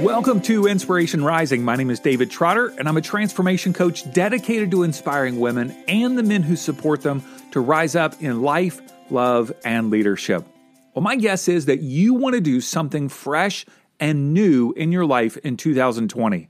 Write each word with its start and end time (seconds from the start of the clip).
Welcome 0.00 0.40
to 0.42 0.66
Inspiration 0.66 1.22
Rising. 1.22 1.62
My 1.62 1.76
name 1.76 1.90
is 1.90 2.00
David 2.00 2.30
Trotter, 2.30 2.72
and 2.78 2.88
I'm 2.88 2.96
a 2.96 3.02
transformation 3.02 3.74
coach 3.74 4.10
dedicated 4.14 4.70
to 4.70 4.82
inspiring 4.82 5.38
women 5.38 5.76
and 5.88 6.16
the 6.16 6.22
men 6.22 6.42
who 6.42 6.56
support 6.56 7.02
them 7.02 7.22
to 7.50 7.60
rise 7.60 7.94
up 7.94 8.14
in 8.22 8.40
life, 8.40 8.80
love, 9.10 9.52
and 9.62 9.90
leadership. 9.90 10.46
Well, 10.94 11.02
my 11.02 11.16
guess 11.16 11.48
is 11.48 11.66
that 11.66 11.82
you 11.82 12.14
want 12.14 12.34
to 12.34 12.40
do 12.40 12.62
something 12.62 13.10
fresh 13.10 13.66
and 14.00 14.32
new 14.32 14.72
in 14.72 14.90
your 14.90 15.04
life 15.04 15.36
in 15.36 15.58
2020. 15.58 16.48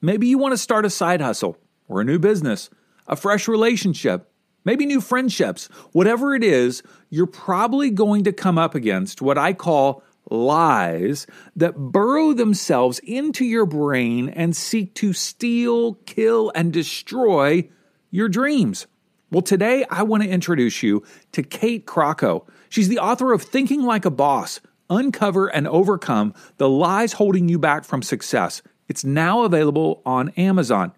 Maybe 0.00 0.26
you 0.26 0.36
want 0.36 0.54
to 0.54 0.58
start 0.58 0.84
a 0.84 0.90
side 0.90 1.20
hustle 1.20 1.56
or 1.86 2.00
a 2.00 2.04
new 2.04 2.18
business, 2.18 2.68
a 3.06 3.14
fresh 3.14 3.46
relationship, 3.46 4.28
maybe 4.64 4.84
new 4.86 5.00
friendships. 5.00 5.66
Whatever 5.92 6.34
it 6.34 6.42
is, 6.42 6.82
you're 7.10 7.26
probably 7.26 7.90
going 7.90 8.24
to 8.24 8.32
come 8.32 8.58
up 8.58 8.74
against 8.74 9.22
what 9.22 9.38
I 9.38 9.52
call 9.52 10.02
lies 10.30 11.26
that 11.56 11.76
burrow 11.76 12.32
themselves 12.32 12.98
into 13.00 13.44
your 13.44 13.66
brain 13.66 14.28
and 14.28 14.56
seek 14.56 14.94
to 14.96 15.12
steal, 15.12 15.94
kill, 16.06 16.52
and 16.54 16.72
destroy 16.72 17.68
your 18.10 18.28
dreams. 18.28 18.86
Well, 19.30 19.42
today 19.42 19.84
I 19.90 20.02
want 20.04 20.22
to 20.22 20.28
introduce 20.28 20.82
you 20.82 21.02
to 21.32 21.42
Kate 21.42 21.86
Crocco. 21.86 22.46
She's 22.68 22.88
the 22.88 22.98
author 22.98 23.32
of 23.32 23.42
Thinking 23.42 23.82
Like 23.82 24.04
a 24.04 24.10
Boss 24.10 24.60
Uncover 24.90 25.48
and 25.48 25.68
Overcome 25.68 26.34
the 26.56 26.68
Lies 26.68 27.14
Holding 27.14 27.48
You 27.48 27.58
Back 27.58 27.84
from 27.84 28.02
Success. 28.02 28.62
It's 28.88 29.04
now 29.04 29.42
available 29.42 30.02
on 30.06 30.30
Amazon. 30.30 30.92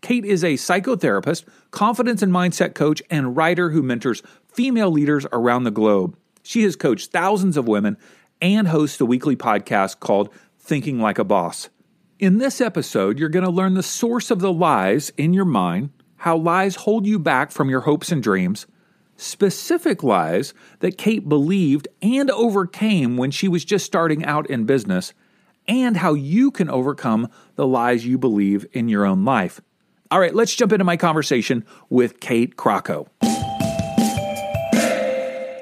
Kate 0.00 0.24
is 0.24 0.42
a 0.44 0.54
psychotherapist, 0.54 1.44
confidence 1.70 2.22
and 2.22 2.32
mindset 2.32 2.74
coach, 2.74 3.02
and 3.10 3.36
writer 3.36 3.70
who 3.70 3.82
mentors 3.82 4.22
female 4.52 4.90
leaders 4.90 5.26
around 5.32 5.64
the 5.64 5.70
globe. 5.70 6.16
She 6.42 6.62
has 6.62 6.76
coached 6.76 7.12
thousands 7.12 7.56
of 7.56 7.68
women 7.68 7.96
and 8.40 8.68
hosts 8.68 9.00
a 9.00 9.06
weekly 9.06 9.36
podcast 9.36 10.00
called 10.00 10.32
Thinking 10.58 11.00
Like 11.00 11.18
a 11.18 11.24
Boss. 11.24 11.68
In 12.18 12.38
this 12.38 12.60
episode, 12.60 13.18
you're 13.18 13.28
going 13.28 13.44
to 13.44 13.50
learn 13.50 13.74
the 13.74 13.82
source 13.82 14.30
of 14.30 14.40
the 14.40 14.52
lies 14.52 15.10
in 15.16 15.32
your 15.32 15.44
mind, 15.44 15.90
how 16.16 16.36
lies 16.36 16.74
hold 16.74 17.06
you 17.06 17.18
back 17.18 17.52
from 17.52 17.70
your 17.70 17.82
hopes 17.82 18.10
and 18.10 18.22
dreams, 18.22 18.66
specific 19.16 20.02
lies 20.02 20.52
that 20.80 20.98
Kate 20.98 21.28
believed 21.28 21.88
and 22.02 22.30
overcame 22.30 23.16
when 23.16 23.30
she 23.30 23.48
was 23.48 23.64
just 23.64 23.86
starting 23.86 24.24
out 24.24 24.48
in 24.50 24.64
business, 24.64 25.14
and 25.66 25.96
how 25.96 26.14
you 26.14 26.50
can 26.50 26.70
overcome 26.70 27.28
the 27.56 27.66
lies 27.66 28.04
you 28.04 28.18
believe 28.18 28.66
in 28.72 28.88
your 28.88 29.04
own 29.04 29.24
life. 29.24 29.60
All 30.10 30.18
right, 30.18 30.34
let's 30.34 30.54
jump 30.54 30.72
into 30.72 30.84
my 30.84 30.96
conversation 30.96 31.64
with 31.90 32.20
Kate 32.20 32.56
Crocco. 32.56 33.06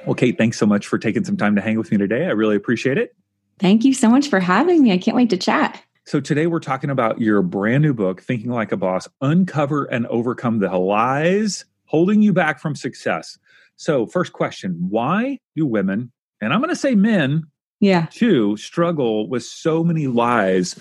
Well, 0.07 0.15
Kate, 0.15 0.39
thanks 0.39 0.57
so 0.57 0.67
much 0.67 0.87
for 0.87 0.99
taking 0.99 1.25
some 1.25 1.37
time 1.37 1.57
to 1.57 1.61
hang 1.61 1.77
with 1.77 1.91
me 1.91 1.99
today. 1.99 2.27
I 2.27 2.31
really 2.31 2.55
appreciate 2.55 2.97
it. 2.97 3.17
Thank 3.59 3.85
you 3.85 3.93
so 3.93 4.09
much 4.09 4.29
for 4.29 4.39
having 4.39 4.83
me. 4.83 4.93
I 4.93 4.99
can't 4.99 5.17
wait 5.17 5.31
to 5.31 5.37
chat. 5.37 5.83
So, 6.05 6.21
today 6.21 6.47
we're 6.47 6.61
talking 6.61 6.91
about 6.91 7.21
your 7.21 7.43
brand 7.43 7.83
new 7.83 7.93
book, 7.93 8.23
Thinking 8.23 8.51
Like 8.53 8.71
a 8.71 8.77
Boss 8.77 9.09
Uncover 9.21 9.87
and 9.87 10.07
Overcome 10.07 10.61
the 10.61 10.79
Lies 10.79 11.65
Holding 11.87 12.23
You 12.23 12.33
Back 12.33 12.61
from 12.61 12.77
Success. 12.77 13.37
So, 13.75 14.07
first 14.07 14.33
question 14.33 14.77
Why 14.89 15.41
do 15.57 15.67
women, 15.67 16.13
and 16.41 16.53
I'm 16.53 16.61
going 16.61 16.71
to 16.71 16.77
say 16.77 16.95
men, 16.95 17.43
yeah, 17.81 18.07
too, 18.13 18.57
struggle 18.57 19.29
with 19.29 19.43
so 19.43 19.83
many 19.83 20.07
lies 20.07 20.79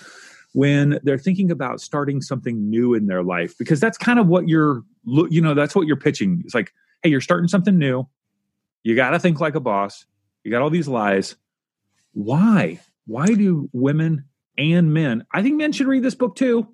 when 0.54 1.00
they're 1.02 1.18
thinking 1.18 1.50
about 1.50 1.82
starting 1.82 2.22
something 2.22 2.70
new 2.70 2.94
in 2.94 3.08
their 3.08 3.24
life? 3.24 3.58
Because 3.58 3.80
that's 3.80 3.98
kind 3.98 4.20
of 4.20 4.28
what 4.28 4.48
you're, 4.48 4.84
you 5.06 5.42
know, 5.42 5.56
that's 5.56 5.74
what 5.74 5.88
you're 5.88 5.96
pitching. 5.96 6.44
It's 6.46 6.54
like, 6.54 6.72
hey, 7.02 7.10
you're 7.10 7.22
starting 7.22 7.48
something 7.48 7.80
new 7.80 8.08
you 8.86 8.96
got 8.96 9.10
to 9.10 9.20
think 9.20 9.42
like 9.42 9.56
a 9.56 9.60
boss. 9.60 10.06
You 10.44 10.52
got 10.52 10.62
all 10.62 10.70
these 10.70 10.88
lies. 10.88 11.36
Why? 12.14 12.80
Why 13.08 13.26
do 13.26 13.68
women 13.74 14.26
and 14.58 14.94
men, 14.94 15.26
I 15.34 15.42
think 15.42 15.56
men 15.56 15.72
should 15.72 15.88
read 15.88 16.04
this 16.04 16.14
book 16.14 16.36
too. 16.36 16.68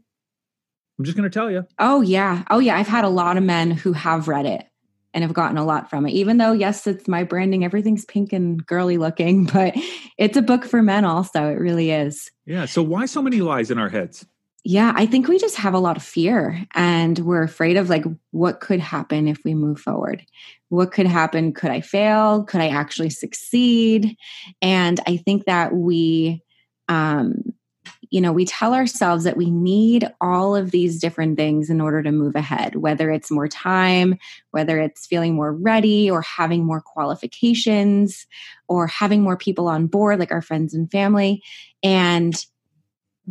I'm 1.00 1.06
just 1.06 1.18
going 1.18 1.30
to 1.30 1.34
tell 1.34 1.50
you. 1.50 1.66
Oh, 1.80 2.02
yeah. 2.02 2.44
Oh, 2.50 2.60
yeah. 2.60 2.78
I've 2.78 2.88
had 2.88 3.06
a 3.06 3.10
lot 3.10 3.38
of 3.38 3.44
men 3.44 3.72
who 3.72 3.94
have 3.94 4.28
read 4.28 4.46
it 4.46 4.66
and 5.14 5.24
have 5.24 5.34
gotten 5.34 5.58
a 5.58 5.64
lot 5.64 5.90
from 5.90 6.06
it. 6.06 6.12
Even 6.12 6.38
though, 6.38 6.52
yes, 6.52 6.86
it's 6.86 7.08
my 7.08 7.24
branding, 7.24 7.64
everything's 7.64 8.04
pink 8.04 8.34
and 8.34 8.64
girly 8.66 8.98
looking, 8.98 9.46
but 9.54 9.74
it's 10.18 10.38
a 10.38 10.42
book 10.42 10.66
for 10.66 10.84
men 10.84 11.06
also. 11.06 11.48
It 11.48 11.60
really 11.60 11.92
is. 11.92 12.30
Yeah. 12.46 12.66
So, 12.66 12.84
why 12.84 13.06
so 13.06 13.22
many 13.22 13.40
lies 13.40 13.72
in 13.72 13.80
our 13.80 13.90
heads? 13.90 14.26
Yeah, 14.64 14.94
I 14.96 15.08
think 15.08 15.28
we 15.28 15.40
just 15.40 15.58
have 15.58 15.74
a 15.74 15.80
lot 15.80 15.98
of 15.98 16.04
fear 16.04 16.66
and 16.76 17.18
we're 17.20 17.42
afraid 17.42 17.78
of 17.78 17.90
like 17.90 18.04
what 18.30 18.60
could 18.60 18.80
happen 18.80 19.28
if 19.28 19.40
we 19.44 19.56
move 19.56 19.80
forward. 19.80 20.24
What 20.70 20.92
could 20.92 21.08
happen? 21.08 21.52
Could 21.54 21.72
I 21.72 21.82
fail? 21.82 22.44
Could 22.44 22.62
I 22.62 22.68
actually 22.68 23.10
succeed? 23.10 24.16
And 24.62 25.00
I 25.08 25.18
think 25.18 25.46
that 25.46 25.74
we 25.74 26.44
um 26.90 27.42
you 28.12 28.20
know, 28.20 28.34
we 28.34 28.44
tell 28.46 28.74
ourselves 28.74 29.24
that 29.24 29.38
we 29.38 29.50
need 29.50 30.06
all 30.20 30.54
of 30.54 30.72
these 30.72 31.00
different 31.00 31.38
things 31.38 31.70
in 31.70 31.80
order 31.80 32.04
to 32.04 32.12
move 32.12 32.36
ahead, 32.36 32.76
whether 32.76 33.10
it's 33.10 33.32
more 33.32 33.48
time, 33.48 34.18
whether 34.52 34.80
it's 34.80 35.08
feeling 35.08 35.34
more 35.34 35.54
ready 35.54 36.12
or 36.12 36.22
having 36.22 36.66
more 36.66 36.82
qualifications 36.82 38.28
or 38.68 38.86
having 38.88 39.22
more 39.22 39.38
people 39.38 39.70
on 39.70 39.88
board, 39.88 40.20
like 40.20 40.32
our 40.32 40.42
friends 40.42 40.74
and 40.74 40.92
family. 40.92 41.42
And 41.84 42.36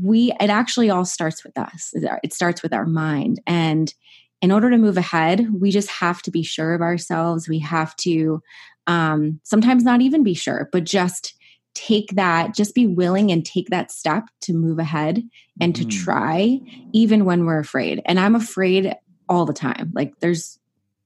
we 0.03 0.33
it 0.41 0.51
actually 0.51 0.91
all 0.91 1.05
starts 1.05 1.45
with 1.45 1.57
us. 1.59 1.93
It 2.23 2.33
starts 2.33 2.63
with 2.63 2.73
our 2.73 2.87
mind. 2.87 3.41
And 3.47 3.93
in 4.41 4.53
order 4.53 4.71
to 4.71 4.79
move 4.79 4.97
ahead 4.97 5.47
we 5.53 5.71
just 5.71 5.91
have 5.91 6.23
to 6.23 6.31
be 6.31 6.43
sure 6.43 6.75
of 6.75 6.81
ourselves. 6.81 7.49
We 7.49 7.59
have 7.61 7.95
to 7.97 8.43
um, 8.87 9.41
sometimes 9.45 9.85
not 9.85 10.01
even 10.01 10.23
be 10.23 10.35
sure 10.35 10.69
but 10.73 10.85
just 10.85 11.35
take 11.75 12.11
that 12.17 12.55
just 12.55 12.75
be 12.75 12.87
willing 12.87 13.31
and 13.31 13.47
take 13.47 13.69
that 13.69 13.93
step 13.93 14.25
to 14.41 14.53
move 14.53 14.79
ahead 14.79 15.23
and 15.61 15.75
to 15.77 15.85
mm. 15.85 16.05
try 16.05 16.61
even 16.93 17.25
when 17.25 17.45
we're 17.45 17.61
afraid. 17.61 18.03
And 18.07 18.19
i'm 18.19 18.35
afraid 18.35 18.95
all 19.29 19.45
the 19.45 19.53
time. 19.53 19.93
Like 19.95 20.19
there's 20.21 20.59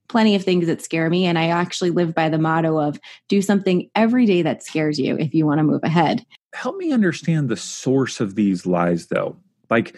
plenty 0.09 0.35
of 0.35 0.45
things 0.45 0.67
that 0.67 0.83
scare 0.83 1.09
me 1.09 1.25
and 1.25 1.39
i 1.39 1.49
actually 1.49 1.91
live 1.91 2.15
by 2.15 2.29
the 2.29 2.39
motto 2.39 2.79
of 2.79 3.01
do 3.29 3.41
something 3.41 3.89
every 3.95 4.27
day 4.27 4.43
that 4.43 4.63
scares 4.63 4.99
you 4.99 5.17
if 5.19 5.35
you 5.35 5.47
want 5.47 5.59
to 5.59 5.65
move 5.65 5.83
ahead 5.83 6.25
help 6.55 6.77
me 6.77 6.93
understand 6.93 7.49
the 7.49 7.57
source 7.57 8.21
of 8.21 8.35
these 8.35 8.65
lies 8.65 9.09
though. 9.09 9.37
Like 9.71 9.97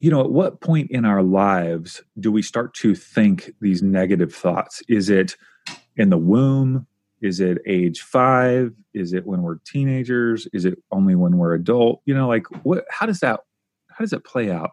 you 0.00 0.10
know 0.10 0.20
at 0.20 0.30
what 0.30 0.60
point 0.60 0.90
in 0.90 1.04
our 1.04 1.22
lives 1.22 2.02
do 2.18 2.32
we 2.32 2.42
start 2.42 2.74
to 2.74 2.94
think 2.94 3.52
these 3.60 3.82
negative 3.82 4.34
thoughts? 4.34 4.82
Is 4.88 5.10
it 5.10 5.36
in 5.96 6.10
the 6.10 6.18
womb? 6.18 6.86
Is 7.20 7.40
it 7.40 7.58
age 7.66 8.00
5 8.00 8.72
is 8.94 9.12
it 9.12 9.26
when 9.26 9.42
we're 9.42 9.58
teenagers? 9.66 10.46
Is 10.52 10.64
it 10.64 10.78
only 10.92 11.14
when 11.14 11.36
we're 11.36 11.54
adult? 11.54 12.00
You 12.04 12.14
know 12.14 12.28
like 12.28 12.46
what 12.64 12.84
how 12.90 13.06
does 13.06 13.20
that 13.20 13.40
how 13.88 14.04
does 14.04 14.12
it 14.12 14.24
play 14.24 14.50
out? 14.50 14.72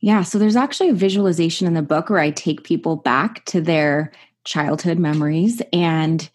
Yeah 0.00 0.22
so 0.22 0.38
there's 0.38 0.56
actually 0.56 0.90
a 0.90 0.94
visualization 0.94 1.66
in 1.66 1.74
the 1.74 1.82
book 1.82 2.08
where 2.08 2.20
i 2.20 2.30
take 2.30 2.64
people 2.64 2.96
back 2.96 3.44
to 3.46 3.60
their 3.60 4.12
childhood 4.44 4.98
memories. 4.98 5.60
And 5.72 6.28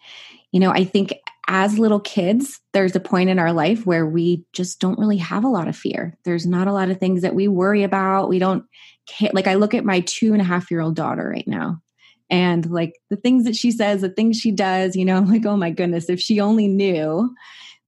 you 0.52 0.60
know 0.60 0.70
i 0.70 0.84
think 0.84 1.14
as 1.52 1.80
little 1.80 1.98
kids, 1.98 2.60
there's 2.72 2.94
a 2.94 3.00
point 3.00 3.28
in 3.28 3.40
our 3.40 3.52
life 3.52 3.84
where 3.84 4.06
we 4.06 4.44
just 4.52 4.78
don't 4.78 5.00
really 5.00 5.16
have 5.16 5.42
a 5.42 5.48
lot 5.48 5.66
of 5.66 5.76
fear. 5.76 6.16
There's 6.24 6.46
not 6.46 6.68
a 6.68 6.72
lot 6.72 6.90
of 6.90 6.98
things 6.98 7.22
that 7.22 7.34
we 7.34 7.48
worry 7.48 7.82
about. 7.82 8.28
We 8.28 8.38
don't 8.38 8.64
care. 9.08 9.32
Like, 9.34 9.48
I 9.48 9.54
look 9.54 9.74
at 9.74 9.84
my 9.84 9.98
two 10.00 10.32
and 10.32 10.40
a 10.40 10.44
half 10.44 10.70
year 10.70 10.80
old 10.80 10.94
daughter 10.94 11.28
right 11.28 11.46
now, 11.48 11.82
and 12.30 12.70
like 12.70 12.94
the 13.10 13.16
things 13.16 13.44
that 13.44 13.56
she 13.56 13.72
says, 13.72 14.00
the 14.00 14.08
things 14.08 14.38
she 14.38 14.52
does, 14.52 14.94
you 14.94 15.04
know, 15.04 15.16
I'm 15.16 15.28
like, 15.28 15.44
oh 15.44 15.56
my 15.56 15.70
goodness, 15.70 16.08
if 16.08 16.20
she 16.20 16.40
only 16.40 16.68
knew 16.68 17.34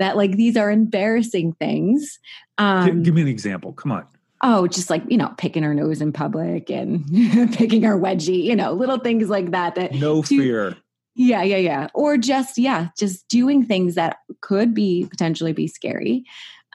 that 0.00 0.16
like 0.16 0.32
these 0.32 0.56
are 0.56 0.70
embarrassing 0.70 1.52
things. 1.52 2.18
Um, 2.58 2.86
give, 2.86 3.02
give 3.04 3.14
me 3.14 3.22
an 3.22 3.28
example. 3.28 3.72
Come 3.72 3.92
on 3.92 4.06
oh, 4.42 4.66
just 4.66 4.90
like, 4.90 5.04
you 5.08 5.16
know, 5.16 5.32
picking 5.38 5.62
her 5.62 5.72
nose 5.72 6.02
in 6.02 6.12
public 6.12 6.68
and 6.68 7.06
picking 7.52 7.84
her 7.84 7.96
wedgie, 7.96 8.42
you 8.42 8.56
know, 8.56 8.72
little 8.72 8.98
things 8.98 9.28
like 9.28 9.52
that. 9.52 9.76
That 9.76 9.94
no 9.94 10.20
fear. 10.22 10.76
Yeah, 11.14 11.42
yeah, 11.42 11.58
yeah. 11.58 11.88
Or 11.94 12.16
just 12.16 12.58
yeah, 12.58 12.88
just 12.98 13.28
doing 13.28 13.64
things 13.66 13.94
that 13.96 14.18
could 14.40 14.74
be 14.74 15.06
potentially 15.10 15.52
be 15.52 15.66
scary. 15.66 16.24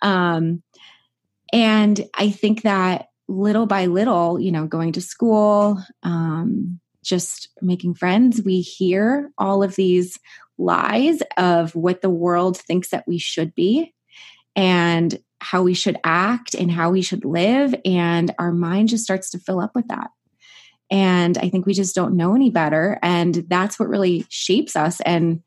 Um 0.02 0.62
and 1.54 2.06
I 2.16 2.30
think 2.32 2.64
that 2.64 3.08
little 3.28 3.66
by 3.66 3.88
little, 3.88 4.40
you 4.40 4.52
know, 4.52 4.68
going 4.68 4.94
to 4.94 5.02
school, 5.02 5.82
um 6.04 6.80
just 7.04 7.50
making 7.62 7.96
friends, 7.96 8.42
we 8.44 8.62
hear 8.62 9.32
all 9.38 9.64
of 9.64 9.76
these 9.76 10.20
lies 10.58 11.22
of 11.38 11.74
what 11.76 12.02
the 12.02 12.10
world 12.10 12.58
thinks 12.58 12.90
that 12.90 13.06
we 13.08 13.18
should 13.18 13.56
be 13.56 13.94
and 14.56 15.20
how 15.40 15.64
we 15.64 15.74
should 15.74 15.98
act 16.04 16.54
and 16.56 16.72
how 16.72 16.90
we 16.90 17.02
should 17.02 17.24
live 17.24 17.76
and 17.86 18.34
our 18.40 18.52
mind 18.52 18.90
just 18.90 19.04
starts 19.04 19.30
to 19.32 19.40
fill 19.40 19.60
up 19.60 19.72
with 19.76 19.88
that 19.88 20.10
and 20.90 21.38
I 21.38 21.50
think 21.50 21.66
we 21.66 21.74
just 21.74 21.96
don't 21.96 22.16
know 22.16 22.36
any 22.36 22.50
better. 22.50 22.98
And 23.02 23.46
that's 23.48 23.80
what 23.80 23.90
really 23.90 24.26
shapes 24.30 24.76
us. 24.76 25.02
And, 25.02 25.44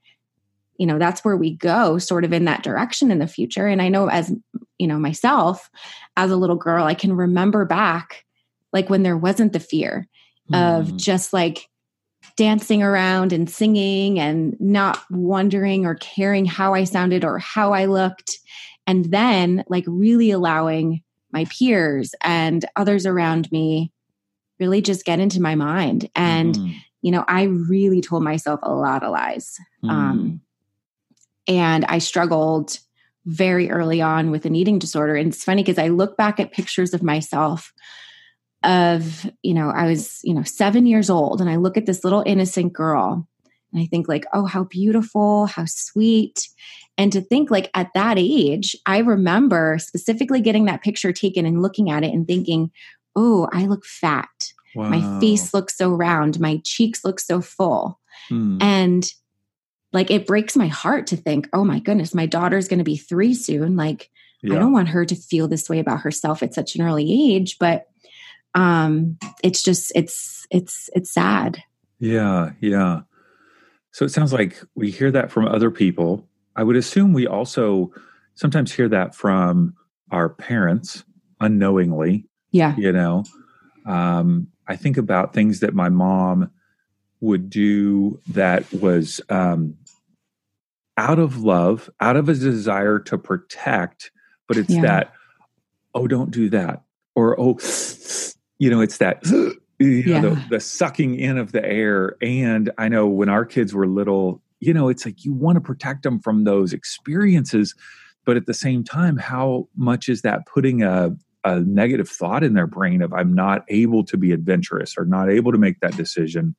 you 0.76 0.86
know, 0.86 0.98
that's 0.98 1.24
where 1.24 1.36
we 1.36 1.56
go 1.56 1.98
sort 1.98 2.24
of 2.24 2.32
in 2.32 2.44
that 2.44 2.62
direction 2.62 3.10
in 3.10 3.18
the 3.18 3.26
future. 3.26 3.66
And 3.66 3.80
I 3.80 3.88
know 3.88 4.08
as, 4.08 4.32
you 4.78 4.86
know, 4.86 4.98
myself 4.98 5.70
as 6.16 6.30
a 6.30 6.36
little 6.36 6.56
girl, 6.56 6.84
I 6.84 6.94
can 6.94 7.14
remember 7.14 7.64
back 7.64 8.24
like 8.72 8.90
when 8.90 9.02
there 9.02 9.16
wasn't 9.16 9.52
the 9.52 9.60
fear 9.60 10.06
mm. 10.50 10.78
of 10.78 10.96
just 10.96 11.32
like 11.32 11.68
dancing 12.36 12.82
around 12.82 13.32
and 13.32 13.50
singing 13.50 14.18
and 14.20 14.56
not 14.60 15.02
wondering 15.10 15.86
or 15.86 15.94
caring 15.96 16.44
how 16.44 16.74
I 16.74 16.84
sounded 16.84 17.24
or 17.24 17.38
how 17.38 17.72
I 17.72 17.86
looked. 17.86 18.38
And 18.86 19.06
then 19.06 19.64
like 19.68 19.84
really 19.86 20.30
allowing 20.30 21.02
my 21.32 21.46
peers 21.46 22.14
and 22.22 22.64
others 22.76 23.06
around 23.06 23.50
me 23.52 23.92
really 24.60 24.82
just 24.82 25.04
get 25.04 25.20
into 25.20 25.40
my 25.40 25.54
mind. 25.54 26.08
And, 26.14 26.54
mm. 26.54 26.74
you 27.02 27.10
know, 27.10 27.24
I 27.26 27.44
really 27.44 28.00
told 28.00 28.22
myself 28.22 28.60
a 28.62 28.74
lot 28.74 29.02
of 29.02 29.10
lies. 29.10 29.58
Mm. 29.82 29.90
Um, 29.90 30.40
and 31.48 31.84
I 31.86 31.98
struggled 31.98 32.78
very 33.26 33.70
early 33.70 34.00
on 34.00 34.30
with 34.30 34.46
an 34.46 34.54
eating 34.54 34.78
disorder. 34.78 35.16
And 35.16 35.32
it's 35.32 35.44
funny 35.44 35.62
because 35.62 35.78
I 35.78 35.88
look 35.88 36.16
back 36.16 36.38
at 36.38 36.52
pictures 36.52 36.94
of 36.94 37.02
myself 37.02 37.72
of, 38.62 39.30
you 39.42 39.54
know, 39.54 39.70
I 39.70 39.86
was, 39.86 40.20
you 40.22 40.34
know, 40.34 40.42
seven 40.42 40.86
years 40.86 41.10
old 41.10 41.40
and 41.40 41.48
I 41.48 41.56
look 41.56 41.76
at 41.76 41.86
this 41.86 42.04
little 42.04 42.22
innocent 42.26 42.72
girl 42.72 43.26
and 43.72 43.82
I 43.82 43.86
think 43.86 44.08
like, 44.08 44.26
oh, 44.32 44.46
how 44.46 44.64
beautiful, 44.64 45.46
how 45.46 45.64
sweet. 45.66 46.48
And 46.98 47.12
to 47.12 47.20
think 47.20 47.50
like 47.50 47.70
at 47.74 47.90
that 47.94 48.18
age, 48.18 48.76
I 48.84 48.98
remember 48.98 49.78
specifically 49.78 50.40
getting 50.40 50.66
that 50.66 50.82
picture 50.82 51.12
taken 51.12 51.46
and 51.46 51.62
looking 51.62 51.90
at 51.90 52.04
it 52.04 52.12
and 52.12 52.26
thinking, 52.26 52.70
oh, 53.16 53.48
I 53.52 53.66
look 53.66 53.84
fat. 53.84 54.52
Wow. 54.74 54.88
My 54.88 55.20
face 55.20 55.52
looks 55.52 55.76
so 55.76 55.90
round. 55.92 56.38
My 56.38 56.60
cheeks 56.64 57.04
look 57.04 57.20
so 57.20 57.40
full. 57.40 57.98
Hmm. 58.28 58.58
And 58.60 59.12
like 59.92 60.10
it 60.10 60.26
breaks 60.26 60.56
my 60.56 60.68
heart 60.68 61.08
to 61.08 61.16
think, 61.16 61.48
oh 61.52 61.64
my 61.64 61.80
goodness, 61.80 62.14
my 62.14 62.26
daughter's 62.26 62.68
going 62.68 62.78
to 62.78 62.84
be 62.84 62.96
three 62.96 63.34
soon. 63.34 63.76
Like, 63.76 64.10
yeah. 64.42 64.54
I 64.54 64.58
don't 64.58 64.72
want 64.72 64.88
her 64.88 65.04
to 65.04 65.14
feel 65.14 65.48
this 65.48 65.68
way 65.68 65.80
about 65.80 66.00
herself 66.00 66.42
at 66.42 66.54
such 66.54 66.76
an 66.76 66.82
early 66.82 67.34
age, 67.34 67.58
but 67.58 67.86
um 68.54 69.16
it's 69.44 69.62
just 69.62 69.92
it's 69.94 70.46
it's 70.50 70.90
it's 70.92 71.12
sad. 71.12 71.62
Yeah, 71.98 72.50
yeah. 72.60 73.02
So 73.92 74.04
it 74.04 74.10
sounds 74.10 74.32
like 74.32 74.60
we 74.74 74.90
hear 74.90 75.10
that 75.10 75.30
from 75.30 75.46
other 75.46 75.70
people. 75.70 76.28
I 76.56 76.62
would 76.62 76.76
assume 76.76 77.12
we 77.12 77.26
also 77.26 77.92
sometimes 78.34 78.72
hear 78.72 78.88
that 78.88 79.14
from 79.14 79.74
our 80.10 80.28
parents 80.28 81.04
unknowingly. 81.40 82.26
Yeah. 82.52 82.74
You 82.76 82.92
know, 82.92 83.24
um, 83.86 84.48
I 84.66 84.76
think 84.76 84.96
about 84.96 85.34
things 85.34 85.60
that 85.60 85.74
my 85.74 85.88
mom 85.88 86.50
would 87.20 87.50
do 87.50 88.20
that 88.28 88.72
was 88.72 89.20
um, 89.28 89.76
out 90.96 91.18
of 91.18 91.42
love, 91.42 91.90
out 92.00 92.16
of 92.16 92.28
a 92.28 92.34
desire 92.34 92.98
to 92.98 93.18
protect, 93.18 94.10
but 94.48 94.56
it's 94.56 94.70
yeah. 94.70 94.82
that, 94.82 95.12
oh, 95.94 96.06
don't 96.06 96.30
do 96.30 96.48
that. 96.50 96.82
Or, 97.14 97.38
oh, 97.38 97.58
you 98.58 98.70
know, 98.70 98.80
it's 98.80 98.98
that, 98.98 99.24
you 99.26 99.56
yeah. 99.78 100.20
the, 100.20 100.44
the 100.50 100.60
sucking 100.60 101.16
in 101.16 101.38
of 101.38 101.52
the 101.52 101.64
air. 101.64 102.16
And 102.22 102.70
I 102.78 102.88
know 102.88 103.06
when 103.06 103.28
our 103.28 103.44
kids 103.44 103.74
were 103.74 103.86
little, 103.86 104.42
you 104.60 104.72
know, 104.72 104.88
it's 104.88 105.04
like 105.04 105.24
you 105.24 105.32
want 105.32 105.56
to 105.56 105.60
protect 105.60 106.02
them 106.02 106.20
from 106.20 106.44
those 106.44 106.72
experiences. 106.72 107.74
But 108.24 108.36
at 108.36 108.46
the 108.46 108.54
same 108.54 108.84
time, 108.84 109.16
how 109.16 109.68
much 109.76 110.08
is 110.08 110.22
that 110.22 110.46
putting 110.46 110.82
a, 110.82 111.16
a 111.44 111.60
negative 111.60 112.08
thought 112.08 112.44
in 112.44 112.54
their 112.54 112.66
brain 112.66 113.02
of 113.02 113.12
I'm 113.12 113.34
not 113.34 113.64
able 113.68 114.04
to 114.04 114.16
be 114.16 114.32
adventurous 114.32 114.96
or 114.96 115.04
not 115.04 115.30
able 115.30 115.52
to 115.52 115.58
make 115.58 115.80
that 115.80 115.96
decision? 115.96 116.54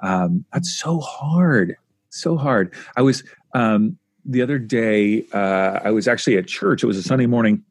Um, 0.00 0.44
that's 0.52 0.78
so 0.78 1.00
hard, 1.00 1.76
so 2.10 2.36
hard. 2.36 2.74
I 2.96 3.02
was 3.02 3.24
um, 3.54 3.98
the 4.24 4.42
other 4.42 4.58
day. 4.58 5.24
Uh, 5.32 5.80
I 5.84 5.90
was 5.90 6.08
actually 6.08 6.36
at 6.36 6.46
church. 6.46 6.82
It 6.82 6.86
was 6.86 6.98
a 6.98 7.02
Sunday 7.02 7.26
morning, 7.26 7.62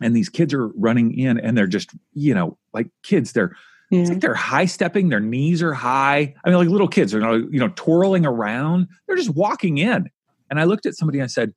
and 0.00 0.14
these 0.14 0.28
kids 0.28 0.54
are 0.54 0.68
running 0.68 1.18
in, 1.18 1.38
and 1.38 1.56
they're 1.56 1.66
just 1.66 1.90
you 2.14 2.34
know 2.34 2.56
like 2.72 2.88
kids. 3.02 3.32
They're 3.32 3.56
yeah. 3.90 4.00
It's 4.00 4.10
like 4.10 4.20
they're 4.20 4.34
high 4.34 4.64
stepping, 4.64 5.10
their 5.10 5.20
knees 5.20 5.62
are 5.62 5.72
high. 5.72 6.34
I 6.44 6.48
mean, 6.48 6.58
like 6.58 6.68
little 6.68 6.88
kids 6.88 7.14
are, 7.14 7.38
you 7.38 7.60
know, 7.60 7.70
twirling 7.76 8.26
around. 8.26 8.88
They're 9.06 9.16
just 9.16 9.30
walking 9.30 9.78
in. 9.78 10.10
And 10.50 10.60
I 10.60 10.64
looked 10.64 10.86
at 10.86 10.96
somebody 10.96 11.18
and 11.18 11.24
I 11.24 11.28
said, 11.28 11.54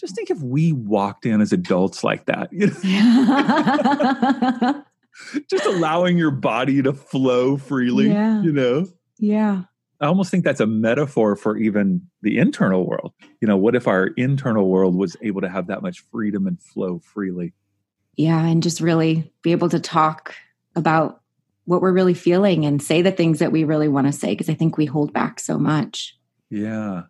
just 0.00 0.16
think 0.16 0.30
if 0.30 0.40
we 0.40 0.72
walked 0.72 1.26
in 1.26 1.40
as 1.40 1.52
adults 1.52 2.02
like 2.02 2.26
that. 2.26 2.52
You 2.52 2.68
know? 2.68 4.84
just 5.50 5.66
allowing 5.66 6.16
your 6.16 6.30
body 6.30 6.80
to 6.82 6.92
flow 6.92 7.56
freely, 7.58 8.08
yeah. 8.08 8.42
you 8.42 8.52
know? 8.52 8.86
Yeah. 9.18 9.64
I 10.00 10.06
almost 10.06 10.30
think 10.30 10.44
that's 10.44 10.60
a 10.60 10.66
metaphor 10.66 11.36
for 11.36 11.58
even 11.58 12.08
the 12.22 12.38
internal 12.38 12.86
world. 12.86 13.12
You 13.42 13.48
know, 13.48 13.58
what 13.58 13.76
if 13.76 13.86
our 13.86 14.06
internal 14.06 14.68
world 14.68 14.94
was 14.94 15.14
able 15.20 15.42
to 15.42 15.50
have 15.50 15.66
that 15.66 15.82
much 15.82 16.00
freedom 16.10 16.46
and 16.46 16.58
flow 16.60 17.00
freely? 17.00 17.52
Yeah, 18.16 18.42
and 18.42 18.62
just 18.62 18.80
really 18.80 19.30
be 19.42 19.52
able 19.52 19.68
to 19.68 19.78
talk 19.78 20.34
about 20.74 21.20
what 21.66 21.82
we're 21.82 21.92
really 21.92 22.14
feeling 22.14 22.64
and 22.64 22.82
say 22.82 23.02
the 23.02 23.12
things 23.12 23.40
that 23.40 23.52
we 23.52 23.64
really 23.64 23.88
want 23.88 24.06
to 24.06 24.12
say 24.12 24.30
because 24.30 24.48
I 24.48 24.54
think 24.54 24.78
we 24.78 24.86
hold 24.86 25.12
back 25.12 25.38
so 25.38 25.58
much. 25.58 26.16
Yeah. 26.48 27.02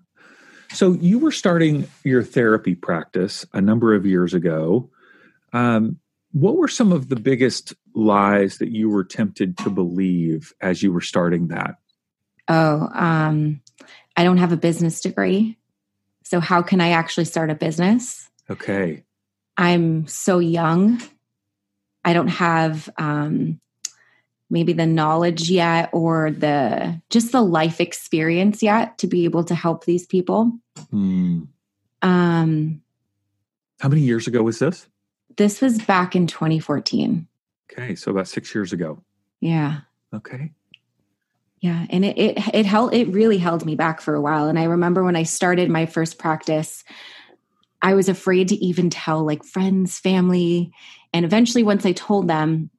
So 0.73 0.93
you 0.93 1.19
were 1.19 1.33
starting 1.33 1.89
your 2.05 2.23
therapy 2.23 2.75
practice 2.75 3.45
a 3.53 3.61
number 3.61 3.95
of 3.95 4.07
years 4.07 4.35
ago. 4.35 4.91
Um, 5.53 5.99
what 6.33 6.57
were 6.57 6.69
some 6.69 6.93
of 6.93 7.09
the 7.09 7.17
biggest 7.17 7.75
lies 7.95 8.59
that 8.59 8.71
you 8.71 8.89
were 8.89 9.05
tempted 9.05 9.59
to 9.59 9.71
believe 9.71 10.53
as 10.61 10.83
you 10.83 10.93
were 10.93 11.01
starting 11.01 11.49
that? 11.49 11.77
Oh, 12.47 12.89
um, 12.95 13.61
I 14.17 14.25
don't 14.25 14.39
have 14.39 14.53
a 14.53 14.57
business 14.57 15.01
degree. 15.01 15.57
So, 16.25 16.39
how 16.39 16.63
can 16.63 16.81
I 16.81 16.91
actually 16.91 17.25
start 17.25 17.51
a 17.51 17.55
business? 17.55 18.29
Okay. 18.49 19.05
I'm 19.57 20.07
so 20.07 20.39
young. 20.39 21.03
I 22.05 22.13
don't 22.13 22.29
have 22.29 22.89
um, 22.97 23.61
maybe 24.51 24.73
the 24.73 24.87
knowledge 24.87 25.49
yet 25.49 25.89
or 25.93 26.31
the 26.33 27.01
just 27.09 27.33
the 27.33 27.41
life 27.41 27.81
experience 27.81 28.63
yet 28.63 28.99
to 28.99 29.07
be 29.07 29.25
able 29.25 29.45
to 29.45 29.55
help 29.55 29.85
these 29.85 30.07
people. 30.07 30.53
Hmm. 30.91 31.43
Um, 32.03 32.83
How 33.79 33.89
many 33.89 34.03
years 34.03 34.27
ago 34.27 34.43
was 34.43 34.59
this? 34.59 34.89
This 35.37 35.61
was 35.61 35.81
back 35.81 36.17
in 36.17 36.27
2014. 36.27 37.27
Okay, 37.73 37.95
so 37.95 38.11
about 38.11 38.29
six 38.29 38.55
years 38.55 38.73
ago. 38.73 39.03
Yeah. 39.41 39.81
Okay. 40.13 40.51
Yeah, 41.61 41.87
and 41.91 42.05
it 42.05 42.19
it 42.19 42.39
it 42.55 42.67
held 42.67 42.95
it 42.95 43.09
really 43.09 43.39
held 43.39 43.67
me 43.67 43.77
back 43.77 44.01
for 44.01 44.15
a 44.15 44.21
while. 44.21 44.49
And 44.49 44.59
I 44.59 44.65
remember 44.65 45.05
when 45.05 45.17
I 45.17 45.25
started 45.25 45.71
my 45.71 45.87
first 45.87 46.19
practice, 46.19 46.85
I 47.83 47.95
was 47.95 48.09
afraid 48.09 48.49
to 48.49 48.57
even 48.57 48.91
tell 48.91 49.25
like 49.25 49.45
friends, 49.45 49.99
family, 49.99 50.73
and 51.13 51.25
eventually 51.25 51.63
once 51.63 51.85
I 51.85 51.93
told 51.93 52.29
them, 52.29 52.71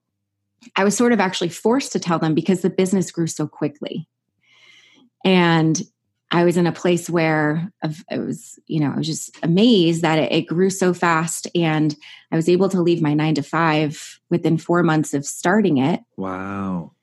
I 0.76 0.84
was 0.84 0.96
sort 0.96 1.14
of 1.14 1.20
actually 1.20 1.50
forced 1.50 1.92
to 1.94 2.00
tell 2.00 2.20
them 2.20 2.34
because 2.34 2.62
the 2.62 2.70
business 2.70 3.12
grew 3.12 3.28
so 3.28 3.48
quickly. 3.48 4.08
And 5.24 5.82
I 6.32 6.46
was 6.46 6.56
in 6.56 6.66
a 6.66 6.72
place 6.72 7.10
where 7.10 7.72
I 7.84 8.18
was, 8.18 8.58
you 8.66 8.80
know, 8.80 8.92
I 8.92 8.98
was 8.98 9.08
just 9.08 9.38
amazed 9.44 10.02
that 10.02 10.18
it, 10.18 10.32
it, 10.32 10.42
grew 10.44 10.70
so 10.70 10.94
fast. 10.94 11.48
And 11.56 11.94
I 12.32 12.38
was 12.38 12.48
able 12.48 12.70
to 12.70 12.82
leave 12.82 13.02
my 13.02 13.14
nine 13.14 13.36
to 13.36 13.44
five 13.44 14.20
within 14.30 14.58
four 14.58 14.82
months 14.82 15.14
of 15.14 15.26
starting 15.26 15.78
it. 15.78 16.00
Wow. 16.16 16.94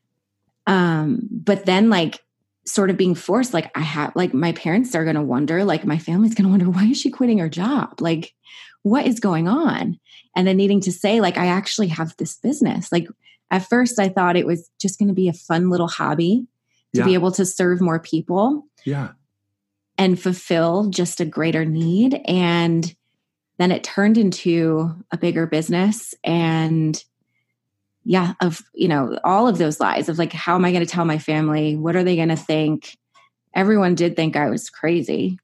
Um, 0.66 1.28
but 1.30 1.66
then, 1.66 1.90
like, 1.90 2.20
sort 2.64 2.90
of 2.90 2.96
being 2.96 3.14
forced, 3.14 3.52
like, 3.52 3.70
I 3.74 3.80
have, 3.80 4.16
like, 4.16 4.32
my 4.32 4.52
parents 4.52 4.94
are 4.94 5.04
going 5.04 5.16
to 5.16 5.22
wonder, 5.22 5.62
like, 5.62 5.84
my 5.84 5.98
family's 5.98 6.34
going 6.34 6.46
to 6.46 6.50
wonder, 6.50 6.70
why 6.70 6.86
is 6.86 6.98
she 6.98 7.10
quitting 7.10 7.38
her 7.38 7.48
job? 7.50 8.00
Like, 8.00 8.34
what 8.82 9.06
is 9.06 9.20
going 9.20 9.46
on? 9.46 9.98
And 10.34 10.46
then 10.46 10.56
needing 10.56 10.80
to 10.82 10.92
say, 10.92 11.20
like, 11.20 11.36
I 11.36 11.46
actually 11.46 11.88
have 11.88 12.16
this 12.16 12.36
business. 12.36 12.90
Like, 12.92 13.08
at 13.50 13.68
first 13.68 13.98
I 13.98 14.08
thought 14.08 14.36
it 14.36 14.46
was 14.46 14.70
just 14.80 14.98
going 14.98 15.08
to 15.08 15.14
be 15.14 15.28
a 15.28 15.32
fun 15.32 15.70
little 15.70 15.88
hobby 15.88 16.46
to 16.94 17.00
yeah. 17.00 17.04
be 17.04 17.14
able 17.14 17.32
to 17.32 17.44
serve 17.44 17.80
more 17.80 17.98
people. 17.98 18.66
Yeah. 18.84 19.10
And 19.96 20.20
fulfill 20.20 20.90
just 20.90 21.20
a 21.20 21.24
greater 21.24 21.64
need. 21.64 22.20
And 22.26 22.94
then 23.58 23.72
it 23.72 23.82
turned 23.82 24.16
into 24.16 24.94
a 25.10 25.18
bigger 25.18 25.46
business. 25.46 26.14
And 26.22 27.02
yeah, 28.04 28.34
of, 28.40 28.62
you 28.72 28.86
know, 28.86 29.18
all 29.24 29.48
of 29.48 29.58
those 29.58 29.80
lies 29.80 30.08
of 30.08 30.18
like, 30.18 30.32
how 30.32 30.54
am 30.54 30.64
I 30.64 30.70
going 30.70 30.84
to 30.84 30.90
tell 30.90 31.04
my 31.04 31.18
family? 31.18 31.74
What 31.76 31.96
are 31.96 32.04
they 32.04 32.16
going 32.16 32.28
to 32.28 32.36
think? 32.36 32.96
Everyone 33.54 33.96
did 33.96 34.14
think 34.14 34.36
I 34.36 34.48
was 34.48 34.70
crazy. 34.70 35.38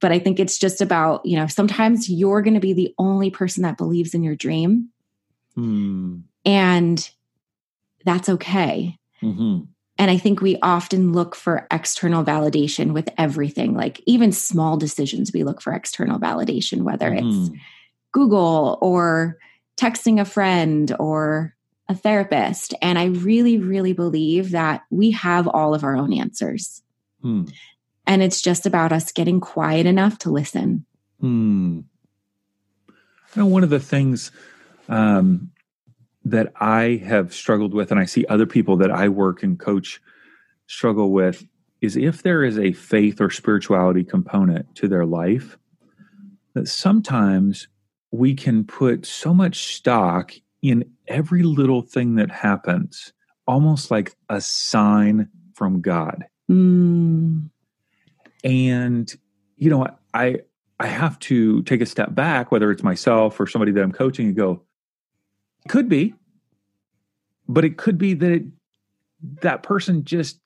But 0.00 0.12
I 0.12 0.18
think 0.18 0.40
it's 0.40 0.58
just 0.58 0.80
about, 0.80 1.26
you 1.26 1.36
know, 1.36 1.46
sometimes 1.46 2.08
you're 2.08 2.42
going 2.42 2.54
to 2.54 2.60
be 2.60 2.72
the 2.72 2.94
only 2.96 3.30
person 3.30 3.64
that 3.64 3.76
believes 3.76 4.14
in 4.14 4.22
your 4.22 4.36
dream. 4.36 4.88
Hmm. 5.56 6.20
And 6.46 7.10
that's 8.04 8.28
okay. 8.28 8.96
Mm-hmm. 9.22 9.64
And 9.98 10.10
I 10.10 10.16
think 10.16 10.40
we 10.40 10.56
often 10.62 11.12
look 11.12 11.34
for 11.34 11.66
external 11.70 12.24
validation 12.24 12.92
with 12.92 13.10
everything, 13.18 13.74
like 13.74 14.00
even 14.06 14.32
small 14.32 14.78
decisions, 14.78 15.32
we 15.32 15.44
look 15.44 15.60
for 15.60 15.74
external 15.74 16.18
validation, 16.18 16.82
whether 16.82 17.10
mm-hmm. 17.10 17.54
it's 17.54 17.62
Google 18.12 18.78
or 18.80 19.36
texting 19.76 20.20
a 20.20 20.24
friend 20.24 20.94
or 20.98 21.54
a 21.88 21.94
therapist. 21.94 22.72
And 22.80 22.98
I 22.98 23.06
really, 23.06 23.58
really 23.58 23.92
believe 23.92 24.52
that 24.52 24.84
we 24.90 25.10
have 25.10 25.46
all 25.48 25.74
of 25.74 25.84
our 25.84 25.96
own 25.96 26.12
answers. 26.12 26.82
Hmm. 27.20 27.44
And 28.06 28.22
it's 28.22 28.40
just 28.40 28.64
about 28.64 28.92
us 28.92 29.12
getting 29.12 29.40
quiet 29.40 29.86
enough 29.86 30.18
to 30.20 30.30
listen. 30.30 30.86
Hmm. 31.20 31.80
You 32.88 33.42
know, 33.42 33.46
one 33.46 33.64
of 33.64 33.70
the 33.70 33.80
things 33.80 34.30
um, 34.88 35.50
that 36.30 36.52
I 36.60 37.02
have 37.04 37.34
struggled 37.34 37.74
with, 37.74 37.90
and 37.90 38.00
I 38.00 38.04
see 38.04 38.24
other 38.26 38.46
people 38.46 38.76
that 38.78 38.90
I 38.90 39.08
work 39.08 39.42
and 39.42 39.58
coach 39.58 40.00
struggle 40.66 41.10
with, 41.10 41.44
is 41.80 41.96
if 41.96 42.22
there 42.22 42.44
is 42.44 42.58
a 42.58 42.72
faith 42.72 43.20
or 43.20 43.30
spirituality 43.30 44.04
component 44.04 44.74
to 44.76 44.88
their 44.88 45.06
life, 45.06 45.58
that 46.54 46.68
sometimes 46.68 47.68
we 48.10 48.34
can 48.34 48.64
put 48.64 49.06
so 49.06 49.32
much 49.32 49.76
stock 49.76 50.32
in 50.62 50.84
every 51.08 51.42
little 51.42 51.80
thing 51.80 52.16
that 52.16 52.30
happens, 52.30 53.12
almost 53.46 53.90
like 53.90 54.14
a 54.28 54.40
sign 54.40 55.28
from 55.54 55.80
God. 55.80 56.24
Mm. 56.50 57.50
And, 58.44 59.12
you 59.56 59.70
know, 59.70 59.86
I, 60.12 60.40
I 60.78 60.86
have 60.86 61.18
to 61.20 61.62
take 61.62 61.80
a 61.80 61.86
step 61.86 62.14
back, 62.14 62.52
whether 62.52 62.70
it's 62.70 62.82
myself 62.82 63.38
or 63.40 63.46
somebody 63.46 63.72
that 63.72 63.82
I'm 63.82 63.92
coaching, 63.92 64.26
and 64.26 64.36
go, 64.36 64.62
could 65.68 65.88
be, 65.88 66.14
but 67.50 67.64
it 67.64 67.76
could 67.76 67.98
be 67.98 68.14
that 68.14 68.30
it, 68.30 68.44
that 69.42 69.62
person 69.62 70.04
just 70.04 70.40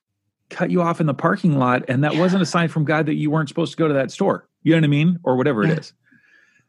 cut 0.49 0.69
you 0.69 0.81
off 0.81 0.99
in 0.99 1.07
the 1.07 1.13
parking 1.13 1.57
lot 1.57 1.83
and 1.87 2.03
that 2.03 2.13
yeah. 2.13 2.19
wasn't 2.19 2.41
a 2.41 2.45
sign 2.45 2.67
from 2.67 2.85
God 2.85 3.05
that 3.05 3.15
you 3.15 3.31
weren't 3.31 3.49
supposed 3.49 3.71
to 3.71 3.77
go 3.77 3.87
to 3.87 3.93
that 3.93 4.11
store. 4.11 4.47
You 4.63 4.71
know 4.71 4.77
what 4.77 4.83
I 4.85 4.87
mean? 4.87 5.19
Or 5.23 5.37
whatever 5.37 5.63
yeah. 5.63 5.73
it 5.73 5.79
is. 5.79 5.93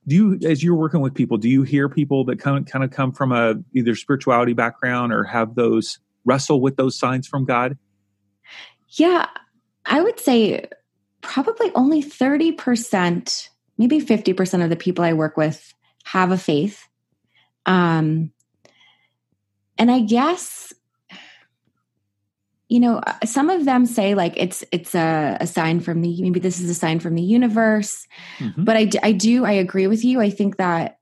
Do 0.06 0.14
you, 0.14 0.48
as 0.48 0.62
you're 0.62 0.76
working 0.76 1.00
with 1.00 1.14
people, 1.14 1.36
do 1.36 1.48
you 1.48 1.62
hear 1.62 1.88
people 1.88 2.24
that 2.26 2.38
kind 2.38 2.58
of, 2.58 2.70
kind 2.70 2.84
of 2.84 2.90
come 2.90 3.12
from 3.12 3.32
a 3.32 3.54
either 3.74 3.94
spirituality 3.96 4.52
background 4.52 5.12
or 5.12 5.24
have 5.24 5.56
those 5.56 5.98
wrestle 6.24 6.60
with 6.60 6.76
those 6.76 6.98
signs 6.98 7.26
from 7.26 7.44
God? 7.44 7.76
Yeah, 8.90 9.26
I 9.84 10.00
would 10.00 10.20
say 10.20 10.68
probably 11.22 11.72
only 11.74 12.02
30%, 12.02 13.48
maybe 13.78 14.00
50% 14.00 14.62
of 14.62 14.70
the 14.70 14.76
people 14.76 15.04
I 15.04 15.12
work 15.12 15.36
with 15.36 15.74
have 16.04 16.30
a 16.30 16.38
faith. 16.38 16.86
Um, 17.66 18.30
and 19.78 19.90
I 19.90 20.00
guess 20.00 20.72
you 22.68 22.80
know 22.80 23.00
some 23.24 23.50
of 23.50 23.64
them 23.64 23.86
say 23.86 24.14
like 24.14 24.34
it's 24.36 24.64
it's 24.72 24.94
a, 24.94 25.36
a, 25.40 25.46
sign 25.46 25.80
from 25.80 26.02
the 26.02 26.20
maybe 26.20 26.40
this 26.40 26.60
is 26.60 26.68
a 26.68 26.74
sign 26.74 26.98
from 26.98 27.14
the 27.14 27.22
universe 27.22 28.06
mm-hmm. 28.38 28.64
but 28.64 28.76
I, 28.76 28.90
I 29.04 29.12
do 29.12 29.44
i 29.44 29.52
agree 29.52 29.86
with 29.86 30.04
you. 30.04 30.20
I 30.20 30.30
think 30.30 30.56
that 30.56 30.98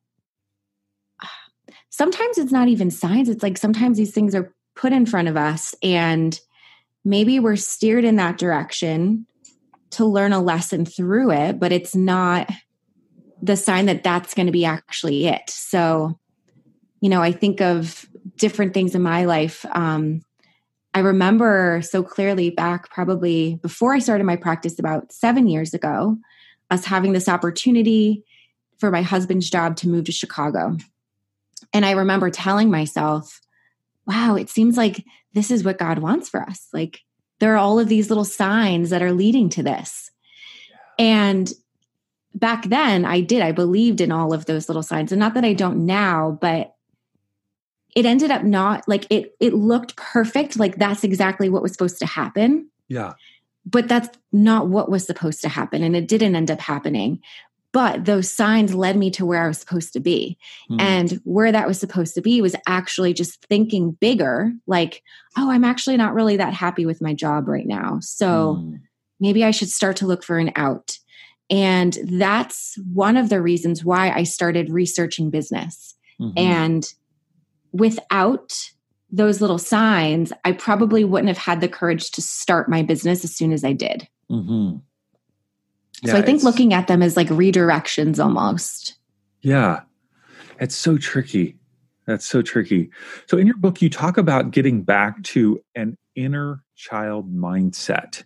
sometimes 1.90 2.38
it's 2.38 2.52
not 2.52 2.69
even 2.69 2.90
signs. 2.90 3.28
It's 3.28 3.43
like 3.43 3.57
sometimes 3.57 3.97
these 3.97 4.12
things 4.12 4.35
are 4.35 4.52
put 4.75 4.93
in 4.93 5.07
front 5.07 5.28
of 5.28 5.37
us 5.37 5.75
and 5.83 6.38
maybe 7.04 7.38
we're 7.38 7.57
steered 7.57 8.04
in 8.04 8.16
that 8.16 8.38
direction 8.38 9.26
to 9.90 10.04
learn 10.04 10.33
a 10.33 10.43
lesson 10.43 10.85
through 10.85 11.31
it 11.31 11.61
but 11.61 11.71
it's 11.71 11.95
not 11.95 12.50
the 13.40 13.57
sign 13.57 13.87
that 13.87 14.02
that's 14.02 14.35
going 14.35 14.47
to 14.47 14.52
be 14.52 14.64
actually 14.64 15.26
it. 15.26 15.49
So 15.49 16.19
you 17.00 17.11
know 17.11 17.21
i 17.21 17.33
think 17.33 17.61
of 17.61 18.07
different 18.37 18.75
things 18.75 18.95
in 18.95 19.02
my 19.02 19.25
life 19.25 19.64
um, 19.73 20.21
I 20.95 21.00
remember 21.00 21.83
so 21.83 22.04
clearly 22.04 22.50
back 22.50 22.88
probably 22.90 23.57
before 23.57 23.95
I 23.95 23.99
started 23.99 24.25
my 24.25 24.37
practice 24.37 24.78
about 24.78 25.12
seven 25.12 25.49
years 25.49 25.75
ago, 25.75 26.16
us 26.71 26.85
having 26.85 27.12
this 27.12 27.28
opportunity 27.28 28.23
for 28.78 28.93
my 28.93 29.02
husband's 29.02 29.50
job 29.50 29.76
to 29.78 29.88
move 29.88 30.04
to 30.04 30.12
Chicago. 30.12 30.76
And 31.73 31.85
I 31.85 31.93
remember 31.93 32.31
telling 32.31 32.71
myself, 32.71 33.40
wow, 34.07 34.37
it 34.37 34.49
seems 34.49 34.76
like 34.76 35.04
this 35.33 35.50
is 35.50 35.64
what 35.64 35.78
God 35.78 35.99
wants 35.99 36.28
for 36.28 36.40
us. 36.40 36.69
Like 36.73 37.00
there 37.40 37.54
are 37.54 37.59
all 37.59 37.81
of 37.81 37.88
these 37.88 38.09
little 38.09 38.25
signs 38.25 38.90
that 38.90 39.02
are 39.02 39.12
leading 39.12 39.49
to 39.50 39.64
this. 39.64 40.12
And 40.97 41.52
back 42.35 42.66
then 42.66 43.04
I 43.04 43.21
did, 43.21 43.43
I 43.43 43.50
believed 43.50 44.00
in 44.00 44.12
all 44.12 44.33
of 44.33 44.47
those 44.47 44.69
little 44.69 44.83
signs. 44.85 45.11
And 45.11 45.19
not 45.19 45.35
that 45.35 45.45
I 45.45 45.54
don't 45.54 45.87
now, 45.87 46.38
but 46.40 46.74
it 47.94 48.06
ended 48.06 48.30
up 48.30 48.42
not 48.42 48.88
like 48.88 49.06
it 49.10 49.36
it 49.40 49.54
looked 49.54 49.96
perfect 49.96 50.58
like 50.58 50.76
that's 50.76 51.04
exactly 51.04 51.48
what 51.48 51.62
was 51.62 51.72
supposed 51.72 51.98
to 51.98 52.06
happen. 52.06 52.68
Yeah. 52.88 53.14
But 53.66 53.88
that's 53.88 54.08
not 54.32 54.68
what 54.68 54.90
was 54.90 55.06
supposed 55.06 55.40
to 55.42 55.48
happen 55.48 55.82
and 55.82 55.96
it 55.96 56.08
didn't 56.08 56.36
end 56.36 56.50
up 56.50 56.60
happening. 56.60 57.20
But 57.72 58.04
those 58.04 58.30
signs 58.30 58.72
led 58.72 58.96
me 58.96 59.10
to 59.12 59.26
where 59.26 59.42
i 59.42 59.48
was 59.48 59.58
supposed 59.58 59.92
to 59.94 60.00
be. 60.00 60.38
Mm. 60.70 60.80
and 60.80 61.20
where 61.24 61.52
that 61.52 61.66
was 61.66 61.78
supposed 61.78 62.14
to 62.14 62.20
be 62.20 62.40
was 62.40 62.56
actually 62.66 63.14
just 63.14 63.44
thinking 63.46 63.92
bigger 63.92 64.52
like 64.66 65.02
oh 65.36 65.50
i'm 65.50 65.64
actually 65.64 65.96
not 65.96 66.14
really 66.14 66.36
that 66.36 66.52
happy 66.52 66.86
with 66.86 67.00
my 67.00 67.14
job 67.14 67.48
right 67.48 67.66
now. 67.66 67.98
So 68.00 68.56
mm. 68.60 68.80
maybe 69.20 69.44
i 69.44 69.52
should 69.52 69.70
start 69.70 69.96
to 69.98 70.06
look 70.06 70.24
for 70.24 70.38
an 70.38 70.52
out. 70.56 70.98
And 71.50 71.96
that's 72.04 72.78
one 72.92 73.16
of 73.16 73.28
the 73.28 73.40
reasons 73.40 73.84
why 73.84 74.10
i 74.10 74.24
started 74.24 74.70
researching 74.70 75.30
business. 75.30 75.92
Mm-hmm. 76.20 76.38
and 76.38 76.94
without 77.75 78.71
those 79.11 79.40
little 79.40 79.59
signs, 79.59 80.33
I 80.45 80.52
probably 80.52 81.04
wouldn't 81.04 81.28
have 81.28 81.38
had 81.38 81.61
the 81.61 81.69
courage 81.69 82.11
to 82.12 82.23
start 82.23 82.69
my 82.69 82.83
business 82.83 83.25
as 83.25 83.35
soon 83.35 83.52
as 83.52 83.64
I 83.64 83.73
did. 83.73 84.09
Mm-hmm. 84.31 84.78
Yeah, 86.02 86.12
so 86.12 86.19
I 86.19 86.23
think 86.23 86.43
looking 86.43 86.73
at 86.73 86.87
them 86.87 87.02
as 87.02 87.16
like 87.16 87.28
redirections 87.28 88.23
almost. 88.23 88.97
Yeah. 89.43 89.83
It's 90.61 90.75
so 90.75 90.97
tricky. 90.99 91.57
That's 92.07 92.26
so 92.26 92.43
tricky. 92.43 92.90
So 93.26 93.38
in 93.38 93.47
your 93.47 93.57
book, 93.57 93.83
you 93.83 93.90
talk 93.90 94.19
about 94.19 94.50
getting 94.50 94.83
back 94.83 95.23
to 95.25 95.61
an 95.75 95.97
inner 96.14 96.62
child 96.76 97.35
mindset. 97.35 98.25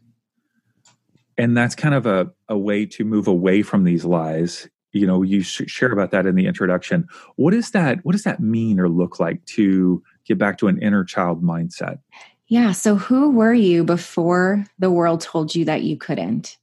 And 1.37 1.57
that's 1.57 1.75
kind 1.75 1.95
of 1.95 2.07
a, 2.07 2.31
a 2.49 2.59
way 2.59 2.85
to 2.87 3.05
move 3.05 3.29
away 3.29 3.63
from 3.63 3.85
these 3.85 4.05
lies 4.05 4.69
you 4.93 5.07
know 5.07 5.23
you 5.23 5.43
share 5.43 5.93
about 5.93 6.11
that 6.11 6.27
in 6.27 6.35
the 6.35 6.47
introduction. 6.47 7.07
What 7.37 7.55
is 7.55 7.71
that 7.73 8.05
what 8.05 8.13
does 8.13 8.25
that 8.25 8.41
mean 8.41 8.81
or 8.81 8.89
look 8.89 9.21
like 9.21 9.45
to 9.47 10.03
get 10.25 10.39
back 10.39 10.59
to 10.59 10.69
an 10.69 10.81
inner 10.81 11.05
child 11.05 11.43
mindset? 11.43 11.99
Yeah 12.47 12.73
so 12.73 12.97
who 12.97 13.31
were 13.31 13.55
you 13.55 13.85
before 13.85 14.65
the 14.79 14.91
world 14.91 15.21
told 15.21 15.55
you 15.55 15.65
that 15.67 15.83
you 15.83 15.97
couldn't? 15.97 16.57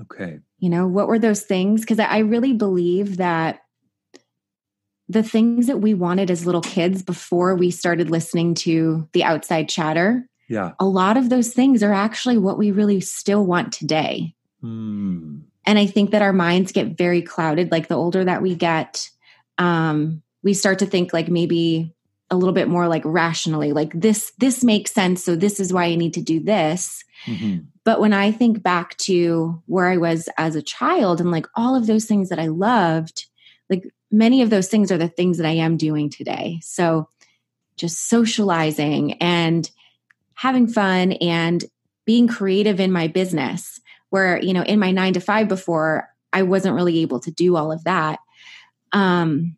Okay. 0.00 0.40
You 0.58 0.68
know 0.68 0.86
what 0.86 1.08
were 1.08 1.18
those 1.18 1.42
things? 1.42 1.80
Because 1.80 1.98
i 1.98 2.18
really 2.18 2.52
believe 2.52 3.18
that 3.18 3.60
the 5.06 5.22
things 5.22 5.66
that 5.66 5.78
we 5.78 5.92
wanted 5.92 6.30
as 6.30 6.46
little 6.46 6.62
kids 6.62 7.02
before 7.02 7.54
we 7.54 7.70
started 7.70 8.08
listening 8.08 8.54
to 8.54 9.06
the 9.12 9.22
outside 9.22 9.68
chatter 9.68 10.26
yeah. 10.48 10.72
a 10.78 10.84
lot 10.84 11.16
of 11.16 11.30
those 11.30 11.52
things 11.52 11.82
are 11.82 11.92
actually 11.92 12.38
what 12.38 12.58
we 12.58 12.70
really 12.70 13.00
still 13.00 13.44
want 13.44 13.72
today. 13.72 14.34
Hmm. 14.60 15.38
And 15.66 15.78
I 15.78 15.86
think 15.86 16.10
that 16.10 16.22
our 16.22 16.32
minds 16.32 16.72
get 16.72 16.96
very 16.96 17.22
clouded. 17.22 17.70
Like 17.70 17.88
the 17.88 17.96
older 17.96 18.24
that 18.24 18.42
we 18.42 18.54
get, 18.54 19.08
um, 19.58 20.22
we 20.42 20.54
start 20.54 20.80
to 20.80 20.86
think 20.86 21.12
like 21.12 21.28
maybe 21.28 21.94
a 22.30 22.36
little 22.36 22.54
bit 22.54 22.68
more 22.68 22.88
like 22.88 23.02
rationally, 23.04 23.72
like 23.72 23.92
this, 23.92 24.32
this 24.38 24.64
makes 24.64 24.92
sense. 24.92 25.24
So 25.24 25.36
this 25.36 25.60
is 25.60 25.72
why 25.72 25.84
I 25.84 25.94
need 25.94 26.14
to 26.14 26.22
do 26.22 26.40
this. 26.40 27.04
Mm-hmm. 27.26 27.64
But 27.84 28.00
when 28.00 28.12
I 28.12 28.32
think 28.32 28.62
back 28.62 28.96
to 28.98 29.62
where 29.66 29.86
I 29.86 29.96
was 29.96 30.28
as 30.36 30.56
a 30.56 30.62
child 30.62 31.20
and 31.20 31.30
like 31.30 31.46
all 31.54 31.74
of 31.74 31.86
those 31.86 32.06
things 32.06 32.30
that 32.30 32.38
I 32.38 32.46
loved, 32.46 33.26
like 33.70 33.88
many 34.10 34.42
of 34.42 34.50
those 34.50 34.68
things 34.68 34.90
are 34.90 34.98
the 34.98 35.08
things 35.08 35.38
that 35.38 35.46
I 35.46 35.52
am 35.52 35.76
doing 35.76 36.10
today. 36.10 36.60
So 36.62 37.08
just 37.76 38.08
socializing 38.08 39.14
and 39.14 39.70
having 40.34 40.66
fun 40.66 41.12
and 41.12 41.64
being 42.04 42.28
creative 42.28 42.80
in 42.80 42.92
my 42.92 43.06
business 43.06 43.80
where 44.14 44.40
you 44.40 44.52
know 44.52 44.62
in 44.62 44.78
my 44.78 44.92
9 44.92 45.14
to 45.14 45.20
5 45.20 45.48
before 45.48 46.08
I 46.32 46.42
wasn't 46.42 46.76
really 46.76 47.00
able 47.00 47.18
to 47.18 47.32
do 47.32 47.56
all 47.56 47.72
of 47.72 47.82
that. 47.82 48.20
Um 48.92 49.56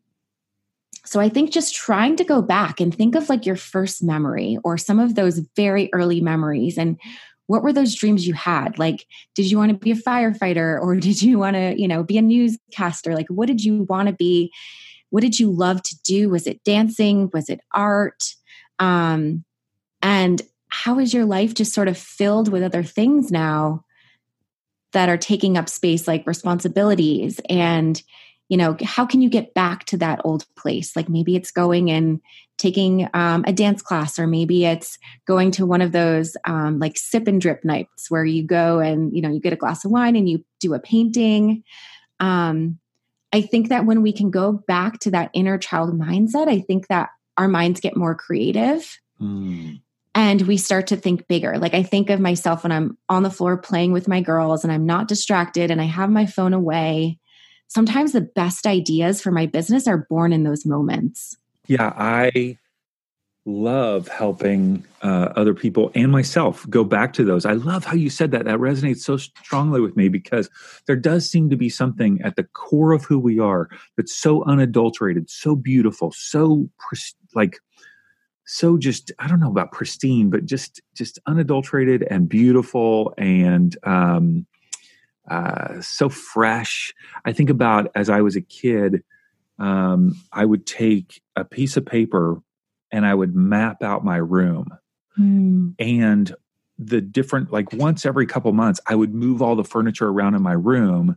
so 1.04 1.20
I 1.20 1.28
think 1.28 1.52
just 1.52 1.74
trying 1.74 2.16
to 2.16 2.24
go 2.24 2.40
back 2.40 2.80
and 2.80 2.92
think 2.92 3.14
of 3.16 3.28
like 3.28 3.44
your 3.44 3.56
first 3.56 4.02
memory 4.02 4.56
or 4.64 4.78
some 4.78 4.98
of 4.98 5.14
those 5.14 5.40
very 5.56 5.90
early 5.92 6.22
memories 6.22 6.78
and 6.78 6.98
what 7.48 7.62
were 7.62 7.72
those 7.72 7.94
dreams 7.94 8.26
you 8.26 8.32
had? 8.32 8.78
Like 8.78 9.06
did 9.34 9.50
you 9.50 9.58
want 9.58 9.72
to 9.72 9.76
be 9.76 9.90
a 9.90 9.94
firefighter 9.94 10.80
or 10.80 10.96
did 11.08 11.20
you 11.20 11.38
want 11.38 11.56
to 11.56 11.78
you 11.78 11.86
know 11.86 12.02
be 12.02 12.16
a 12.16 12.22
newscaster? 12.22 13.14
Like 13.14 13.28
what 13.28 13.48
did 13.48 13.62
you 13.62 13.82
want 13.82 14.08
to 14.08 14.14
be? 14.14 14.50
What 15.10 15.20
did 15.20 15.38
you 15.38 15.50
love 15.50 15.82
to 15.82 15.96
do? 16.02 16.30
Was 16.30 16.46
it 16.46 16.64
dancing? 16.64 17.28
Was 17.34 17.50
it 17.50 17.60
art? 17.74 18.24
Um 18.78 19.44
and 20.00 20.40
how 20.68 20.98
is 20.98 21.12
your 21.12 21.26
life 21.26 21.52
just 21.52 21.74
sort 21.74 21.88
of 21.88 21.98
filled 21.98 22.50
with 22.50 22.62
other 22.62 22.82
things 22.82 23.30
now 23.30 23.82
that 24.92 25.08
are 25.08 25.16
taking 25.16 25.56
up 25.56 25.68
space 25.68 26.06
like 26.06 26.26
responsibilities 26.26 27.40
and 27.48 28.02
you 28.48 28.56
know 28.56 28.76
how 28.84 29.04
can 29.04 29.20
you 29.20 29.28
get 29.28 29.54
back 29.54 29.84
to 29.86 29.96
that 29.96 30.20
old 30.24 30.46
place? 30.56 30.94
Like 30.94 31.08
maybe 31.08 31.34
it's 31.34 31.50
going 31.50 31.90
and 31.90 32.20
taking 32.58 33.08
um, 33.12 33.44
a 33.46 33.52
dance 33.52 33.82
class 33.82 34.18
or 34.18 34.26
maybe 34.26 34.64
it's 34.64 34.98
going 35.26 35.50
to 35.50 35.66
one 35.66 35.82
of 35.82 35.92
those 35.92 36.36
um, 36.44 36.78
like 36.78 36.96
sip 36.96 37.26
and 37.26 37.40
drip 37.40 37.64
nights 37.64 38.10
where 38.10 38.24
you 38.24 38.44
go 38.44 38.78
and 38.78 39.12
you 39.14 39.20
know 39.20 39.30
you 39.30 39.40
get 39.40 39.52
a 39.52 39.56
glass 39.56 39.84
of 39.84 39.90
wine 39.90 40.14
and 40.14 40.28
you 40.28 40.44
do 40.60 40.74
a 40.74 40.80
painting. 40.80 41.64
Um, 42.20 42.78
i 43.32 43.40
think 43.40 43.68
that 43.68 43.84
when 43.84 44.02
we 44.02 44.12
can 44.12 44.30
go 44.30 44.52
back 44.52 45.00
to 45.00 45.10
that 45.10 45.30
inner 45.34 45.58
child 45.58 45.92
mindset 45.98 46.48
i 46.48 46.60
think 46.60 46.86
that 46.86 47.10
our 47.36 47.48
minds 47.48 47.80
get 47.80 47.96
more 47.96 48.14
creative. 48.14 48.98
Mm 49.20 49.80
and 50.16 50.42
we 50.42 50.56
start 50.56 50.86
to 50.86 50.96
think 50.96 51.28
bigger. 51.28 51.58
Like 51.58 51.74
I 51.74 51.82
think 51.82 52.08
of 52.08 52.18
myself 52.18 52.62
when 52.62 52.72
I'm 52.72 52.96
on 53.10 53.22
the 53.22 53.30
floor 53.30 53.58
playing 53.58 53.92
with 53.92 54.08
my 54.08 54.22
girls 54.22 54.64
and 54.64 54.72
I'm 54.72 54.86
not 54.86 55.08
distracted 55.08 55.70
and 55.70 55.78
I 55.78 55.84
have 55.84 56.08
my 56.08 56.24
phone 56.24 56.54
away. 56.54 57.18
Sometimes 57.68 58.12
the 58.12 58.22
best 58.22 58.66
ideas 58.66 59.20
for 59.20 59.30
my 59.30 59.44
business 59.44 59.86
are 59.86 60.06
born 60.08 60.32
in 60.32 60.42
those 60.42 60.64
moments. 60.64 61.36
Yeah, 61.66 61.92
I 61.94 62.56
love 63.44 64.08
helping 64.08 64.86
uh, 65.02 65.32
other 65.36 65.52
people 65.52 65.92
and 65.94 66.10
myself 66.10 66.68
go 66.70 66.82
back 66.82 67.12
to 67.12 67.22
those. 67.22 67.44
I 67.44 67.52
love 67.52 67.84
how 67.84 67.94
you 67.94 68.08
said 68.08 68.30
that. 68.30 68.46
That 68.46 68.58
resonates 68.58 69.00
so 69.00 69.18
strongly 69.18 69.82
with 69.82 69.96
me 69.96 70.08
because 70.08 70.48
there 70.86 70.96
does 70.96 71.28
seem 71.28 71.50
to 71.50 71.56
be 71.56 71.68
something 71.68 72.22
at 72.22 72.36
the 72.36 72.44
core 72.44 72.92
of 72.92 73.04
who 73.04 73.18
we 73.18 73.38
are 73.38 73.68
that's 73.98 74.16
so 74.16 74.44
unadulterated, 74.44 75.28
so 75.28 75.54
beautiful, 75.54 76.10
so 76.12 76.70
like 77.34 77.58
so 78.46 78.78
just 78.78 79.12
I 79.18 79.26
don't 79.26 79.40
know 79.40 79.50
about 79.50 79.72
pristine, 79.72 80.30
but 80.30 80.46
just 80.46 80.80
just 80.94 81.18
unadulterated 81.26 82.06
and 82.08 82.28
beautiful 82.28 83.12
and 83.18 83.76
um, 83.82 84.46
uh, 85.28 85.80
so 85.80 86.08
fresh. 86.08 86.94
I 87.24 87.32
think 87.32 87.50
about 87.50 87.90
as 87.94 88.08
I 88.08 88.20
was 88.20 88.36
a 88.36 88.40
kid, 88.40 89.02
um, 89.58 90.14
I 90.32 90.44
would 90.44 90.64
take 90.64 91.20
a 91.34 91.44
piece 91.44 91.76
of 91.76 91.84
paper 91.84 92.40
and 92.92 93.04
I 93.04 93.14
would 93.14 93.34
map 93.34 93.82
out 93.82 94.04
my 94.04 94.16
room. 94.16 94.68
Mm. 95.18 95.74
And 95.78 96.34
the 96.78 97.00
different, 97.00 97.52
like 97.52 97.72
once 97.72 98.06
every 98.06 98.26
couple 98.26 98.52
months, 98.52 98.80
I 98.86 98.94
would 98.94 99.14
move 99.14 99.42
all 99.42 99.56
the 99.56 99.64
furniture 99.64 100.08
around 100.08 100.34
in 100.34 100.42
my 100.42 100.52
room 100.52 101.16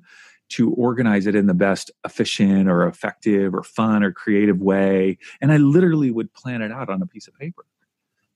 to 0.50 0.72
organize 0.74 1.28
it 1.28 1.36
in 1.36 1.48
the 1.48 1.54
best 1.54 1.92
efficient 2.06 2.68
or 2.68 2.88
effective 2.88 3.54
or 3.54 3.64
fun 3.64 4.04
or 4.04 4.12
creative 4.12 4.62
way. 4.62 5.18
And 5.42 5.52
I 5.52 5.58
literally 5.58 6.12
would 6.12 6.34
plan 6.34 6.62
it 6.62 6.72
out 6.72 6.90
on 6.90 7.02
a 7.02 7.06
piece 7.06 7.28
of 7.28 7.36
paper, 7.36 7.66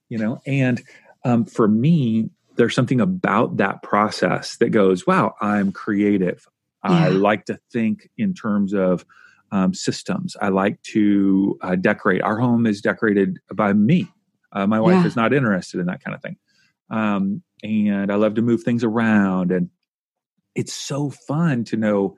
you 0.10 0.18
know? 0.18 0.40
And 0.46 0.82
um, 1.26 1.46
for 1.46 1.68
me, 1.68 2.30
there's 2.56 2.76
something 2.76 3.02
about 3.02 3.58
that 3.58 3.82
process 3.82 4.58
that 4.58 4.70
goes, 4.70 5.08
wow, 5.08 5.36
I'm 5.42 5.72
creative. 5.72 6.48
Yeah. 6.88 7.06
I 7.06 7.08
like 7.10 7.46
to 7.46 7.60
think 7.72 8.10
in 8.18 8.34
terms 8.34 8.74
of 8.74 9.06
um, 9.52 9.74
systems. 9.74 10.36
I 10.42 10.50
like 10.50 10.82
to 10.84 11.58
uh, 11.62 11.76
decorate. 11.76 12.22
Our 12.22 12.38
home 12.40 12.66
is 12.66 12.82
decorated 12.82 13.40
by 13.54 13.74
me. 13.74 14.08
Uh, 14.52 14.68
my 14.68 14.80
wife 14.80 15.02
yeah. 15.02 15.06
is 15.06 15.16
not 15.16 15.34
interested 15.34 15.80
in 15.80 15.88
that 15.88 16.04
kind 16.04 16.14
of 16.14 16.22
thing. 16.22 16.38
Um, 16.90 17.42
and 17.64 18.12
I 18.12 18.16
love 18.16 18.36
to 18.36 18.42
move 18.42 18.64
things 18.64 18.84
around. 18.84 19.52
And 19.52 19.70
it's 20.56 20.74
so 20.74 21.10
fun 21.10 21.64
to 21.66 21.78
know 21.78 22.18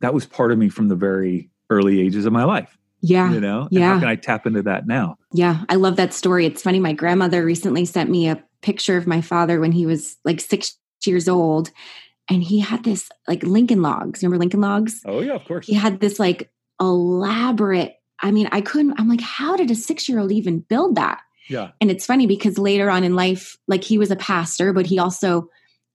that 0.00 0.14
was 0.14 0.26
part 0.26 0.52
of 0.52 0.58
me 0.58 0.68
from 0.68 0.88
the 0.88 0.96
very 0.96 1.50
early 1.70 2.00
ages 2.00 2.24
of 2.24 2.32
my 2.32 2.44
life. 2.44 2.76
Yeah. 3.00 3.32
You 3.32 3.40
know? 3.40 3.62
And 3.62 3.72
yeah. 3.72 3.94
How 3.94 4.00
can 4.00 4.08
I 4.08 4.16
tap 4.16 4.46
into 4.46 4.62
that 4.62 4.86
now? 4.86 5.16
Yeah. 5.32 5.64
I 5.68 5.76
love 5.76 5.96
that 5.96 6.12
story. 6.12 6.46
It's 6.46 6.62
funny. 6.62 6.80
My 6.80 6.92
grandmother 6.92 7.44
recently 7.44 7.84
sent 7.84 8.10
me 8.10 8.28
a 8.28 8.42
picture 8.62 8.96
of 8.96 9.06
my 9.06 9.20
father 9.20 9.60
when 9.60 9.72
he 9.72 9.86
was 9.86 10.16
like 10.24 10.40
six 10.40 10.76
years 11.04 11.28
old. 11.28 11.70
And 12.28 12.42
he 12.42 12.58
had 12.58 12.84
this 12.84 13.08
like 13.26 13.42
Lincoln 13.42 13.82
logs. 13.82 14.22
Remember 14.22 14.38
Lincoln 14.38 14.60
logs? 14.60 15.00
Oh, 15.04 15.20
yeah, 15.20 15.34
of 15.34 15.44
course. 15.44 15.66
He 15.66 15.74
had 15.74 16.00
this 16.00 16.18
like 16.18 16.50
elaborate. 16.80 17.94
I 18.20 18.32
mean, 18.32 18.48
I 18.50 18.60
couldn't, 18.60 18.98
I'm 18.98 19.08
like, 19.08 19.20
how 19.20 19.56
did 19.56 19.70
a 19.70 19.74
six 19.74 20.08
year 20.08 20.18
old 20.18 20.32
even 20.32 20.58
build 20.60 20.96
that? 20.96 21.20
Yeah. 21.48 21.70
And 21.80 21.90
it's 21.90 22.04
funny 22.04 22.26
because 22.26 22.58
later 22.58 22.90
on 22.90 23.04
in 23.04 23.14
life, 23.14 23.56
like 23.68 23.84
he 23.84 23.96
was 23.96 24.10
a 24.10 24.16
pastor, 24.16 24.72
but 24.72 24.86
he 24.86 24.98
also 24.98 25.48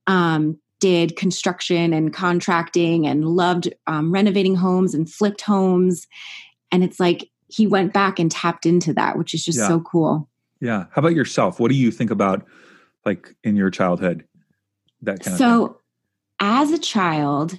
um, 0.08 0.58
did 0.84 1.16
construction 1.16 1.94
and 1.94 2.14
contracting 2.14 3.08
and 3.08 3.24
loved 3.24 3.74
um, 3.88 4.12
renovating 4.12 4.54
homes 4.54 4.94
and 4.94 5.10
flipped 5.10 5.40
homes. 5.40 6.08
And 6.74 6.84
it's 6.84 7.00
like 7.00 7.30
he 7.48 7.66
went 7.66 7.94
back 7.94 8.20
and 8.20 8.30
tapped 8.30 8.66
into 8.66 8.92
that, 8.96 9.18
which 9.18 9.34
is 9.34 9.46
just 9.46 9.60
yeah. 9.60 9.70
so 9.70 9.80
cool. 9.80 10.28
Yeah. 10.60 10.88
How 10.92 11.00
about 11.00 11.16
yourself? 11.16 11.58
What 11.58 11.72
do 11.72 11.78
you 11.78 11.90
think 11.90 12.12
about 12.12 12.46
like 13.06 13.34
in 13.46 13.56
your 13.56 13.70
childhood? 13.70 14.26
That 15.04 15.22
kind 15.22 15.38
so, 15.38 15.46
of 15.46 15.70
So, 15.70 15.78
as 16.42 16.72
a 16.72 16.78
child, 16.78 17.58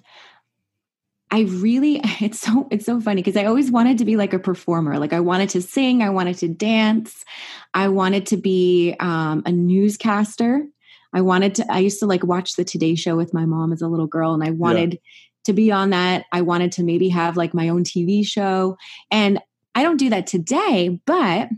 I 1.31 1.45
really 1.45 2.03
it's 2.21 2.41
so 2.41 2.69
it's 2.71 2.85
so 2.85 3.01
funny 3.01 3.23
because 3.23 3.41
I 3.41 3.47
always 3.47 3.71
wanted 3.71 3.97
to 3.99 4.05
be 4.05 4.17
like 4.19 4.35
a 4.35 4.39
performer. 4.39 4.99
Like 4.99 5.15
I 5.15 5.21
wanted 5.21 5.49
to 5.51 5.63
sing, 5.63 6.03
I 6.03 6.11
wanted 6.11 6.37
to 6.39 6.49
dance, 6.49 7.25
I 7.73 7.89
wanted 7.89 8.27
to 8.27 8.37
be 8.37 8.95
um, 9.01 9.43
a 9.47 9.53
newscaster. 9.53 10.67
I 11.15 11.21
wanted 11.21 11.55
to 11.57 11.73
I 11.73 11.79
used 11.79 12.01
to 12.01 12.07
like 12.07 12.25
watch 12.25 12.57
the 12.57 12.65
Today 12.65 12.97
show 12.97 13.17
with 13.17 13.33
my 13.33 13.47
mom 13.47 13.73
as 13.73 13.81
a 13.81 13.89
little 13.89 14.09
girl 14.09 14.35
and 14.35 14.43
I 14.43 14.51
wanted 14.51 14.95
yeah. 14.95 14.99
to 15.45 15.53
be 15.53 15.71
on 15.71 15.91
that. 15.91 16.25
I 16.33 16.43
wanted 16.43 16.73
to 16.73 16.83
maybe 16.83 17.09
have 17.11 17.37
like 17.37 17.55
my 17.55 17.69
own 17.69 17.85
TV 17.85 18.27
show. 18.27 18.77
And 19.11 19.41
I 19.77 19.83
don't 19.83 19.97
do 19.97 20.11
that 20.11 20.27
today, 20.27 21.01
but 21.07 21.49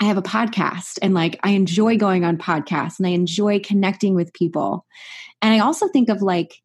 I 0.00 0.04
have 0.04 0.18
a 0.18 0.22
podcast 0.22 0.98
and 1.00 1.14
like 1.14 1.38
I 1.42 1.50
enjoy 1.50 1.96
going 1.96 2.24
on 2.24 2.36
podcasts 2.36 2.98
and 2.98 3.06
I 3.06 3.10
enjoy 3.10 3.60
connecting 3.60 4.14
with 4.14 4.34
people. 4.34 4.84
And 5.40 5.54
I 5.54 5.60
also 5.60 5.88
think 5.88 6.08
of 6.08 6.20
like 6.20 6.56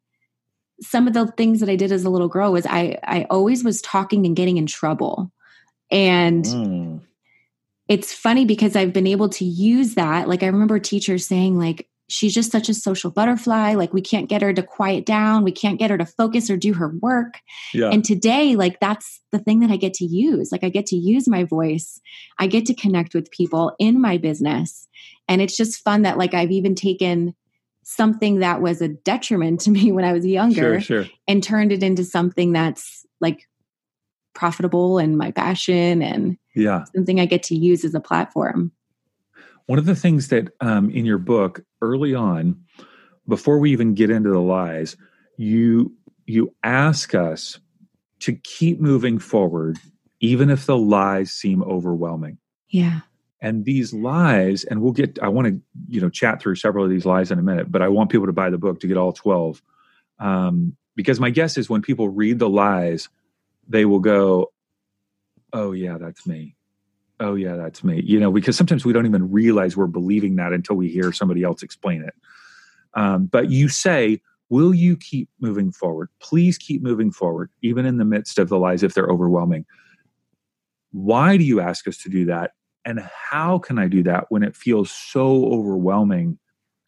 some 0.80 1.06
of 1.06 1.14
the 1.14 1.28
things 1.28 1.60
that 1.60 1.68
I 1.68 1.76
did 1.76 1.92
as 1.92 2.04
a 2.04 2.10
little 2.10 2.28
girl 2.28 2.52
was 2.52 2.66
I 2.66 2.98
I 3.04 3.26
always 3.30 3.62
was 3.62 3.80
talking 3.80 4.26
and 4.26 4.36
getting 4.36 4.56
in 4.56 4.66
trouble. 4.66 5.30
And 5.90 6.44
mm. 6.44 7.00
it's 7.86 8.12
funny 8.12 8.44
because 8.44 8.74
I've 8.74 8.92
been 8.92 9.06
able 9.06 9.28
to 9.30 9.44
use 9.44 9.94
that. 9.94 10.28
Like 10.28 10.42
I 10.42 10.46
remember 10.46 10.78
teachers 10.78 11.26
saying 11.26 11.58
like 11.58 11.88
she's 12.12 12.34
just 12.34 12.52
such 12.52 12.68
a 12.68 12.74
social 12.74 13.10
butterfly. 13.10 13.74
Like 13.74 13.92
we 13.92 14.02
can't 14.02 14.28
get 14.28 14.42
her 14.42 14.52
to 14.52 14.62
quiet 14.62 15.06
down. 15.06 15.44
We 15.44 15.52
can't 15.52 15.78
get 15.78 15.90
her 15.90 15.98
to 15.98 16.06
focus 16.06 16.50
or 16.50 16.56
do 16.56 16.74
her 16.74 16.88
work. 17.00 17.40
Yeah. 17.72 17.88
and 17.90 18.04
today 18.04 18.54
like 18.54 18.80
that's 18.80 19.20
the 19.32 19.38
thing 19.38 19.60
that 19.60 19.70
i 19.70 19.76
get 19.76 19.94
to 19.94 20.04
use. 20.04 20.52
Like 20.52 20.64
i 20.64 20.68
get 20.68 20.86
to 20.86 20.96
use 20.96 21.26
my 21.26 21.44
voice. 21.44 22.00
I 22.38 22.46
get 22.46 22.66
to 22.66 22.74
connect 22.74 23.14
with 23.14 23.30
people 23.30 23.74
in 23.78 24.00
my 24.00 24.18
business. 24.18 24.88
And 25.28 25.40
it's 25.40 25.56
just 25.56 25.82
fun 25.82 26.02
that 26.02 26.18
like 26.18 26.34
i've 26.34 26.50
even 26.50 26.74
taken 26.74 27.34
something 27.84 28.38
that 28.38 28.62
was 28.62 28.80
a 28.80 28.88
detriment 28.88 29.60
to 29.60 29.70
me 29.76 29.92
when 29.92 30.04
I 30.04 30.12
was 30.12 30.24
younger 30.24 30.80
sure, 30.80 31.04
sure. 31.04 31.12
and 31.26 31.42
turned 31.42 31.72
it 31.72 31.82
into 31.82 32.04
something 32.04 32.52
that's 32.52 33.04
like 33.20 33.48
profitable 34.34 34.98
and 34.98 35.18
my 35.18 35.30
passion 35.30 36.02
and 36.02 36.38
yeah. 36.54 36.84
something 36.94 37.20
I 37.20 37.26
get 37.26 37.42
to 37.44 37.56
use 37.56 37.84
as 37.84 37.94
a 37.94 38.00
platform. 38.00 38.72
One 39.66 39.78
of 39.78 39.86
the 39.86 39.96
things 39.96 40.28
that 40.28 40.48
um, 40.60 40.90
in 40.90 41.04
your 41.04 41.18
book 41.18 41.64
early 41.80 42.14
on, 42.14 42.62
before 43.28 43.58
we 43.58 43.72
even 43.72 43.94
get 43.94 44.10
into 44.10 44.30
the 44.30 44.40
lies, 44.40 44.96
you 45.36 45.94
you 46.26 46.54
ask 46.62 47.14
us 47.14 47.58
to 48.20 48.32
keep 48.32 48.80
moving 48.80 49.18
forward, 49.18 49.78
even 50.20 50.50
if 50.50 50.66
the 50.66 50.76
lies 50.76 51.32
seem 51.32 51.62
overwhelming. 51.62 52.38
Yeah. 52.68 53.00
And 53.40 53.64
these 53.64 53.92
lies 53.92 54.62
and 54.62 54.80
we'll 54.80 54.92
get 54.92 55.18
i 55.20 55.26
want 55.26 55.48
to 55.48 55.60
you 55.88 56.00
know 56.00 56.08
chat 56.08 56.40
through 56.40 56.54
several 56.54 56.84
of 56.84 56.90
these 56.90 57.04
lies 57.04 57.32
in 57.32 57.40
a 57.40 57.42
minute 57.42 57.72
but 57.72 57.82
i 57.82 57.88
want 57.88 58.08
people 58.08 58.26
to 58.26 58.32
buy 58.32 58.48
the 58.50 58.58
book 58.58 58.78
to 58.78 58.86
get 58.86 58.96
all 58.96 59.12
12 59.12 59.60
um, 60.20 60.76
because 60.94 61.18
my 61.18 61.30
guess 61.30 61.58
is 61.58 61.68
when 61.68 61.82
people 61.82 62.08
read 62.08 62.38
the 62.38 62.48
lies 62.48 63.08
they 63.68 63.84
will 63.84 63.98
go 63.98 64.52
oh 65.52 65.72
yeah 65.72 65.98
that's 65.98 66.24
me 66.24 66.54
oh 67.22 67.34
yeah 67.34 67.56
that's 67.56 67.82
me. 67.82 68.02
You 68.04 68.20
know 68.20 68.30
because 68.30 68.56
sometimes 68.56 68.84
we 68.84 68.92
don't 68.92 69.06
even 69.06 69.30
realize 69.30 69.76
we're 69.76 69.86
believing 69.86 70.36
that 70.36 70.52
until 70.52 70.76
we 70.76 70.88
hear 70.88 71.12
somebody 71.12 71.42
else 71.42 71.62
explain 71.62 72.02
it. 72.02 72.14
Um, 72.94 73.26
but 73.26 73.50
you 73.50 73.68
say 73.68 74.20
will 74.50 74.74
you 74.74 74.98
keep 74.98 75.30
moving 75.40 75.72
forward? 75.72 76.10
Please 76.20 76.58
keep 76.58 76.82
moving 76.82 77.10
forward 77.10 77.48
even 77.62 77.86
in 77.86 77.96
the 77.96 78.04
midst 78.04 78.38
of 78.38 78.50
the 78.50 78.58
lies 78.58 78.82
if 78.82 78.92
they're 78.92 79.06
overwhelming. 79.06 79.64
Why 80.90 81.38
do 81.38 81.44
you 81.44 81.60
ask 81.60 81.88
us 81.88 81.96
to 81.98 82.10
do 82.10 82.26
that? 82.26 82.50
And 82.84 83.00
how 83.00 83.58
can 83.58 83.78
I 83.78 83.88
do 83.88 84.02
that 84.02 84.26
when 84.28 84.42
it 84.42 84.54
feels 84.54 84.90
so 84.90 85.46
overwhelming 85.46 86.38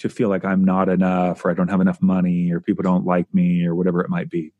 to 0.00 0.10
feel 0.10 0.28
like 0.28 0.44
I'm 0.44 0.62
not 0.62 0.90
enough 0.90 1.42
or 1.42 1.50
I 1.50 1.54
don't 1.54 1.68
have 1.68 1.80
enough 1.80 2.02
money 2.02 2.52
or 2.52 2.60
people 2.60 2.82
don't 2.82 3.06
like 3.06 3.32
me 3.32 3.64
or 3.64 3.74
whatever 3.74 4.02
it 4.02 4.10
might 4.10 4.28
be? 4.28 4.52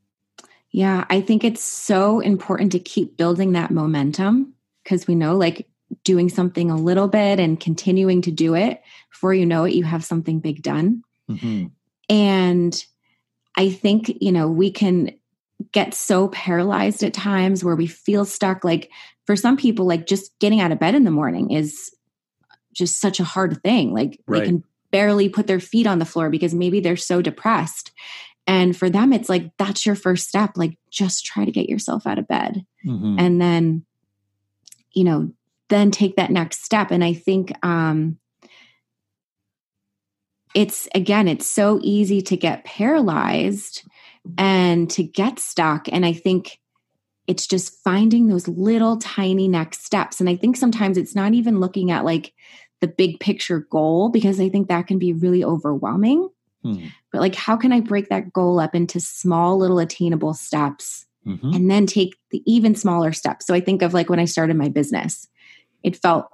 Yeah, 0.70 1.04
I 1.10 1.20
think 1.20 1.44
it's 1.44 1.62
so 1.62 2.20
important 2.20 2.72
to 2.72 2.78
keep 2.78 3.18
building 3.18 3.52
that 3.52 3.70
momentum 3.70 4.53
because 4.84 5.06
we 5.06 5.14
know 5.14 5.36
like 5.36 5.66
doing 6.04 6.28
something 6.28 6.70
a 6.70 6.76
little 6.76 7.08
bit 7.08 7.40
and 7.40 7.58
continuing 7.58 8.22
to 8.22 8.30
do 8.30 8.54
it 8.54 8.82
before 9.10 9.34
you 9.34 9.46
know 9.46 9.64
it, 9.64 9.74
you 9.74 9.84
have 9.84 10.04
something 10.04 10.40
big 10.40 10.62
done. 10.62 11.02
Mm-hmm. 11.30 11.66
And 12.08 12.84
I 13.56 13.70
think, 13.70 14.12
you 14.20 14.32
know, 14.32 14.48
we 14.48 14.70
can 14.70 15.12
get 15.72 15.94
so 15.94 16.28
paralyzed 16.28 17.02
at 17.02 17.14
times 17.14 17.64
where 17.64 17.76
we 17.76 17.86
feel 17.86 18.24
stuck. 18.24 18.64
Like 18.64 18.90
for 19.26 19.36
some 19.36 19.56
people, 19.56 19.86
like 19.86 20.06
just 20.06 20.38
getting 20.38 20.60
out 20.60 20.72
of 20.72 20.78
bed 20.78 20.94
in 20.94 21.04
the 21.04 21.10
morning 21.10 21.50
is 21.52 21.94
just 22.72 23.00
such 23.00 23.20
a 23.20 23.24
hard 23.24 23.62
thing. 23.62 23.94
Like 23.94 24.20
right. 24.26 24.40
they 24.40 24.46
can 24.46 24.64
barely 24.90 25.28
put 25.28 25.46
their 25.46 25.60
feet 25.60 25.86
on 25.86 25.98
the 25.98 26.04
floor 26.04 26.28
because 26.28 26.54
maybe 26.54 26.80
they're 26.80 26.96
so 26.96 27.22
depressed. 27.22 27.92
And 28.46 28.76
for 28.76 28.90
them, 28.90 29.12
it's 29.12 29.28
like 29.28 29.50
that's 29.56 29.86
your 29.86 29.94
first 29.94 30.28
step. 30.28 30.52
Like 30.56 30.76
just 30.90 31.24
try 31.24 31.44
to 31.44 31.52
get 31.52 31.68
yourself 31.68 32.06
out 32.06 32.18
of 32.18 32.28
bed. 32.28 32.66
Mm-hmm. 32.86 33.16
And 33.18 33.40
then, 33.40 33.86
you 34.94 35.04
know, 35.04 35.30
then 35.68 35.90
take 35.90 36.16
that 36.16 36.30
next 36.30 36.64
step. 36.64 36.90
And 36.90 37.04
I 37.04 37.14
think 37.14 37.52
um 37.64 38.18
it's 40.54 40.88
again, 40.94 41.26
it's 41.26 41.46
so 41.46 41.80
easy 41.82 42.22
to 42.22 42.36
get 42.36 42.64
paralyzed 42.64 43.82
and 44.38 44.88
to 44.90 45.02
get 45.02 45.38
stuck. 45.38 45.88
And 45.90 46.06
I 46.06 46.12
think 46.12 46.60
it's 47.26 47.46
just 47.46 47.82
finding 47.82 48.28
those 48.28 48.46
little 48.48 48.98
tiny 48.98 49.48
next 49.48 49.84
steps. 49.84 50.20
And 50.20 50.28
I 50.28 50.36
think 50.36 50.56
sometimes 50.56 50.96
it's 50.96 51.14
not 51.14 51.34
even 51.34 51.58
looking 51.58 51.90
at 51.90 52.04
like 52.04 52.32
the 52.80 52.86
big 52.86 53.18
picture 53.18 53.60
goal 53.70 54.10
because 54.10 54.40
I 54.40 54.48
think 54.48 54.68
that 54.68 54.86
can 54.86 54.98
be 54.98 55.12
really 55.12 55.42
overwhelming. 55.42 56.28
Hmm. 56.62 56.86
But 57.12 57.20
like, 57.20 57.34
how 57.34 57.56
can 57.56 57.72
I 57.72 57.80
break 57.80 58.08
that 58.08 58.32
goal 58.32 58.60
up 58.60 58.74
into 58.74 59.00
small, 59.00 59.58
little 59.58 59.78
attainable 59.78 60.34
steps 60.34 61.06
mm-hmm. 61.26 61.52
and 61.52 61.70
then 61.70 61.86
take 61.86 62.16
the 62.30 62.42
even 62.46 62.74
smaller 62.74 63.12
steps? 63.12 63.46
So 63.46 63.54
I 63.54 63.60
think 63.60 63.82
of 63.82 63.94
like 63.94 64.08
when 64.08 64.20
I 64.20 64.24
started 64.24 64.56
my 64.56 64.68
business, 64.68 65.28
it 65.82 65.96
felt 65.96 66.28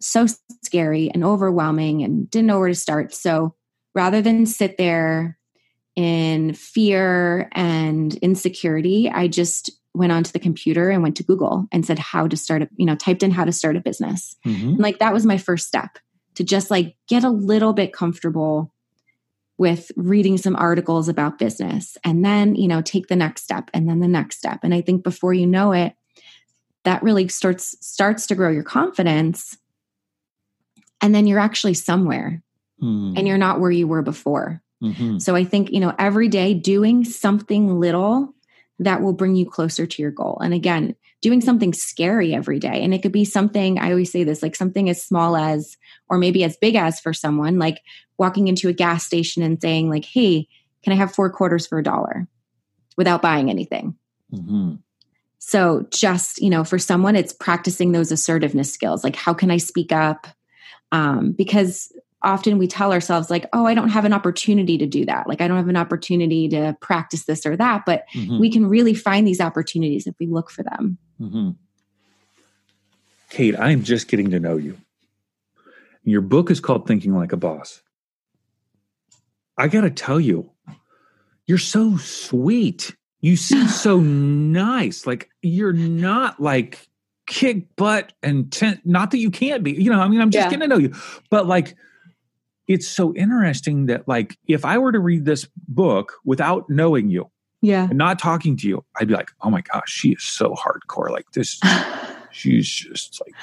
so 0.00 0.26
scary 0.62 1.10
and 1.12 1.24
overwhelming 1.24 2.02
and 2.02 2.30
didn't 2.30 2.46
know 2.46 2.58
where 2.58 2.68
to 2.68 2.74
start. 2.74 3.14
So 3.14 3.54
rather 3.94 4.20
than 4.20 4.46
sit 4.46 4.76
there 4.76 5.38
in 5.96 6.52
fear 6.54 7.48
and 7.52 8.14
insecurity, 8.16 9.08
I 9.08 9.28
just 9.28 9.70
went 9.94 10.12
onto 10.12 10.32
the 10.32 10.40
computer 10.40 10.90
and 10.90 11.02
went 11.02 11.16
to 11.16 11.22
Google 11.22 11.68
and 11.70 11.86
said 11.86 11.98
how 11.98 12.26
to 12.26 12.36
start 12.36 12.62
a, 12.62 12.68
you 12.76 12.84
know, 12.84 12.96
typed 12.96 13.22
in 13.22 13.30
how 13.30 13.44
to 13.44 13.52
start 13.52 13.76
a 13.76 13.80
business. 13.80 14.36
Mm-hmm. 14.44 14.68
And 14.70 14.78
like 14.80 14.98
that 14.98 15.12
was 15.12 15.24
my 15.24 15.38
first 15.38 15.66
step 15.66 15.98
to 16.34 16.44
just 16.44 16.70
like 16.70 16.96
get 17.08 17.22
a 17.22 17.30
little 17.30 17.72
bit 17.72 17.92
comfortable 17.92 18.74
with 19.56 19.92
reading 19.96 20.36
some 20.36 20.56
articles 20.56 21.08
about 21.08 21.38
business 21.38 21.96
and 22.04 22.24
then, 22.24 22.54
you 22.56 22.66
know, 22.66 22.82
take 22.82 23.06
the 23.06 23.16
next 23.16 23.42
step 23.42 23.70
and 23.72 23.88
then 23.88 24.00
the 24.00 24.08
next 24.08 24.38
step. 24.38 24.60
And 24.62 24.74
I 24.74 24.80
think 24.80 25.04
before 25.04 25.32
you 25.32 25.46
know 25.46 25.72
it, 25.72 25.94
that 26.84 27.02
really 27.02 27.28
starts 27.28 27.76
starts 27.80 28.26
to 28.26 28.34
grow 28.34 28.50
your 28.50 28.64
confidence 28.64 29.56
and 31.00 31.14
then 31.14 31.26
you're 31.26 31.38
actually 31.38 31.74
somewhere 31.74 32.42
mm. 32.82 33.16
and 33.16 33.26
you're 33.26 33.38
not 33.38 33.60
where 33.60 33.70
you 33.70 33.86
were 33.86 34.02
before. 34.02 34.62
Mm-hmm. 34.82 35.18
So 35.18 35.34
I 35.34 35.44
think, 35.44 35.70
you 35.70 35.80
know, 35.80 35.94
every 35.98 36.28
day 36.28 36.54
doing 36.54 37.04
something 37.04 37.78
little 37.80 38.34
that 38.80 39.02
will 39.02 39.12
bring 39.12 39.36
you 39.36 39.48
closer 39.48 39.86
to 39.86 40.02
your 40.02 40.10
goal. 40.10 40.38
And 40.42 40.52
again, 40.52 40.96
doing 41.24 41.40
something 41.40 41.72
scary 41.72 42.34
every 42.34 42.58
day. 42.58 42.82
And 42.82 42.92
it 42.92 43.00
could 43.00 43.10
be 43.10 43.24
something, 43.24 43.78
I 43.78 43.92
always 43.92 44.12
say 44.12 44.24
this, 44.24 44.42
like 44.42 44.54
something 44.54 44.90
as 44.90 45.02
small 45.02 45.38
as, 45.38 45.78
or 46.10 46.18
maybe 46.18 46.44
as 46.44 46.58
big 46.58 46.74
as 46.74 47.00
for 47.00 47.14
someone, 47.14 47.58
like 47.58 47.80
walking 48.18 48.46
into 48.46 48.68
a 48.68 48.74
gas 48.74 49.06
station 49.06 49.42
and 49.42 49.58
saying, 49.58 49.88
like, 49.88 50.04
hey, 50.04 50.46
can 50.82 50.92
I 50.92 50.96
have 50.96 51.14
four 51.14 51.30
quarters 51.30 51.66
for 51.66 51.78
a 51.78 51.82
dollar 51.82 52.28
without 52.98 53.22
buying 53.22 53.48
anything? 53.48 53.96
Mm-hmm. 54.30 54.74
So 55.38 55.86
just, 55.88 56.42
you 56.42 56.50
know, 56.50 56.62
for 56.62 56.78
someone, 56.78 57.16
it's 57.16 57.32
practicing 57.32 57.92
those 57.92 58.12
assertiveness 58.12 58.70
skills. 58.70 59.02
Like, 59.02 59.16
how 59.16 59.32
can 59.32 59.50
I 59.50 59.56
speak 59.56 59.92
up? 59.92 60.26
Um, 60.92 61.32
because 61.32 61.90
often 62.22 62.58
we 62.58 62.66
tell 62.66 62.92
ourselves 62.92 63.28
like 63.28 63.44
oh 63.52 63.66
i 63.66 63.74
don't 63.74 63.90
have 63.90 64.06
an 64.06 64.12
opportunity 64.14 64.78
to 64.78 64.86
do 64.86 65.04
that 65.04 65.28
like 65.28 65.42
i 65.42 65.46
don't 65.46 65.58
have 65.58 65.68
an 65.68 65.76
opportunity 65.76 66.48
to 66.48 66.74
practice 66.80 67.26
this 67.26 67.44
or 67.44 67.54
that 67.54 67.84
but 67.84 68.04
mm-hmm. 68.14 68.40
we 68.40 68.50
can 68.50 68.66
really 68.66 68.94
find 68.94 69.26
these 69.26 69.40
opportunities 69.40 70.06
if 70.06 70.14
we 70.18 70.26
look 70.26 70.50
for 70.50 70.62
them 70.62 70.96
mm-hmm. 71.20 71.50
kate 73.30 73.58
i'm 73.58 73.82
just 73.82 74.08
getting 74.08 74.30
to 74.30 74.40
know 74.40 74.56
you. 74.56 74.78
Your 76.04 76.20
book 76.20 76.50
is 76.50 76.60
called 76.60 76.86
thinking 76.86 77.16
like 77.16 77.32
a 77.32 77.36
boss. 77.36 77.80
I 79.56 79.68
gotta 79.68 79.90
tell 79.90 80.20
you 80.20 80.50
you're 81.46 81.58
so 81.58 81.96
sweet. 81.96 82.94
You 83.20 83.36
seem 83.36 83.68
so 83.68 84.00
nice. 84.00 85.06
Like 85.06 85.30
you're 85.42 85.72
not 85.72 86.40
like 86.40 86.88
kick 87.26 87.74
butt 87.76 88.12
and 88.22 88.52
ten, 88.52 88.80
not 88.84 89.10
that 89.12 89.18
you 89.18 89.30
can't 89.30 89.62
be 89.62 89.72
you 89.72 89.90
know 89.90 89.98
i 89.98 90.06
mean 90.06 90.20
i'm 90.20 90.28
just 90.28 90.44
yeah. 90.44 90.50
getting 90.50 90.60
to 90.60 90.68
know 90.68 90.78
you. 90.78 90.92
But 91.30 91.46
like 91.46 91.74
it's 92.66 92.88
so 92.88 93.14
interesting 93.14 93.86
that 93.86 94.08
like 94.08 94.36
if 94.46 94.64
I 94.64 94.78
were 94.78 94.92
to 94.92 95.00
read 95.00 95.24
this 95.24 95.46
book 95.68 96.14
without 96.24 96.68
knowing 96.70 97.10
you, 97.10 97.30
yeah, 97.64 97.88
and 97.88 97.98
not 97.98 98.18
talking 98.18 98.56
to 98.58 98.68
you, 98.68 98.84
I'd 98.96 99.08
be 99.08 99.14
like, 99.14 99.30
oh 99.42 99.50
my 99.50 99.62
gosh, 99.62 99.88
she 99.88 100.10
is 100.10 100.22
so 100.22 100.54
hardcore. 100.54 101.10
Like 101.10 101.30
this, 101.32 101.60
she's 102.30 102.68
just 102.68 103.20
like 103.24 103.34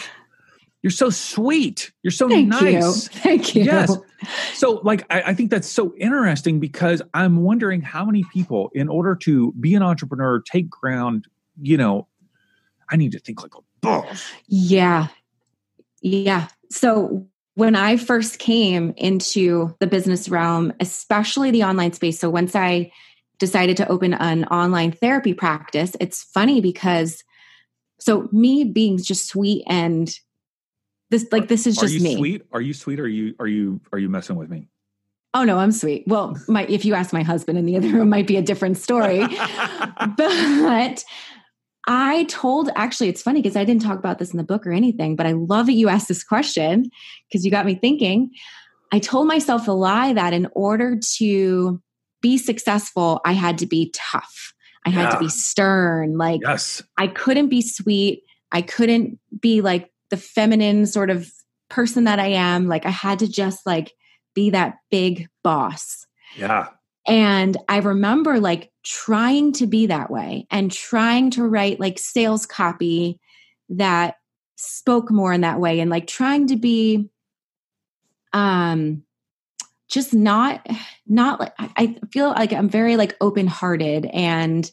you're 0.82 0.92
so 0.92 1.10
sweet. 1.10 1.92
You're 2.02 2.12
so 2.12 2.28
Thank 2.28 2.50
nice. 2.50 2.64
You. 2.64 3.20
Thank 3.22 3.56
you. 3.56 3.64
Yes. 3.64 3.96
So, 4.54 4.82
like, 4.84 5.06
I, 5.12 5.22
I, 5.28 5.34
think 5.34 5.52
that's 5.52 5.70
so 5.70 5.94
interesting 5.98 6.60
because 6.60 7.02
I'm 7.14 7.44
wondering 7.44 7.82
how 7.82 8.04
many 8.04 8.24
people, 8.34 8.72
in 8.74 8.90
order 8.90 9.16
to 9.18 9.52
be 9.54 9.76
an 9.76 9.84
entrepreneur, 9.84 10.42
take 10.42 10.70
ground, 10.70 11.28
you 11.62 11.78
know, 11.78 12.08
I 12.90 12.96
need 12.96 13.12
to 13.12 13.20
think 13.20 13.44
like 13.44 13.54
a 13.56 13.62
boss. 13.82 14.32
Yeah. 14.48 15.08
Yeah. 16.02 16.48
So, 16.70 17.28
when 17.56 17.76
I 17.76 17.98
first 17.98 18.40
came 18.40 18.94
into 18.98 19.76
the 19.80 19.88
business 19.88 20.30
realm, 20.30 20.74
especially 20.80 21.52
the 21.52 21.64
online 21.64 21.94
space, 21.94 22.18
so 22.18 22.30
once 22.30 22.56
I 22.56 22.92
decided 23.42 23.76
to 23.76 23.90
open 23.90 24.14
an 24.14 24.46
online 24.46 24.92
therapy 24.92 25.34
practice, 25.34 25.98
it's 26.00 26.24
funny 26.24 26.62
because 26.62 27.24
so 28.00 28.30
me 28.32 28.64
being 28.64 28.98
just 28.98 29.28
sweet 29.28 29.64
and 29.68 30.14
this 31.10 31.26
like 31.32 31.50
this 31.50 31.68
is 31.68 31.76
just 31.76 32.00
me. 32.00 32.16
Sweet? 32.16 32.44
Are 32.54 32.62
you 32.62 32.74
sweet? 32.74 33.00
Or 33.00 33.04
are 33.04 33.08
you 33.08 33.36
are 33.40 33.48
you 33.48 33.82
are 33.92 34.00
you 34.00 34.08
messing 34.08 34.38
with 34.38 34.50
me? 34.50 34.70
Oh 35.34 35.44
no, 35.44 35.58
I'm 35.58 35.72
sweet. 35.72 36.04
Well, 36.08 36.38
my 36.48 36.66
if 36.68 36.86
you 36.86 36.94
ask 36.94 37.12
my 37.12 37.24
husband 37.24 37.58
in 37.58 37.66
the 37.66 37.76
other 37.76 37.90
room, 37.90 38.10
might 38.10 38.28
be 38.28 38.38
a 38.38 38.42
different 38.42 38.78
story. 38.78 39.26
but 40.18 41.04
I 41.88 42.26
told, 42.26 42.70
actually, 42.76 43.10
it's 43.10 43.24
funny 43.24 43.42
because 43.42 43.56
I 43.56 43.66
didn't 43.66 43.82
talk 43.82 43.98
about 43.98 44.20
this 44.20 44.32
in 44.32 44.38
the 44.38 44.44
book 44.44 44.68
or 44.68 44.72
anything, 44.72 45.16
but 45.16 45.26
I 45.26 45.32
love 45.32 45.66
that 45.66 45.74
you 45.74 45.90
asked 45.90 46.08
this 46.08 46.24
question 46.24 46.92
because 47.28 47.44
you 47.44 47.50
got 47.50 47.66
me 47.66 47.74
thinking. 47.74 48.30
I 48.92 49.00
told 49.00 49.28
myself 49.28 49.68
a 49.68 49.72
lie 49.72 50.14
that 50.14 50.32
in 50.32 50.48
order 50.54 51.00
to 51.18 51.82
be 52.22 52.38
successful, 52.38 53.22
I 53.26 53.34
had 53.34 53.58
to 53.60 53.66
be 53.66 53.94
tough. 53.94 54.54
I 54.86 54.90
had 54.90 55.04
yeah. 55.04 55.10
to 55.12 55.20
be 55.20 55.30
stern. 55.30 56.18
Like, 56.18 56.42
yes. 56.44 56.82
I 56.98 57.08
couldn't 57.08 57.50
be 57.50 57.62
sweet. 57.62 58.24
I 58.52 58.62
couldn't 58.62 59.20
be 59.40 59.62
like 59.62 59.92
the 60.10 60.18
feminine 60.18 60.86
sort 60.86 61.10
of 61.10 61.32
person 61.70 62.06
that 62.06 62.20
I 62.20 62.28
am. 62.28 62.68
Like, 62.68 62.86
I 62.86 62.90
had 62.90 63.20
to 63.20 63.28
just 63.28 63.66
like 63.66 63.94
be 64.34 64.52
that 64.52 64.78
big 64.90 65.28
boss. 65.44 66.08
Yeah. 66.36 66.70
And 67.08 67.58
I 67.68 67.80
remember 67.80 68.40
like 68.40 68.72
trying 68.84 69.54
to 69.54 69.68
be 69.68 69.88
that 69.88 70.12
way 70.12 70.46
and 70.52 70.72
trying 70.72 71.32
to 71.32 71.44
write 71.44 71.80
like 71.80 71.98
sales 71.98 72.46
copy 72.46 73.20
that 73.70 74.16
spoke 74.56 75.10
more 75.10 75.34
in 75.34 75.42
that 75.42 75.60
way 75.60 75.80
and 75.80 75.90
like 75.90 76.06
trying 76.06 76.48
to 76.48 76.56
be 76.56 77.10
um 78.34 79.04
just 79.92 80.14
not 80.14 80.66
not 81.06 81.40
like 81.40 81.54
I 81.60 81.98
feel 82.12 82.30
like 82.30 82.54
I'm 82.54 82.70
very 82.70 82.96
like 82.96 83.16
open-hearted 83.22 84.06
and 84.06 84.72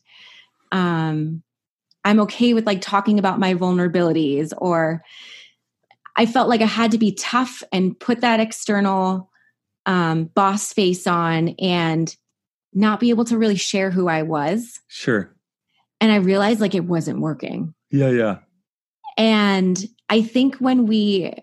um 0.73 1.43
I'm 2.05 2.21
okay 2.21 2.55
with 2.55 2.67
like 2.67 2.81
talking 2.81 3.19
about 3.19 3.39
my 3.39 3.55
vulnerabilities 3.55 4.53
or 4.57 5.03
I 6.17 6.27
felt 6.27 6.49
like 6.49 6.63
I 6.63 6.67
had 6.67 6.93
to 6.93 6.99
be 6.99 7.13
tough 7.13 7.63
and 7.73 7.99
put 7.99 8.23
that 8.23 8.41
external 8.41 9.31
um, 9.87 10.25
boss 10.25 10.73
face 10.73 11.07
on 11.07 11.51
and 11.61 12.15
not 12.73 13.01
be 13.01 13.11
able 13.11 13.25
to 13.27 13.39
really 13.39 13.57
share 13.57 13.91
who 13.91 14.09
I 14.09 14.23
was. 14.23 14.81
Sure. 14.89 15.35
And 16.01 16.11
I 16.11 16.17
realized 16.17 16.61
like 16.61 16.75
it 16.75 16.85
wasn't 16.85 17.21
working. 17.21 17.75
Yeah, 17.91 18.11
yeah. 18.11 18.39
And 19.17 19.83
I 20.09 20.23
think 20.23 20.57
when 20.57 20.87
we 20.87 21.35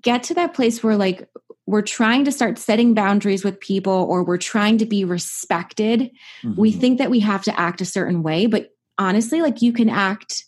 get 0.00 0.24
to 0.24 0.34
that 0.34 0.54
place 0.54 0.82
where 0.82 0.96
like 0.96 1.28
we're 1.68 1.82
trying 1.82 2.24
to 2.24 2.32
start 2.32 2.56
setting 2.56 2.94
boundaries 2.94 3.44
with 3.44 3.60
people 3.60 3.92
or 3.92 4.24
we're 4.24 4.38
trying 4.38 4.78
to 4.78 4.86
be 4.86 5.04
respected, 5.04 6.10
mm-hmm. 6.42 6.58
we 6.58 6.72
think 6.72 6.96
that 6.96 7.10
we 7.10 7.20
have 7.20 7.42
to 7.42 7.60
act 7.60 7.82
a 7.82 7.84
certain 7.84 8.22
way. 8.22 8.46
But 8.46 8.70
honestly, 8.96 9.42
like 9.42 9.60
you 9.60 9.74
can 9.74 9.90
act 9.90 10.46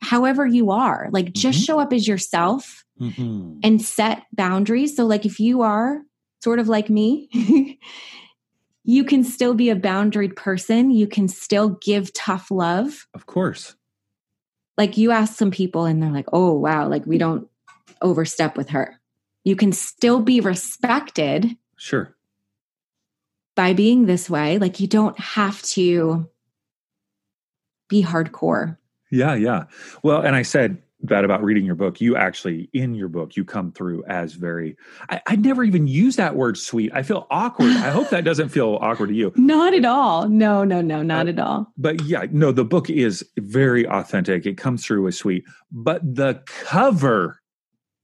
however 0.00 0.46
you 0.46 0.70
are, 0.70 1.10
like 1.12 1.34
just 1.34 1.58
mm-hmm. 1.58 1.64
show 1.64 1.78
up 1.78 1.92
as 1.92 2.08
yourself 2.08 2.86
mm-hmm. 2.98 3.58
and 3.62 3.82
set 3.82 4.22
boundaries. 4.32 4.96
So, 4.96 5.04
like, 5.04 5.26
if 5.26 5.40
you 5.40 5.60
are 5.60 6.00
sort 6.42 6.58
of 6.58 6.68
like 6.68 6.88
me, 6.88 7.28
you 8.82 9.04
can 9.04 9.24
still 9.24 9.52
be 9.52 9.68
a 9.68 9.76
boundaried 9.76 10.36
person. 10.36 10.90
You 10.90 11.06
can 11.06 11.28
still 11.28 11.68
give 11.82 12.14
tough 12.14 12.50
love. 12.50 13.06
Of 13.12 13.26
course. 13.26 13.76
Like 14.78 14.96
you 14.96 15.10
ask 15.10 15.36
some 15.36 15.50
people 15.50 15.84
and 15.84 16.02
they're 16.02 16.10
like, 16.10 16.30
oh, 16.32 16.54
wow, 16.54 16.88
like 16.88 17.04
we 17.04 17.18
don't 17.18 17.46
overstep 18.00 18.56
with 18.56 18.70
her. 18.70 18.98
You 19.44 19.56
can 19.56 19.72
still 19.72 20.20
be 20.20 20.40
respected. 20.40 21.56
Sure. 21.76 22.14
By 23.54 23.72
being 23.72 24.06
this 24.06 24.28
way. 24.28 24.58
Like 24.58 24.80
you 24.80 24.86
don't 24.88 25.18
have 25.18 25.62
to 25.62 26.28
be 27.88 28.02
hardcore. 28.02 28.78
Yeah, 29.10 29.34
yeah. 29.34 29.64
Well, 30.02 30.22
and 30.22 30.34
I 30.34 30.42
said 30.42 30.82
that 31.04 31.24
about 31.24 31.42
reading 31.42 31.64
your 31.64 31.74
book. 31.74 32.00
You 32.00 32.16
actually, 32.16 32.70
in 32.72 32.94
your 32.94 33.08
book, 33.08 33.36
you 33.36 33.44
come 33.44 33.72
through 33.72 34.04
as 34.04 34.34
very, 34.34 34.76
I, 35.10 35.20
I 35.26 35.36
never 35.36 35.62
even 35.62 35.86
use 35.86 36.16
that 36.16 36.34
word 36.34 36.56
sweet. 36.56 36.90
I 36.94 37.02
feel 37.02 37.26
awkward. 37.30 37.68
I 37.68 37.90
hope 37.90 38.08
that 38.10 38.24
doesn't 38.24 38.48
feel 38.48 38.78
awkward 38.80 39.08
to 39.08 39.14
you. 39.14 39.32
Not 39.36 39.74
at 39.74 39.84
all. 39.84 40.28
No, 40.28 40.64
no, 40.64 40.80
no, 40.80 41.02
not 41.02 41.26
uh, 41.26 41.30
at 41.30 41.38
all. 41.38 41.72
But 41.76 42.02
yeah, 42.02 42.24
no, 42.30 42.52
the 42.52 42.64
book 42.64 42.88
is 42.88 43.24
very 43.36 43.86
authentic. 43.86 44.46
It 44.46 44.56
comes 44.56 44.84
through 44.84 45.06
as 45.06 45.18
sweet, 45.18 45.44
but 45.70 46.00
the 46.02 46.42
cover 46.46 47.40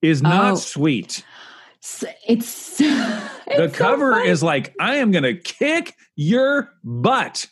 is 0.02 0.22
not 0.22 0.52
oh. 0.52 0.56
sweet. 0.56 1.24
It's, 2.28 2.78
the 2.78 3.70
cover 3.72 4.14
so 4.14 4.22
is 4.22 4.42
like, 4.42 4.74
I 4.78 4.96
am 4.96 5.10
going 5.10 5.24
to 5.24 5.34
kick 5.34 5.96
your 6.14 6.70
butt 6.84 7.46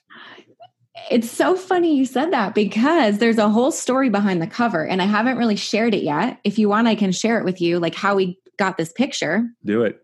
it's 1.11 1.31
so 1.31 1.57
funny 1.57 1.97
you 1.97 2.05
said 2.05 2.33
that 2.33 2.55
because 2.55 3.19
there's 3.19 3.39
a 3.39 3.49
whole 3.49 3.71
story 3.71 4.09
behind 4.09 4.43
the 4.43 4.47
cover 4.47 4.87
and 4.87 5.01
I 5.01 5.07
haven't 5.07 5.39
really 5.39 5.57
shared 5.57 5.95
it 5.95 6.03
yet. 6.03 6.39
If 6.45 6.59
you 6.59 6.69
want, 6.69 6.89
I 6.89 6.95
can 6.95 7.13
share 7.13 7.39
it 7.39 7.45
with 7.45 7.61
you, 7.61 7.79
like 7.79 7.95
how 7.95 8.15
we 8.15 8.39
got 8.59 8.77
this 8.77 8.93
picture. 8.93 9.49
Do 9.65 9.83
it. 9.83 10.01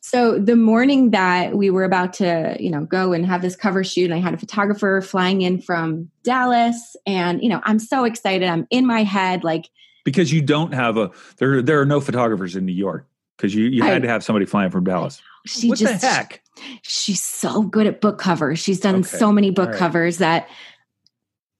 So 0.00 0.38
the 0.38 0.56
morning 0.56 1.12
that 1.12 1.56
we 1.56 1.70
were 1.70 1.84
about 1.84 2.12
to, 2.14 2.56
you 2.60 2.70
know, 2.70 2.84
go 2.84 3.14
and 3.14 3.24
have 3.24 3.40
this 3.40 3.56
cover 3.56 3.82
shoot, 3.82 4.04
and 4.04 4.14
I 4.14 4.18
had 4.18 4.34
a 4.34 4.38
photographer 4.38 5.00
flying 5.00 5.40
in 5.40 5.62
from 5.62 6.10
Dallas, 6.22 6.94
and 7.06 7.42
you 7.42 7.48
know, 7.48 7.62
I'm 7.64 7.78
so 7.78 8.04
excited. 8.04 8.46
I'm 8.46 8.66
in 8.68 8.86
my 8.86 9.02
head, 9.02 9.44
like 9.44 9.64
because 10.04 10.32
you 10.32 10.42
don't 10.42 10.72
have 10.72 10.96
a 10.96 11.10
there. 11.38 11.62
There 11.62 11.80
are 11.80 11.86
no 11.86 12.00
photographers 12.00 12.56
in 12.56 12.64
New 12.64 12.72
York 12.72 13.06
because 13.36 13.54
you 13.54 13.66
you 13.66 13.82
had 13.82 13.96
I, 13.96 13.98
to 14.00 14.08
have 14.08 14.22
somebody 14.22 14.46
flying 14.46 14.70
from 14.70 14.84
Dallas. 14.84 15.20
She 15.46 15.68
what 15.68 15.78
just 15.78 16.00
the 16.00 16.06
heck. 16.06 16.42
She's 16.82 17.22
so 17.22 17.62
good 17.62 17.86
at 17.86 18.00
book 18.00 18.18
covers. 18.18 18.58
She's 18.58 18.80
done 18.80 18.96
okay. 18.96 19.04
so 19.04 19.32
many 19.32 19.50
book 19.50 19.70
right. 19.70 19.78
covers 19.78 20.18
that 20.18 20.48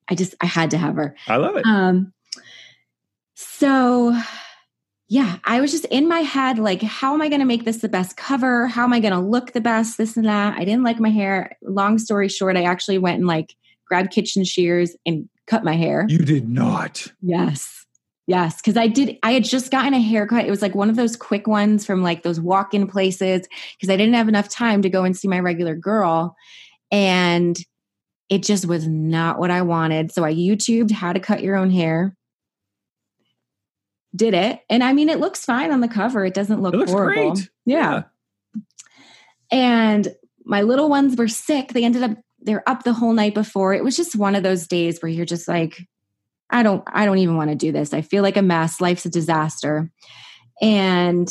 I 0.08 0.14
just 0.14 0.34
I 0.40 0.46
had 0.46 0.70
to 0.70 0.78
have 0.78 0.96
her. 0.96 1.16
I 1.26 1.36
love 1.36 1.56
it. 1.56 1.66
Um. 1.66 2.12
So 3.34 4.16
yeah, 5.08 5.36
I 5.44 5.60
was 5.60 5.70
just 5.70 5.84
in 5.86 6.08
my 6.08 6.20
head 6.20 6.58
like, 6.58 6.82
how 6.82 7.12
am 7.14 7.22
I 7.22 7.28
going 7.28 7.40
to 7.40 7.46
make 7.46 7.64
this 7.64 7.78
the 7.78 7.88
best 7.88 8.16
cover? 8.16 8.66
How 8.66 8.84
am 8.84 8.92
I 8.92 9.00
going 9.00 9.12
to 9.12 9.20
look 9.20 9.52
the 9.52 9.60
best? 9.60 9.98
This 9.98 10.16
and 10.16 10.26
that. 10.26 10.58
I 10.58 10.64
didn't 10.64 10.82
like 10.82 10.98
my 10.98 11.10
hair. 11.10 11.56
Long 11.62 11.98
story 11.98 12.28
short, 12.28 12.56
I 12.56 12.62
actually 12.62 12.98
went 12.98 13.18
and 13.18 13.26
like 13.26 13.54
grabbed 13.86 14.10
kitchen 14.10 14.44
shears 14.44 14.96
and 15.04 15.28
cut 15.46 15.62
my 15.62 15.74
hair. 15.74 16.06
You 16.08 16.18
did 16.18 16.48
not. 16.48 17.06
Yes. 17.20 17.83
Yes, 18.26 18.56
because 18.56 18.76
I 18.76 18.86
did. 18.86 19.18
I 19.22 19.32
had 19.32 19.44
just 19.44 19.70
gotten 19.70 19.92
a 19.92 20.00
haircut. 20.00 20.46
It 20.46 20.50
was 20.50 20.62
like 20.62 20.74
one 20.74 20.88
of 20.88 20.96
those 20.96 21.14
quick 21.14 21.46
ones 21.46 21.84
from 21.84 22.02
like 22.02 22.22
those 22.22 22.40
walk-in 22.40 22.86
places 22.86 23.46
because 23.74 23.90
I 23.92 23.96
didn't 23.96 24.14
have 24.14 24.28
enough 24.28 24.48
time 24.48 24.80
to 24.82 24.88
go 24.88 25.04
and 25.04 25.16
see 25.16 25.28
my 25.28 25.40
regular 25.40 25.74
girl, 25.74 26.34
and 26.90 27.56
it 28.30 28.42
just 28.42 28.66
was 28.66 28.88
not 28.88 29.38
what 29.38 29.50
I 29.50 29.62
wanted. 29.62 30.10
So 30.10 30.24
I 30.24 30.32
YouTubed 30.32 30.90
how 30.90 31.12
to 31.12 31.20
cut 31.20 31.42
your 31.42 31.56
own 31.56 31.70
hair 31.70 32.16
did 34.14 34.34
it. 34.34 34.60
And 34.70 34.82
I 34.84 34.92
mean, 34.92 35.08
it 35.08 35.18
looks 35.18 35.44
fine 35.44 35.72
on 35.72 35.80
the 35.80 35.88
cover. 35.88 36.24
It 36.24 36.34
doesn't 36.34 36.62
look 36.62 36.74
it 36.74 36.88
horrible. 36.88 37.34
Great. 37.34 37.50
Yeah. 37.66 38.02
yeah. 38.54 38.60
And 39.50 40.08
my 40.44 40.62
little 40.62 40.88
ones 40.88 41.16
were 41.16 41.28
sick. 41.28 41.72
They 41.72 41.84
ended 41.84 42.02
up, 42.02 42.16
they're 42.40 42.68
up 42.68 42.84
the 42.84 42.92
whole 42.92 43.12
night 43.12 43.34
before. 43.34 43.74
It 43.74 43.82
was 43.82 43.96
just 43.96 44.16
one 44.16 44.34
of 44.34 44.42
those 44.42 44.66
days 44.66 45.00
where 45.00 45.10
you're 45.10 45.26
just 45.26 45.48
like, 45.48 45.86
I 46.54 46.62
don't, 46.62 46.82
I 46.86 47.04
don't 47.04 47.18
even 47.18 47.36
want 47.36 47.50
to 47.50 47.56
do 47.56 47.72
this. 47.72 47.92
I 47.92 48.00
feel 48.00 48.22
like 48.22 48.38
a 48.38 48.42
mess. 48.42 48.80
Life's 48.80 49.04
a 49.04 49.10
disaster. 49.10 49.90
And 50.62 51.28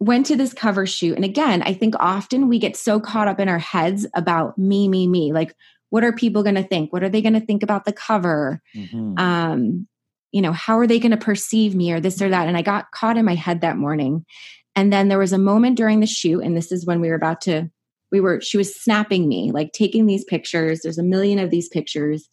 went 0.00 0.26
to 0.26 0.36
this 0.36 0.52
cover 0.52 0.86
shoot. 0.86 1.16
And 1.16 1.24
again, 1.24 1.62
I 1.62 1.72
think 1.72 1.94
often 2.00 2.48
we 2.48 2.58
get 2.58 2.76
so 2.76 2.98
caught 2.98 3.28
up 3.28 3.38
in 3.38 3.48
our 3.48 3.58
heads 3.58 4.06
about 4.14 4.58
me, 4.58 4.88
me, 4.88 5.06
me. 5.06 5.32
Like, 5.32 5.54
what 5.90 6.02
are 6.02 6.12
people 6.12 6.42
going 6.42 6.56
to 6.56 6.62
think? 6.62 6.92
What 6.92 7.02
are 7.02 7.08
they 7.08 7.22
going 7.22 7.34
to 7.34 7.44
think 7.44 7.62
about 7.62 7.84
the 7.84 7.92
cover? 7.92 8.60
Mm-hmm. 8.74 9.18
Um, 9.18 9.86
you 10.32 10.42
know, 10.42 10.52
how 10.52 10.78
are 10.78 10.86
they 10.86 10.98
going 10.98 11.12
to 11.12 11.16
perceive 11.16 11.74
me 11.74 11.92
or 11.92 12.00
this 12.00 12.20
or 12.20 12.28
that? 12.28 12.48
And 12.48 12.56
I 12.56 12.62
got 12.62 12.90
caught 12.90 13.16
in 13.16 13.24
my 13.24 13.34
head 13.34 13.60
that 13.60 13.76
morning. 13.76 14.26
And 14.74 14.92
then 14.92 15.08
there 15.08 15.18
was 15.18 15.32
a 15.32 15.38
moment 15.38 15.76
during 15.76 16.00
the 16.00 16.06
shoot, 16.06 16.40
and 16.40 16.54
this 16.56 16.72
is 16.72 16.84
when 16.84 17.00
we 17.00 17.08
were 17.08 17.14
about 17.14 17.40
to, 17.42 17.70
we 18.12 18.20
were, 18.20 18.42
she 18.42 18.58
was 18.58 18.74
snapping 18.74 19.26
me, 19.26 19.50
like 19.52 19.72
taking 19.72 20.04
these 20.04 20.24
pictures. 20.24 20.80
There's 20.80 20.98
a 20.98 21.02
million 21.02 21.38
of 21.38 21.50
these 21.50 21.68
pictures. 21.68 22.28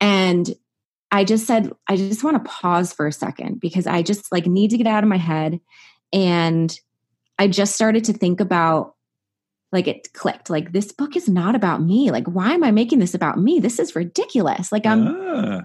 And 0.00 0.54
I 1.10 1.24
just 1.24 1.46
said, 1.46 1.72
I 1.88 1.96
just 1.96 2.24
want 2.24 2.42
to 2.42 2.50
pause 2.50 2.92
for 2.92 3.06
a 3.06 3.12
second 3.12 3.60
because 3.60 3.86
I 3.86 4.02
just 4.02 4.30
like 4.32 4.46
need 4.46 4.70
to 4.70 4.78
get 4.78 4.86
out 4.86 5.04
of 5.04 5.08
my 5.08 5.18
head. 5.18 5.60
And 6.12 6.78
I 7.38 7.48
just 7.48 7.74
started 7.74 8.04
to 8.04 8.12
think 8.12 8.40
about 8.40 8.94
like 9.72 9.88
it 9.88 10.12
clicked 10.12 10.48
like 10.48 10.72
this 10.72 10.92
book 10.92 11.16
is 11.16 11.28
not 11.28 11.54
about 11.54 11.82
me 11.82 12.10
like 12.10 12.24
why 12.28 12.52
am 12.52 12.62
i 12.62 12.70
making 12.70 13.00
this 13.00 13.14
about 13.14 13.36
me 13.36 13.58
this 13.58 13.80
is 13.80 13.96
ridiculous 13.96 14.70
like 14.70 14.86
i'm 14.86 15.08
ah. 15.08 15.62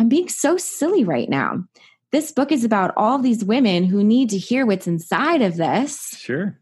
I'm 0.00 0.08
being 0.08 0.30
so 0.30 0.56
silly 0.56 1.04
right 1.04 1.28
now. 1.28 1.62
This 2.10 2.32
book 2.32 2.50
is 2.50 2.64
about 2.64 2.94
all 2.96 3.18
these 3.18 3.44
women 3.44 3.84
who 3.84 4.02
need 4.02 4.30
to 4.30 4.38
hear 4.38 4.64
what's 4.64 4.86
inside 4.86 5.42
of 5.42 5.58
this. 5.58 6.16
Sure. 6.18 6.58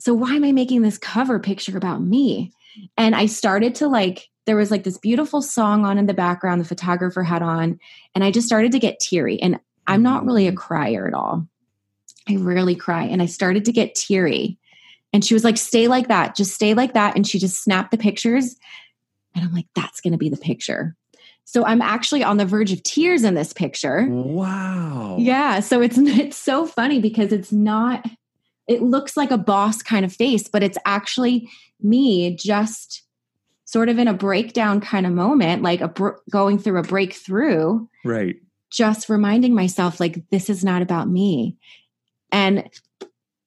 So 0.00 0.12
why 0.14 0.34
am 0.34 0.42
I 0.42 0.50
making 0.50 0.82
this 0.82 0.98
cover 0.98 1.38
picture 1.38 1.78
about 1.78 2.02
me? 2.02 2.52
And 2.96 3.14
I 3.14 3.26
started 3.26 3.76
to 3.76 3.86
like, 3.86 4.28
there 4.46 4.56
was 4.56 4.70
like 4.70 4.84
this 4.84 4.98
beautiful 4.98 5.40
song 5.40 5.84
on 5.84 5.98
in 5.98 6.06
the 6.06 6.14
background 6.14 6.60
the 6.60 6.64
photographer 6.64 7.22
had 7.22 7.42
on. 7.42 7.78
And 8.14 8.24
I 8.24 8.30
just 8.30 8.46
started 8.46 8.72
to 8.72 8.78
get 8.78 9.00
teary. 9.00 9.40
And 9.40 9.60
I'm 9.86 10.02
not 10.02 10.24
really 10.24 10.46
a 10.46 10.50
mm-hmm. 10.50 10.58
crier 10.58 11.06
at 11.06 11.14
all. 11.14 11.46
I 12.28 12.36
rarely 12.36 12.74
cry. 12.74 13.04
And 13.04 13.22
I 13.22 13.26
started 13.26 13.64
to 13.66 13.72
get 13.72 13.94
teary. 13.94 14.58
And 15.12 15.24
she 15.24 15.34
was 15.34 15.44
like, 15.44 15.56
stay 15.56 15.88
like 15.88 16.08
that. 16.08 16.34
Just 16.34 16.54
stay 16.54 16.74
like 16.74 16.94
that. 16.94 17.16
And 17.16 17.26
she 17.26 17.38
just 17.38 17.62
snapped 17.62 17.90
the 17.90 17.98
pictures. 17.98 18.56
And 19.34 19.44
I'm 19.44 19.52
like, 19.52 19.66
that's 19.74 20.00
going 20.00 20.12
to 20.12 20.18
be 20.18 20.28
the 20.28 20.36
picture. 20.36 20.96
So 21.44 21.64
I'm 21.66 21.82
actually 21.82 22.22
on 22.22 22.36
the 22.36 22.46
verge 22.46 22.72
of 22.72 22.82
tears 22.82 23.24
in 23.24 23.34
this 23.34 23.52
picture. 23.52 24.06
Wow. 24.08 25.16
Yeah. 25.18 25.60
So 25.60 25.82
it's 25.82 25.98
it's 25.98 26.36
so 26.36 26.66
funny 26.66 27.00
because 27.00 27.32
it's 27.32 27.52
not 27.52 28.06
it 28.68 28.82
looks 28.82 29.16
like 29.16 29.30
a 29.30 29.38
boss 29.38 29.82
kind 29.82 30.04
of 30.04 30.12
face, 30.12 30.48
but 30.48 30.62
it's 30.62 30.78
actually 30.86 31.50
me 31.80 32.36
just 32.36 33.02
sort 33.72 33.88
of 33.88 33.98
in 33.98 34.06
a 34.06 34.12
breakdown 34.12 34.82
kind 34.82 35.06
of 35.06 35.12
moment, 35.12 35.62
like 35.62 35.80
a 35.80 35.88
br- 35.88 36.10
going 36.30 36.58
through 36.58 36.78
a 36.78 36.82
breakthrough. 36.82 37.86
Right. 38.04 38.36
Just 38.70 39.08
reminding 39.08 39.54
myself 39.54 39.98
like 39.98 40.22
this 40.30 40.50
is 40.50 40.62
not 40.62 40.82
about 40.82 41.08
me. 41.08 41.56
And 42.30 42.68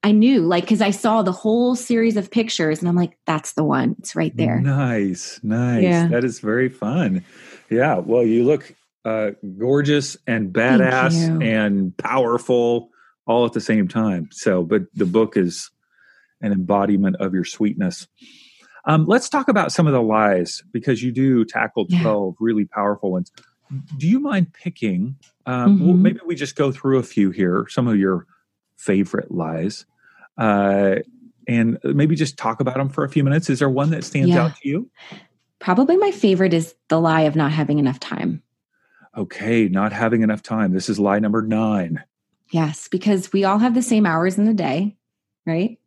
I 0.01 0.11
knew 0.11 0.41
like 0.41 0.67
cuz 0.67 0.81
I 0.81 0.89
saw 0.89 1.21
the 1.21 1.31
whole 1.31 1.75
series 1.75 2.17
of 2.17 2.31
pictures 2.31 2.79
and 2.79 2.89
I'm 2.89 2.95
like 2.95 3.19
that's 3.27 3.53
the 3.53 3.63
one. 3.63 3.95
It's 3.99 4.15
right 4.15 4.35
there. 4.35 4.59
Nice. 4.61 5.39
Nice. 5.43 5.83
Yeah. 5.83 6.07
That 6.07 6.23
is 6.23 6.39
very 6.39 6.69
fun. 6.69 7.23
Yeah. 7.69 7.99
Well, 7.99 8.23
you 8.23 8.45
look 8.45 8.73
uh, 9.03 9.31
gorgeous 9.59 10.17
and 10.25 10.51
badass 10.51 11.43
and 11.43 11.95
powerful 11.97 12.89
all 13.27 13.45
at 13.45 13.53
the 13.53 13.61
same 13.61 13.87
time. 13.87 14.29
So, 14.31 14.63
but 14.63 14.83
the 14.95 15.05
book 15.05 15.37
is 15.37 15.69
an 16.41 16.51
embodiment 16.51 17.17
of 17.17 17.35
your 17.35 17.45
sweetness. 17.45 18.07
Um, 18.85 19.05
let's 19.05 19.29
talk 19.29 19.47
about 19.47 19.71
some 19.71 19.87
of 19.87 19.93
the 19.93 20.01
lies 20.01 20.63
because 20.71 21.01
you 21.01 21.11
do 21.11 21.43
tackle 21.43 21.87
12 21.87 22.33
yeah. 22.33 22.37
really 22.39 22.65
powerful 22.65 23.11
ones. 23.11 23.31
Do 23.97 24.07
you 24.07 24.19
mind 24.19 24.53
picking? 24.53 25.15
Um, 25.45 25.77
mm-hmm. 25.77 25.85
well, 25.85 25.95
maybe 25.95 26.19
we 26.25 26.35
just 26.35 26.55
go 26.55 26.71
through 26.71 26.99
a 26.99 27.03
few 27.03 27.31
here, 27.31 27.65
some 27.67 27.87
of 27.87 27.97
your 27.97 28.27
favorite 28.77 29.31
lies, 29.31 29.85
uh, 30.37 30.97
and 31.47 31.79
maybe 31.83 32.15
just 32.15 32.37
talk 32.37 32.59
about 32.59 32.75
them 32.75 32.89
for 32.89 33.03
a 33.03 33.09
few 33.09 33.23
minutes. 33.23 33.49
Is 33.49 33.59
there 33.59 33.69
one 33.69 33.89
that 33.89 34.03
stands 34.03 34.29
yeah. 34.29 34.43
out 34.43 34.55
to 34.57 34.69
you? 34.69 34.89
Probably 35.59 35.97
my 35.97 36.11
favorite 36.11 36.53
is 36.53 36.75
the 36.89 36.99
lie 36.99 37.21
of 37.21 37.35
not 37.35 37.51
having 37.51 37.79
enough 37.79 37.99
time. 37.99 38.43
Okay, 39.17 39.67
not 39.67 39.93
having 39.93 40.21
enough 40.21 40.43
time. 40.43 40.73
This 40.73 40.89
is 40.89 40.99
lie 40.99 41.19
number 41.19 41.41
nine. 41.41 42.03
Yes, 42.51 42.87
because 42.87 43.33
we 43.33 43.43
all 43.43 43.57
have 43.57 43.73
the 43.73 43.81
same 43.81 44.05
hours 44.05 44.37
in 44.37 44.45
the 44.45 44.53
day, 44.53 44.95
right? 45.45 45.79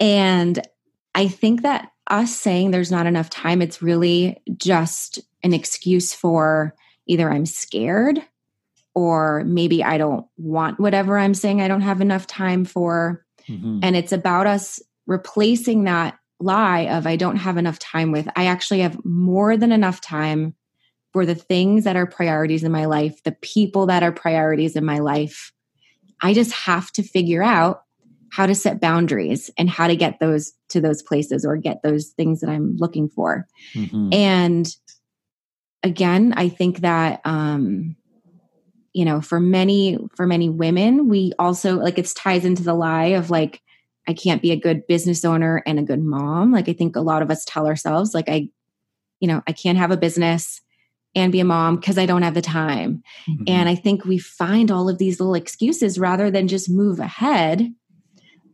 And 0.00 0.66
I 1.14 1.28
think 1.28 1.62
that 1.62 1.90
us 2.08 2.34
saying 2.34 2.70
there's 2.70 2.90
not 2.90 3.06
enough 3.06 3.30
time, 3.30 3.62
it's 3.62 3.82
really 3.82 4.42
just 4.56 5.20
an 5.42 5.52
excuse 5.52 6.12
for 6.12 6.74
either 7.06 7.30
I'm 7.30 7.46
scared 7.46 8.20
or 8.94 9.42
maybe 9.44 9.82
I 9.82 9.98
don't 9.98 10.26
want 10.36 10.78
whatever 10.78 11.18
I'm 11.18 11.34
saying 11.34 11.60
I 11.60 11.68
don't 11.68 11.80
have 11.80 12.00
enough 12.00 12.26
time 12.26 12.64
for. 12.64 13.24
Mm-hmm. 13.48 13.80
And 13.82 13.96
it's 13.96 14.12
about 14.12 14.46
us 14.46 14.80
replacing 15.06 15.84
that 15.84 16.18
lie 16.40 16.86
of 16.88 17.06
I 17.06 17.16
don't 17.16 17.36
have 17.36 17.56
enough 17.56 17.78
time 17.78 18.12
with. 18.12 18.28
I 18.36 18.46
actually 18.46 18.80
have 18.80 19.02
more 19.04 19.56
than 19.56 19.72
enough 19.72 20.00
time 20.00 20.54
for 21.12 21.26
the 21.26 21.34
things 21.34 21.84
that 21.84 21.96
are 21.96 22.06
priorities 22.06 22.64
in 22.64 22.72
my 22.72 22.86
life, 22.86 23.22
the 23.22 23.32
people 23.32 23.86
that 23.86 24.02
are 24.02 24.12
priorities 24.12 24.76
in 24.76 24.84
my 24.84 24.98
life. 24.98 25.52
I 26.22 26.34
just 26.34 26.52
have 26.52 26.90
to 26.92 27.02
figure 27.02 27.42
out 27.42 27.82
how 28.32 28.46
to 28.46 28.54
set 28.54 28.80
boundaries 28.80 29.50
and 29.58 29.68
how 29.68 29.86
to 29.86 29.94
get 29.94 30.18
those 30.18 30.52
to 30.70 30.80
those 30.80 31.02
places 31.02 31.44
or 31.44 31.56
get 31.56 31.82
those 31.82 32.08
things 32.08 32.40
that 32.40 32.48
I'm 32.48 32.76
looking 32.78 33.08
for. 33.08 33.46
Mm-hmm. 33.74 34.12
And 34.12 34.76
again, 35.82 36.32
I 36.36 36.48
think 36.48 36.80
that 36.80 37.20
um 37.24 37.96
you 38.94 39.06
know, 39.06 39.20
for 39.20 39.40
many 39.40 39.98
for 40.16 40.26
many 40.26 40.48
women, 40.48 41.08
we 41.08 41.32
also 41.38 41.76
like 41.76 41.98
it 41.98 42.10
ties 42.14 42.44
into 42.44 42.62
the 42.62 42.74
lie 42.74 43.06
of 43.06 43.30
like 43.30 43.62
I 44.08 44.14
can't 44.14 44.42
be 44.42 44.50
a 44.50 44.56
good 44.56 44.86
business 44.86 45.24
owner 45.24 45.62
and 45.66 45.78
a 45.78 45.82
good 45.82 46.02
mom. 46.02 46.52
Like 46.52 46.68
I 46.68 46.72
think 46.72 46.96
a 46.96 47.00
lot 47.00 47.22
of 47.22 47.30
us 47.30 47.44
tell 47.44 47.66
ourselves, 47.66 48.14
like, 48.14 48.28
I, 48.28 48.48
you 49.20 49.28
know, 49.28 49.42
I 49.46 49.52
can't 49.52 49.78
have 49.78 49.92
a 49.92 49.96
business 49.96 50.60
and 51.14 51.30
be 51.30 51.40
a 51.40 51.44
mom 51.44 51.76
because 51.76 51.98
I 51.98 52.06
don't 52.06 52.22
have 52.22 52.34
the 52.34 52.42
time. 52.42 53.02
Mm-hmm. 53.28 53.44
And 53.46 53.68
I 53.68 53.74
think 53.74 54.04
we 54.04 54.18
find 54.18 54.70
all 54.70 54.88
of 54.88 54.98
these 54.98 55.20
little 55.20 55.34
excuses 55.34 55.98
rather 55.98 56.30
than 56.30 56.48
just 56.48 56.70
move 56.70 56.98
ahead. 56.98 57.72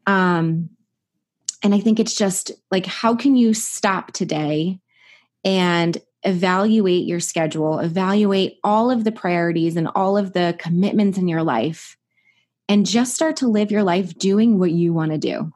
Um, 0.08 0.70
and 1.62 1.74
I 1.74 1.80
think 1.80 2.00
it's 2.00 2.14
just 2.14 2.50
like, 2.70 2.86
how 2.86 3.14
can 3.14 3.36
you 3.36 3.52
stop 3.52 4.12
today 4.12 4.80
and 5.44 5.98
evaluate 6.24 7.06
your 7.06 7.20
schedule, 7.20 7.78
evaluate 7.78 8.58
all 8.64 8.90
of 8.90 9.04
the 9.04 9.12
priorities 9.12 9.76
and 9.76 9.88
all 9.94 10.16
of 10.16 10.32
the 10.32 10.56
commitments 10.58 11.18
in 11.18 11.28
your 11.28 11.42
life 11.42 11.96
and 12.70 12.86
just 12.86 13.14
start 13.14 13.36
to 13.36 13.48
live 13.48 13.70
your 13.70 13.82
life 13.82 14.16
doing 14.18 14.58
what 14.58 14.70
you 14.70 14.94
want 14.94 15.12
to 15.12 15.18
do 15.18 15.52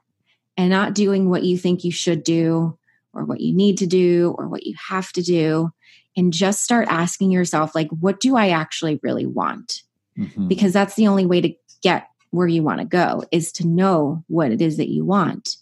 and 0.58 0.68
not 0.68 0.94
doing 0.94 1.30
what 1.30 1.44
you 1.44 1.56
think 1.56 1.82
you 1.82 1.90
should 1.90 2.22
do 2.22 2.78
or 3.14 3.24
what 3.24 3.40
you 3.40 3.54
need 3.54 3.78
to 3.78 3.86
do 3.86 4.34
or 4.38 4.48
what 4.48 4.66
you 4.66 4.74
have 4.88 5.12
to 5.12 5.22
do 5.22 5.70
and 6.14 6.32
just 6.32 6.62
start 6.62 6.88
asking 6.88 7.30
yourself 7.30 7.74
like 7.74 7.88
what 7.88 8.20
do 8.20 8.36
i 8.36 8.50
actually 8.50 9.00
really 9.02 9.26
want 9.26 9.82
mm-hmm. 10.18 10.48
because 10.48 10.72
that's 10.72 10.94
the 10.94 11.06
only 11.06 11.26
way 11.26 11.40
to 11.40 11.54
get 11.82 12.08
where 12.32 12.48
you 12.48 12.62
want 12.62 12.80
to 12.80 12.84
go 12.84 13.22
is 13.30 13.52
to 13.52 13.66
know 13.66 14.24
what 14.26 14.50
it 14.50 14.60
is 14.60 14.76
that 14.76 14.90
you 14.90 15.04
want 15.04 15.56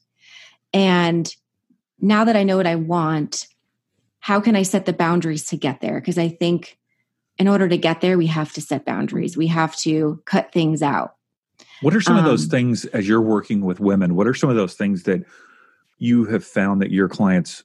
and 0.72 1.36
now 2.00 2.24
that 2.24 2.36
i 2.36 2.42
know 2.42 2.56
what 2.56 2.66
i 2.66 2.74
want 2.74 3.46
how 4.20 4.40
can 4.40 4.56
i 4.56 4.62
set 4.62 4.86
the 4.86 4.92
boundaries 4.92 5.44
to 5.44 5.56
get 5.56 5.80
there 5.80 6.00
because 6.00 6.18
i 6.18 6.28
think 6.28 6.78
in 7.40 7.48
order 7.48 7.66
to 7.68 7.78
get 7.78 8.02
there, 8.02 8.18
we 8.18 8.26
have 8.26 8.52
to 8.52 8.60
set 8.60 8.84
boundaries. 8.84 9.34
We 9.34 9.46
have 9.46 9.74
to 9.76 10.22
cut 10.26 10.52
things 10.52 10.82
out. 10.82 11.14
What 11.80 11.96
are 11.96 12.00
some 12.02 12.18
um, 12.18 12.18
of 12.18 12.26
those 12.26 12.44
um, 12.44 12.50
things 12.50 12.84
as 12.84 13.08
you're 13.08 13.22
working 13.22 13.62
with 13.62 13.80
women? 13.80 14.14
What 14.14 14.26
are 14.26 14.34
some 14.34 14.50
of 14.50 14.56
those 14.56 14.74
things 14.74 15.04
that 15.04 15.24
you 15.96 16.26
have 16.26 16.44
found 16.44 16.82
that 16.82 16.90
your 16.90 17.08
clients 17.08 17.64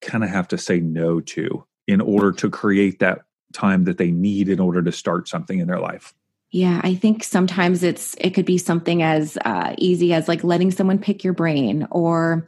kind 0.00 0.24
of 0.24 0.30
have 0.30 0.48
to 0.48 0.58
say 0.58 0.80
no 0.80 1.20
to 1.20 1.62
in 1.86 2.00
order 2.00 2.32
to 2.32 2.48
create 2.48 3.00
that 3.00 3.20
time 3.52 3.84
that 3.84 3.98
they 3.98 4.10
need 4.10 4.48
in 4.48 4.58
order 4.58 4.80
to 4.82 4.90
start 4.90 5.28
something 5.28 5.58
in 5.58 5.68
their 5.68 5.78
life? 5.78 6.14
Yeah, 6.52 6.82
I 6.84 6.94
think 6.94 7.24
sometimes 7.24 7.82
it's 7.82 8.14
it 8.20 8.30
could 8.30 8.44
be 8.44 8.58
something 8.58 9.02
as 9.02 9.38
uh, 9.42 9.74
easy 9.78 10.12
as 10.12 10.28
like 10.28 10.44
letting 10.44 10.70
someone 10.70 10.98
pick 10.98 11.24
your 11.24 11.32
brain 11.32 11.88
or 11.90 12.46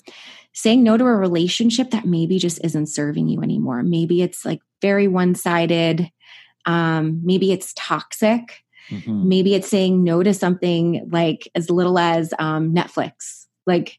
saying 0.52 0.82
no 0.82 0.98
to 0.98 1.04
a 1.04 1.16
relationship 1.16 1.90
that 1.90 2.04
maybe 2.04 2.38
just 2.38 2.62
isn't 2.62 2.86
serving 2.86 3.28
you 3.28 3.42
anymore. 3.42 3.82
Maybe 3.82 4.20
it's 4.20 4.44
like 4.44 4.60
very 4.82 5.08
one 5.08 5.34
sided. 5.34 6.10
Um, 6.66 7.22
maybe 7.24 7.50
it's 7.50 7.72
toxic. 7.76 8.62
Mm-hmm. 8.90 9.28
Maybe 9.28 9.54
it's 9.54 9.68
saying 9.68 10.04
no 10.04 10.22
to 10.22 10.34
something 10.34 11.08
like 11.10 11.48
as 11.54 11.70
little 11.70 11.98
as 11.98 12.34
um, 12.38 12.74
Netflix. 12.74 13.46
Like, 13.66 13.98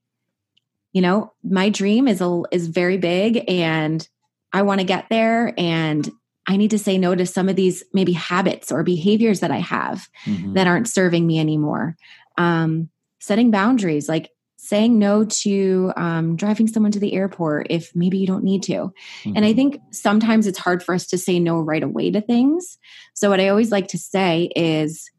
you 0.94 1.02
know, 1.02 1.34
my 1.44 1.70
dream 1.70 2.08
is 2.08 2.22
a, 2.22 2.44
is 2.52 2.68
very 2.68 2.98
big, 2.98 3.44
and 3.50 4.08
I 4.54 4.62
want 4.62 4.82
to 4.82 4.86
get 4.86 5.10
there, 5.10 5.54
and 5.58 6.10
I 6.48 6.58
need 6.58 6.72
to 6.72 6.80
say 6.80 6.98
no 6.98 7.16
to 7.16 7.26
some 7.26 7.50
of 7.50 7.56
these 7.56 7.84
maybe 7.94 8.14
habits 8.14 8.72
or 8.72 8.84
behaviors 8.84 9.40
that 9.40 9.52
I 9.52 9.58
have 9.58 10.08
mm-hmm. 10.26 10.54
that 10.54 10.68
aren't 10.68 10.88
serving 10.88 11.26
me 11.26 11.40
anymore. 11.40 11.96
Um, 12.38 12.90
setting 13.20 13.50
boundaries, 13.50 14.08
like 14.08 14.30
saying 14.58 14.98
no 14.98 15.24
to 15.24 15.94
um, 15.96 16.36
driving 16.36 16.68
someone 16.68 16.92
to 16.92 17.00
the 17.00 17.14
airport 17.14 17.68
if 17.70 17.96
maybe 17.96 18.18
you 18.18 18.28
don't 18.28 18.44
need 18.44 18.64
to. 18.64 18.74
Mm-hmm. 18.74 19.34
And 19.36 19.46
I 19.46 19.50
mm-hmm. 19.50 19.56
think 19.56 19.82
sometimes 19.92 20.48
it's 20.48 20.60
hard 20.60 20.84
for 20.84 20.94
us 20.96 21.08
to 21.08 21.18
say 21.18 21.40
no 21.40 21.60
right 21.60 21.84
away 21.84 22.12
to 22.12 22.22
things. 22.22 22.78
So, 23.14 23.30
what 23.30 23.40
I 23.40 23.50
always 23.50 23.72
like 23.72 23.88
to 23.90 23.98
say 23.98 24.50
is 24.56 25.10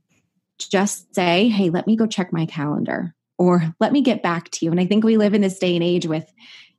just 0.59 1.15
say, 1.15 1.49
hey, 1.49 1.71
let 1.71 1.87
me 1.87 1.97
go 1.97 2.07
check 2.07 2.33
my 2.33 2.47
calendar 2.47 3.15
or 3.39 3.75
let 3.79 3.93
me 3.93 4.01
get 4.01 4.23
back 4.23 4.51
to 4.51 4.65
you. 4.65 4.71
And 4.71 4.81
I 4.81 4.87
think 4.87 5.05
we 5.05 5.17
live 5.17 5.35
in 5.35 5.43
this 5.43 5.59
day 5.59 5.75
and 5.75 5.85
age 5.85 6.07
with 6.07 6.31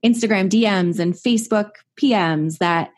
Instagram 0.04 0.50
DMs 0.50 1.00
and 1.00 1.14
Facebook 1.14 1.72
PMs 2.00 2.58
that 2.58 2.90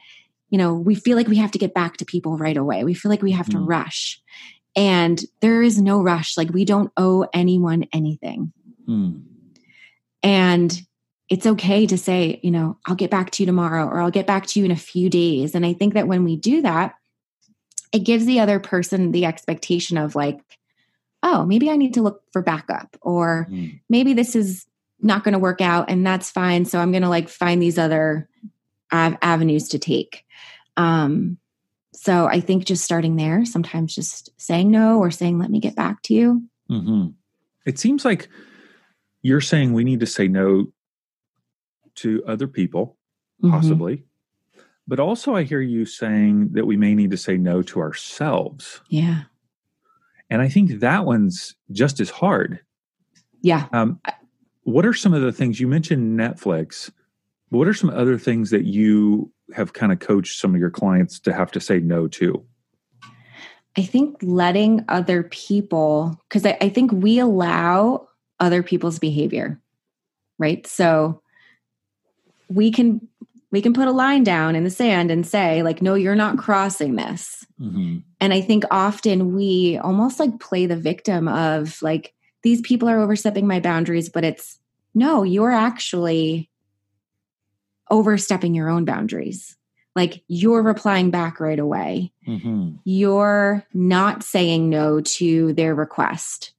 you 0.50 0.58
know, 0.58 0.74
we 0.74 0.96
feel 0.96 1.16
like 1.16 1.28
we 1.28 1.38
have 1.38 1.52
to 1.52 1.60
get 1.60 1.74
back 1.74 1.98
to 1.98 2.06
people 2.06 2.38
right 2.38 2.58
away. 2.58 2.84
We 2.84 2.94
feel 2.94 3.10
like 3.10 3.22
we 3.22 3.32
have 3.32 3.48
mm. 3.48 3.54
to 3.54 3.60
rush. 3.60 4.22
And 4.76 5.22
there 5.42 5.62
is 5.62 5.82
no 5.82 6.02
rush. 6.02 6.38
Like 6.38 6.50
we 6.50 6.66
don't 6.66 6.92
owe 6.98 7.28
anyone 7.34 7.86
anything. 7.94 8.54
Mm. 8.88 9.24
And 10.24 10.82
it's 11.30 11.46
okay 11.46 11.86
to 11.86 11.98
say, 11.98 12.40
you 12.42 12.52
know, 12.52 12.78
I'll 12.86 12.96
get 12.96 13.12
back 13.12 13.32
to 13.32 13.44
you 13.44 13.48
tomorrow 13.48 13.86
or 13.86 14.02
I'll 14.02 14.12
get 14.12 14.28
back 14.28 14.48
to 14.48 14.60
you 14.60 14.66
in 14.66 14.72
a 14.72 14.76
few 14.76 15.10
days. 15.10 15.54
And 15.54 15.66
I 15.66 15.74
think 15.74 15.94
that 15.94 16.08
when 16.08 16.24
we 16.24 16.36
do 16.36 16.62
that, 16.64 16.96
it 17.92 18.00
gives 18.00 18.26
the 18.26 18.40
other 18.40 18.60
person 18.60 19.12
the 19.12 19.26
expectation 19.26 19.98
of 19.98 20.16
like, 20.16 20.40
oh, 21.22 21.46
maybe 21.46 21.70
I 21.70 21.76
need 21.76 21.94
to 21.96 22.02
look 22.02 22.24
for 22.32 22.42
backup 22.42 22.98
or 23.02 23.48
mm. 23.50 23.80
maybe 23.90 24.14
this 24.14 24.36
is 24.36 24.66
not 25.02 25.24
going 25.24 25.34
to 25.34 25.40
work 25.40 25.62
out 25.62 25.90
and 25.90 26.06
that's 26.06 26.32
fine. 26.32 26.66
So 26.66 26.80
I'm 26.80 26.92
going 26.92 27.04
to 27.04 27.10
like 27.10 27.30
find 27.30 27.62
these 27.62 27.78
other 27.78 28.28
av- 28.92 29.18
avenues 29.22 29.70
to 29.70 29.80
take. 29.80 30.26
Um, 30.78 31.38
so 31.94 32.28
I 32.28 32.40
think 32.40 32.66
just 32.66 32.84
starting 32.84 33.16
there, 33.18 33.46
sometimes 33.46 33.94
just 33.94 34.30
saying 34.38 34.72
no 34.72 35.00
or 35.00 35.12
saying, 35.12 35.38
let 35.40 35.52
me 35.52 35.60
get 35.60 35.76
back 35.76 36.02
to 36.04 36.14
you. 36.14 36.44
Mm-hmm. 36.72 37.10
It 37.66 37.78
seems 37.78 38.06
like 38.06 38.30
you're 39.22 39.42
saying 39.42 39.74
we 39.74 39.84
need 39.84 40.00
to 40.00 40.06
say 40.06 40.28
no 40.28 40.68
to 41.96 42.24
other 42.26 42.48
people, 42.48 42.98
mm-hmm. 43.44 43.54
possibly. 43.54 43.98
Mm-hmm. 43.98 44.62
But 44.88 45.00
also, 45.00 45.36
I 45.36 45.44
hear 45.44 45.62
you 45.62 45.86
saying 45.86 46.54
that 46.54 46.66
we 46.66 46.78
may 46.78 46.96
need 46.96 47.12
to 47.12 47.18
say 47.18 47.38
no 47.38 47.62
to 47.64 47.80
ourselves. 47.80 48.82
Yeah. 48.90 49.24
And 50.32 50.42
I 50.42 50.50
think 50.50 50.80
that 50.80 51.06
one's 51.06 51.56
just 51.72 52.00
as 52.00 52.10
hard. 52.10 52.62
Yeah. 53.42 53.68
Um, 53.72 54.00
what 54.64 54.86
are 54.86 54.94
some 54.94 55.14
of 55.14 55.22
the 55.22 55.32
things 55.32 55.60
you 55.60 55.68
mentioned 55.68 56.20
Netflix? 56.20 56.92
What 57.50 57.68
are 57.68 57.74
some 57.74 57.90
other 57.90 58.18
things 58.18 58.52
that 58.52 58.66
you 58.66 59.32
have 59.54 59.74
kind 59.74 59.92
of 59.92 60.00
coached 60.00 60.40
some 60.40 60.54
of 60.54 60.60
your 60.60 60.70
clients 60.70 61.20
to 61.22 61.34
have 61.34 61.52
to 61.52 61.60
say 61.60 61.80
no 61.80 62.08
to? 62.08 62.46
I 63.78 63.84
think 63.84 64.18
letting 64.22 64.86
other 64.88 65.24
people, 65.24 66.20
because 66.28 66.46
I, 66.46 66.58
I, 66.62 66.70
think 66.70 66.92
we 66.92 67.20
allow 67.20 68.08
other 68.40 68.62
people's 68.62 69.00
behavior, 69.00 69.60
right? 70.38 70.66
So 70.68 71.22
we 72.50 72.72
can 72.72 73.08
we 73.52 73.62
can 73.62 73.74
put 73.74 73.88
a 73.88 73.92
line 73.92 74.24
down 74.24 74.56
in 74.56 74.64
the 74.64 74.70
sand 74.70 75.12
and 75.12 75.26
say 75.26 75.64
like 75.64 75.82
no 75.82 75.94
you're 75.94 76.16
not 76.16 76.38
crossing 76.38 76.96
this 76.96 77.46
mm-hmm. 77.60 77.98
and 78.20 78.34
i 78.34 78.42
think 78.42 78.64
often 78.72 79.34
we 79.36 79.78
almost 79.78 80.20
like 80.20 80.40
play 80.40 80.66
the 80.66 80.76
victim 80.76 81.28
of 81.28 81.82
like 81.82 82.14
these 82.44 82.62
people 82.62 82.90
are 82.90 83.00
overstepping 83.00 83.48
my 83.48 83.60
boundaries 83.60 84.10
but 84.10 84.24
it's 84.24 84.60
no 84.94 85.24
you're 85.24 85.52
actually 85.52 86.49
overstepping 87.90 88.54
your 88.54 88.70
own 88.70 88.86
boundaries. 88.86 89.56
Like 89.96 90.24
you're 90.28 90.62
replying 90.62 91.12
back 91.12 91.40
right 91.40 91.60
away. 91.60 92.14
Mm-hmm. 92.28 92.76
You're 92.84 93.66
not 93.74 94.24
saying 94.24 94.70
no 94.70 95.02
to 95.02 95.54
their 95.54 95.76
request. 95.76 96.54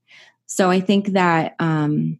So 0.47 0.69
I 0.69 0.81
think 0.81 1.13
that 1.13 1.55
um, 1.59 2.19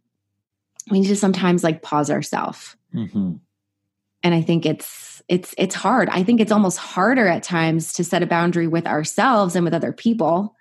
we 0.89 1.01
need 1.01 1.09
to 1.09 1.15
sometimes 1.15 1.63
like 1.63 1.81
pause 1.81 2.09
ourselves. 2.09 2.75
Mm-hmm. 2.95 3.33
And 4.23 4.35
I 4.35 4.41
think 4.41 4.65
it's 4.65 5.21
it's 5.27 5.53
it's 5.57 5.75
hard. 5.75 6.07
I 6.09 6.23
think 6.23 6.39
it's 6.39 6.51
almost 6.51 6.77
harder 6.77 7.27
at 7.27 7.43
times 7.43 7.93
to 7.93 8.03
set 8.03 8.23
a 8.23 8.27
boundary 8.27 8.67
with 8.67 8.87
ourselves 8.87 9.55
and 9.55 9.65
with 9.65 9.73
other 9.73 9.91
people. 9.91 10.55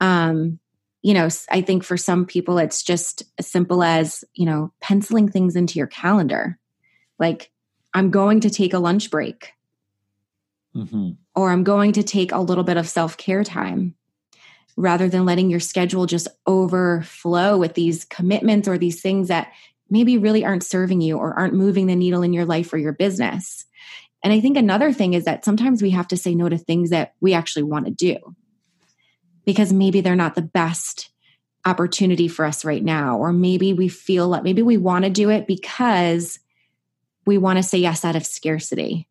Um, 0.00 0.58
you 1.02 1.14
know, 1.14 1.28
I 1.50 1.60
think 1.60 1.84
for 1.84 1.96
some 1.96 2.26
people 2.26 2.58
it's 2.58 2.82
just 2.82 3.22
as 3.38 3.46
simple 3.46 3.82
as, 3.82 4.24
you 4.34 4.46
know, 4.46 4.72
penciling 4.80 5.28
things 5.28 5.56
into 5.56 5.78
your 5.78 5.86
calendar. 5.86 6.58
Like 7.18 7.51
I'm 7.94 8.10
going 8.10 8.40
to 8.40 8.50
take 8.50 8.72
a 8.72 8.78
lunch 8.78 9.10
break. 9.10 9.52
Mm-hmm. 10.74 11.10
Or 11.34 11.50
I'm 11.50 11.64
going 11.64 11.92
to 11.92 12.02
take 12.02 12.32
a 12.32 12.40
little 12.40 12.64
bit 12.64 12.76
of 12.76 12.88
self 12.88 13.16
care 13.16 13.44
time 13.44 13.94
rather 14.76 15.08
than 15.08 15.26
letting 15.26 15.50
your 15.50 15.60
schedule 15.60 16.06
just 16.06 16.28
overflow 16.46 17.58
with 17.58 17.74
these 17.74 18.04
commitments 18.06 18.66
or 18.66 18.78
these 18.78 19.02
things 19.02 19.28
that 19.28 19.52
maybe 19.90 20.16
really 20.16 20.44
aren't 20.44 20.64
serving 20.64 21.02
you 21.02 21.18
or 21.18 21.34
aren't 21.34 21.54
moving 21.54 21.86
the 21.86 21.96
needle 21.96 22.22
in 22.22 22.32
your 22.32 22.46
life 22.46 22.72
or 22.72 22.78
your 22.78 22.94
business. 22.94 23.66
And 24.24 24.32
I 24.32 24.40
think 24.40 24.56
another 24.56 24.92
thing 24.92 25.14
is 25.14 25.24
that 25.24 25.44
sometimes 25.44 25.82
we 25.82 25.90
have 25.90 26.08
to 26.08 26.16
say 26.16 26.34
no 26.34 26.48
to 26.48 26.56
things 26.56 26.90
that 26.90 27.12
we 27.20 27.34
actually 27.34 27.64
want 27.64 27.84
to 27.86 27.90
do 27.90 28.16
because 29.44 29.72
maybe 29.72 30.00
they're 30.00 30.16
not 30.16 30.34
the 30.34 30.42
best 30.42 31.10
opportunity 31.64 32.28
for 32.28 32.44
us 32.44 32.64
right 32.64 32.82
now. 32.82 33.18
Or 33.18 33.32
maybe 33.32 33.72
we 33.72 33.88
feel 33.88 34.28
like 34.28 34.42
maybe 34.42 34.62
we 34.62 34.76
want 34.76 35.04
to 35.04 35.10
do 35.10 35.30
it 35.30 35.46
because 35.46 36.38
we 37.26 37.38
want 37.38 37.58
to 37.58 37.62
say 37.62 37.78
yes 37.78 38.04
out 38.04 38.16
of 38.16 38.26
scarcity. 38.26 39.08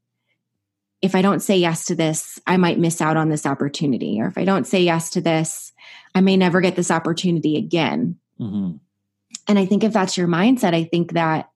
If 1.01 1.15
I 1.15 1.21
don't 1.21 1.39
say 1.39 1.57
yes 1.57 1.85
to 1.85 1.95
this, 1.95 2.39
I 2.45 2.57
might 2.57 2.77
miss 2.77 3.01
out 3.01 3.17
on 3.17 3.29
this 3.29 3.45
opportunity. 3.45 4.21
Or 4.21 4.27
if 4.27 4.37
I 4.37 4.45
don't 4.45 4.67
say 4.67 4.83
yes 4.83 5.09
to 5.11 5.21
this, 5.21 5.71
I 6.13 6.21
may 6.21 6.37
never 6.37 6.61
get 6.61 6.75
this 6.75 6.91
opportunity 6.91 7.57
again. 7.57 8.17
Mm-hmm. 8.39 8.77
And 9.47 9.59
I 9.59 9.65
think 9.65 9.83
if 9.83 9.93
that's 9.93 10.17
your 10.17 10.27
mindset, 10.27 10.73
I 10.73 10.83
think 10.83 11.13
that 11.13 11.49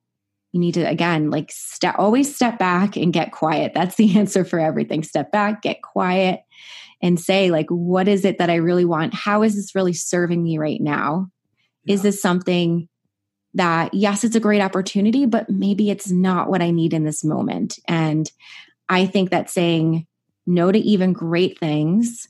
you 0.52 0.60
need 0.60 0.76
to, 0.76 0.82
again, 0.82 1.30
like 1.30 1.52
step, 1.52 1.96
always 1.98 2.34
step 2.34 2.58
back 2.58 2.96
and 2.96 3.14
get 3.14 3.32
quiet. 3.32 3.74
That's 3.74 3.96
the 3.98 4.18
answer 4.18 4.46
for 4.46 4.60
everything. 4.60 5.04
Step 5.04 5.32
back, 5.32 5.62
get 5.62 5.82
quiet, 5.82 6.42
and 7.02 7.20
say, 7.20 7.52
like, 7.52 7.68
what 7.70 8.08
is 8.08 8.26
it 8.26 8.38
that 8.40 8.50
I 8.50 8.56
really 8.56 8.86
want? 8.86 9.14
How 9.14 9.44
is 9.44 9.56
this 9.56 9.76
really 9.76 9.94
serving 9.94 10.42
me 10.42 10.58
right 10.58 10.82
now? 10.82 11.30
Yeah. 11.84 11.96
Is 11.96 12.02
this 12.02 12.22
something 12.22 12.88
that 13.56 13.94
yes, 13.94 14.24
it's 14.24 14.36
a 14.36 14.42
great 14.42 14.62
opportunity, 14.62 15.26
but 15.26 15.50
maybe 15.50 15.90
it's 15.90 16.12
not 16.12 16.50
what 16.50 16.62
I 16.62 16.72
need 16.72 16.94
in 16.94 17.04
this 17.04 17.24
moment. 17.24 17.80
And 17.88 18.30
I 18.88 19.06
think 19.06 19.32
that 19.32 19.50
saying 19.50 20.06
no 20.46 20.72
to 20.72 20.78
even 20.78 21.14
great 21.14 21.58
things 21.60 22.28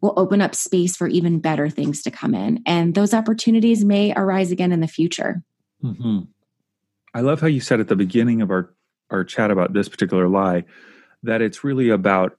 will 0.00 0.14
open 0.16 0.42
up 0.42 0.54
space 0.54 0.96
for 0.96 1.08
even 1.08 1.38
better 1.38 1.70
things 1.70 2.02
to 2.02 2.10
come 2.10 2.34
in. 2.34 2.62
And 2.66 2.94
those 2.94 3.14
opportunities 3.14 3.84
may 3.84 4.12
arise 4.14 4.50
again 4.50 4.70
in 4.70 4.80
the 4.80 4.88
future. 4.88 5.42
Mm-hmm. 5.82 6.20
I 7.14 7.20
love 7.20 7.40
how 7.40 7.46
you 7.46 7.60
said 7.60 7.80
at 7.80 7.88
the 7.88 7.96
beginning 7.96 8.42
of 8.42 8.50
our, 8.50 8.74
our 9.10 9.24
chat 9.24 9.50
about 9.50 9.72
this 9.72 9.88
particular 9.88 10.28
lie 10.28 10.64
that 11.22 11.40
it's 11.40 11.64
really 11.64 11.88
about 11.88 12.36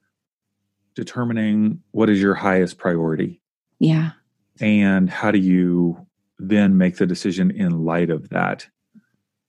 determining 0.94 1.82
what 1.90 2.08
is 2.08 2.20
your 2.20 2.34
highest 2.34 2.78
priority. 2.78 3.40
Yeah. 3.80 4.12
And 4.60 5.10
how 5.10 5.32
do 5.32 5.38
you 5.38 6.05
then 6.38 6.76
make 6.76 6.96
the 6.96 7.06
decision 7.06 7.50
in 7.50 7.84
light 7.84 8.10
of 8.10 8.28
that. 8.30 8.66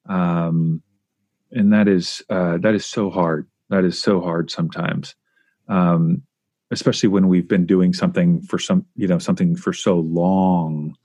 Um, 0.08 0.82
and 1.52 1.74
that 1.74 1.88
is 1.88 2.24
uh, 2.30 2.58
that 2.58 2.76
is 2.76 2.86
so 2.86 3.10
hard. 3.10 3.48
That 3.70 3.84
is 3.84 4.02
so 4.02 4.22
hard 4.22 4.50
sometimes, 4.50 5.16
um, 5.68 6.24
especially 6.72 7.10
when 7.10 7.28
we've 7.28 7.48
been 7.48 7.66
doing 7.66 7.94
something 7.94 8.42
for 8.42 8.60
some 8.60 8.86
you 8.96 9.08
know 9.08 9.20
something 9.20 9.56
for 9.56 9.74
so 9.74 10.00
long. 10.00 10.96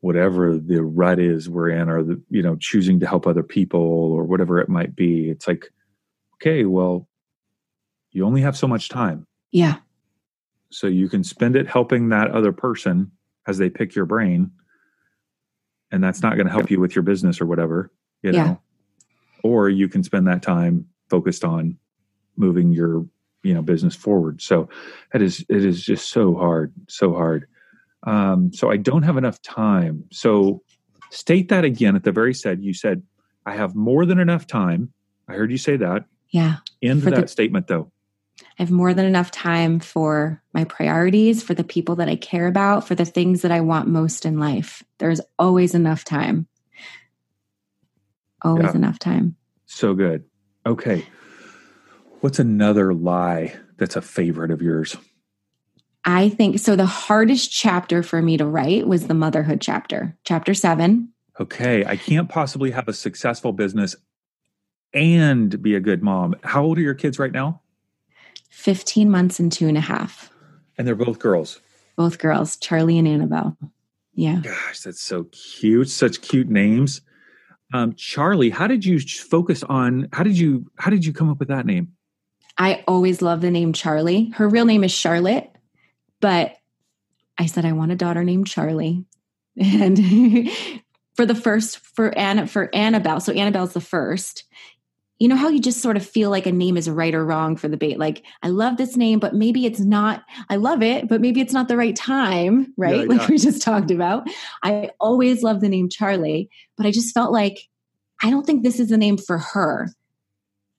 Whatever 0.00 0.56
the 0.56 0.82
rut 0.82 1.18
is 1.18 1.50
we're 1.50 1.68
in, 1.68 1.90
or 1.90 2.02
the 2.02 2.22
you 2.30 2.42
know 2.42 2.56
choosing 2.56 3.00
to 3.00 3.06
help 3.06 3.26
other 3.26 3.42
people, 3.42 3.80
or 3.80 4.24
whatever 4.24 4.58
it 4.58 4.68
might 4.68 4.96
be, 4.96 5.28
it's 5.28 5.46
like, 5.46 5.70
okay, 6.36 6.64
well, 6.64 7.06
you 8.12 8.24
only 8.24 8.40
have 8.40 8.56
so 8.56 8.66
much 8.66 8.88
time. 8.88 9.26
Yeah. 9.50 9.76
So 10.70 10.86
you 10.86 11.08
can 11.08 11.24
spend 11.24 11.56
it 11.56 11.66
helping 11.66 12.08
that 12.10 12.30
other 12.30 12.52
person 12.52 13.10
as 13.46 13.58
they 13.58 13.68
pick 13.68 13.94
your 13.94 14.06
brain. 14.06 14.52
And 15.92 16.02
that's 16.02 16.22
not 16.22 16.36
going 16.36 16.46
to 16.46 16.52
help 16.52 16.70
you 16.70 16.80
with 16.80 16.94
your 16.94 17.02
business 17.02 17.40
or 17.40 17.46
whatever, 17.46 17.90
you 18.22 18.32
Yeah. 18.32 18.44
know. 18.44 18.60
Or 19.42 19.68
you 19.68 19.88
can 19.88 20.02
spend 20.02 20.26
that 20.28 20.42
time 20.42 20.86
focused 21.08 21.44
on 21.44 21.76
moving 22.36 22.72
your, 22.72 23.06
you 23.42 23.54
know, 23.54 23.62
business 23.62 23.94
forward. 23.96 24.40
So 24.42 24.68
it 25.14 25.22
is 25.22 25.44
it 25.48 25.64
is 25.64 25.82
just 25.82 26.10
so 26.10 26.34
hard, 26.34 26.72
so 26.88 27.14
hard. 27.14 27.46
Um, 28.04 28.52
so 28.52 28.70
I 28.70 28.76
don't 28.76 29.02
have 29.02 29.16
enough 29.16 29.40
time. 29.42 30.04
So 30.12 30.62
state 31.10 31.48
that 31.48 31.64
again 31.64 31.96
at 31.96 32.04
the 32.04 32.12
very 32.12 32.34
said 32.34 32.62
you 32.62 32.72
said 32.74 33.02
I 33.46 33.54
have 33.56 33.74
more 33.74 34.04
than 34.06 34.18
enough 34.18 34.46
time. 34.46 34.92
I 35.28 35.32
heard 35.34 35.50
you 35.50 35.58
say 35.58 35.76
that. 35.78 36.04
Yeah. 36.30 36.56
End 36.82 37.02
For 37.02 37.10
that 37.10 37.22
the- 37.22 37.28
statement 37.28 37.66
though. 37.66 37.90
I 38.58 38.62
have 38.62 38.70
more 38.70 38.94
than 38.94 39.06
enough 39.06 39.30
time 39.30 39.80
for 39.80 40.42
my 40.52 40.64
priorities, 40.64 41.42
for 41.42 41.54
the 41.54 41.64
people 41.64 41.96
that 41.96 42.08
I 42.08 42.16
care 42.16 42.46
about, 42.46 42.86
for 42.86 42.94
the 42.94 43.04
things 43.04 43.42
that 43.42 43.52
I 43.52 43.60
want 43.60 43.88
most 43.88 44.26
in 44.26 44.38
life. 44.38 44.82
There's 44.98 45.20
always 45.38 45.74
enough 45.74 46.04
time. 46.04 46.46
Always 48.42 48.66
Yeah. 48.66 48.76
enough 48.76 48.98
time. 48.98 49.36
So 49.66 49.94
good. 49.94 50.24
Okay. 50.66 51.06
What's 52.20 52.38
another 52.38 52.92
lie 52.92 53.54
that's 53.78 53.96
a 53.96 54.02
favorite 54.02 54.50
of 54.50 54.60
yours? 54.60 54.96
I 56.04 56.30
think 56.30 56.58
so. 56.58 56.76
The 56.76 56.86
hardest 56.86 57.52
chapter 57.52 58.02
for 58.02 58.22
me 58.22 58.36
to 58.36 58.46
write 58.46 58.86
was 58.86 59.06
the 59.06 59.14
motherhood 59.14 59.60
chapter, 59.60 60.16
chapter 60.24 60.54
seven. 60.54 61.12
Okay. 61.38 61.84
I 61.84 61.96
can't 61.96 62.28
possibly 62.28 62.70
have 62.70 62.88
a 62.88 62.92
successful 62.92 63.52
business 63.52 63.96
and 64.92 65.62
be 65.62 65.74
a 65.74 65.80
good 65.80 66.02
mom. 66.02 66.34
How 66.42 66.62
old 66.64 66.78
are 66.78 66.82
your 66.82 66.94
kids 66.94 67.18
right 67.18 67.32
now? 67.32 67.60
15 68.50 69.10
months 69.10 69.40
and 69.40 69.50
two 69.50 69.68
and 69.68 69.76
a 69.76 69.80
half. 69.80 70.30
And 70.76 70.86
they're 70.86 70.94
both 70.94 71.18
girls. 71.18 71.60
Both 71.96 72.18
girls, 72.18 72.56
Charlie 72.56 72.98
and 72.98 73.08
Annabelle. 73.08 73.56
Yeah. 74.14 74.40
Gosh, 74.42 74.80
that's 74.80 75.00
so 75.00 75.24
cute. 75.32 75.88
Such 75.88 76.20
cute 76.20 76.48
names. 76.48 77.00
Um, 77.72 77.94
Charlie, 77.94 78.50
how 78.50 78.66
did 78.66 78.84
you 78.84 78.98
focus 79.00 79.62
on 79.62 80.08
how 80.12 80.22
did 80.22 80.38
you 80.38 80.66
how 80.76 80.90
did 80.90 81.04
you 81.04 81.12
come 81.12 81.30
up 81.30 81.38
with 81.38 81.48
that 81.48 81.66
name? 81.66 81.92
I 82.58 82.82
always 82.88 83.22
love 83.22 83.40
the 83.40 83.50
name 83.50 83.72
Charlie. 83.72 84.30
Her 84.34 84.48
real 84.48 84.64
name 84.64 84.82
is 84.82 84.92
Charlotte, 84.92 85.50
but 86.20 86.56
I 87.38 87.46
said 87.46 87.64
I 87.64 87.72
want 87.72 87.92
a 87.92 87.96
daughter 87.96 88.24
named 88.24 88.46
Charlie. 88.46 89.04
And 89.60 89.98
for 91.16 91.26
the 91.26 91.34
first 91.34 91.78
for 91.78 92.16
Anna 92.16 92.46
for 92.46 92.74
Annabelle, 92.74 93.20
so 93.20 93.32
Annabelle's 93.32 93.72
the 93.74 93.80
first. 93.80 94.44
You 95.20 95.28
know 95.28 95.36
how 95.36 95.48
you 95.48 95.60
just 95.60 95.80
sort 95.80 95.96
of 95.96 96.04
feel 96.04 96.30
like 96.30 96.46
a 96.46 96.52
name 96.52 96.76
is 96.76 96.90
right 96.90 97.14
or 97.14 97.24
wrong 97.24 97.56
for 97.56 97.68
the 97.68 97.76
bait. 97.76 97.98
Like 97.98 98.24
I 98.42 98.48
love 98.48 98.76
this 98.76 98.96
name, 98.96 99.20
but 99.20 99.34
maybe 99.34 99.66
it's 99.66 99.78
not. 99.78 100.24
I 100.48 100.56
love 100.56 100.82
it, 100.82 101.08
but 101.08 101.20
maybe 101.20 101.40
it's 101.40 101.52
not 101.52 101.68
the 101.68 101.76
right 101.76 101.94
time, 101.94 102.72
right? 102.76 103.02
Yeah, 103.02 103.04
like 103.04 103.20
yeah. 103.20 103.28
we 103.28 103.38
just 103.38 103.62
talked 103.62 103.92
about. 103.92 104.26
I 104.64 104.90
always 104.98 105.42
love 105.42 105.60
the 105.60 105.68
name 105.68 105.88
Charlie, 105.88 106.50
but 106.76 106.86
I 106.86 106.90
just 106.90 107.14
felt 107.14 107.30
like 107.30 107.68
I 108.22 108.30
don't 108.30 108.46
think 108.46 108.62
this 108.62 108.80
is 108.80 108.88
the 108.88 108.98
name 108.98 109.16
for 109.16 109.38
her. 109.38 109.88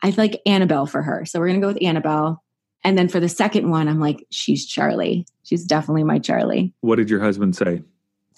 I 0.04 0.14
like 0.18 0.42
Annabelle 0.46 0.86
for 0.86 1.02
her. 1.02 1.26
So 1.26 1.40
we're 1.40 1.48
going 1.48 1.62
to 1.62 1.66
go 1.66 1.72
with 1.72 1.84
Annabelle. 1.84 2.44
And 2.84 2.98
then 2.98 3.08
for 3.08 3.20
the 3.20 3.30
second 3.30 3.70
one, 3.70 3.88
I'm 3.88 4.00
like, 4.00 4.26
she's 4.32 4.66
Charlie. 4.66 5.28
She's 5.44 5.64
definitely 5.64 6.04
my 6.04 6.20
Charlie. 6.20 6.74
What 6.82 6.96
did 6.96 7.10
your 7.10 7.20
husband 7.20 7.56
say? 7.56 7.84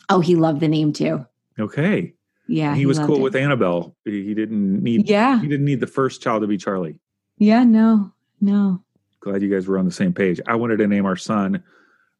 Oh, 0.09 0.19
he 0.19 0.35
loved 0.35 0.59
the 0.59 0.67
name 0.67 0.91
too. 0.91 1.25
Okay. 1.57 2.13
Yeah. 2.53 2.75
he 2.75 2.85
was 2.85 2.99
cool 2.99 3.17
it. 3.17 3.21
with 3.21 3.35
Annabelle. 3.35 3.95
He 4.05 4.23
he 4.23 4.33
didn't 4.33 4.83
need 4.83 5.09
Yeah. 5.09 5.41
he 5.41 5.47
didn't 5.47 5.65
need 5.65 5.79
the 5.79 5.87
first 5.87 6.21
child 6.21 6.41
to 6.41 6.47
be 6.47 6.57
Charlie. 6.57 6.99
Yeah. 7.37 7.63
No, 7.63 8.11
no. 8.39 8.83
Glad 9.19 9.41
you 9.41 9.49
guys 9.49 9.67
were 9.67 9.77
on 9.77 9.85
the 9.85 9.91
same 9.91 10.13
page. 10.13 10.39
I 10.45 10.55
wanted 10.55 10.77
to 10.77 10.87
name 10.87 11.05
our 11.05 11.15
son 11.15 11.63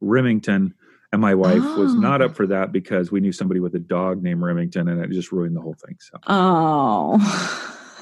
Remington, 0.01 0.73
and 1.11 1.21
my 1.21 1.35
wife 1.35 1.63
was 1.77 1.93
not 1.93 2.21
Oh. 2.21 2.25
up 2.25 2.35
for 2.35 2.47
that 2.47 2.71
because 2.71 3.11
we 3.11 3.19
knew 3.19 3.31
somebody 3.31 3.59
with 3.59 3.75
a 3.75 3.79
dog 3.79 4.23
named 4.23 4.41
Remington, 4.41 4.87
and 4.87 5.01
it 5.01 5.09
just 5.11 5.31
ruined 5.31 5.55
the 5.55 5.61
whole 5.61 5.75
thing. 5.85 5.97
So, 5.99 6.17
Oh. 6.27 7.19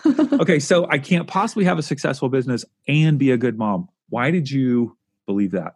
okay, 0.41 0.59
so 0.59 0.88
I 0.89 0.97
can't 0.99 1.27
possibly 1.27 1.65
have 1.65 1.77
a 1.77 1.84
successful 1.84 2.29
business 2.29 2.65
and 2.88 3.19
be 3.19 3.32
a 3.32 3.38
good 3.38 3.57
mom. 3.57 3.89
Why 4.09 4.32
did 4.32 4.49
you 4.49 4.97
believe 5.25 5.51
that? 5.51 5.75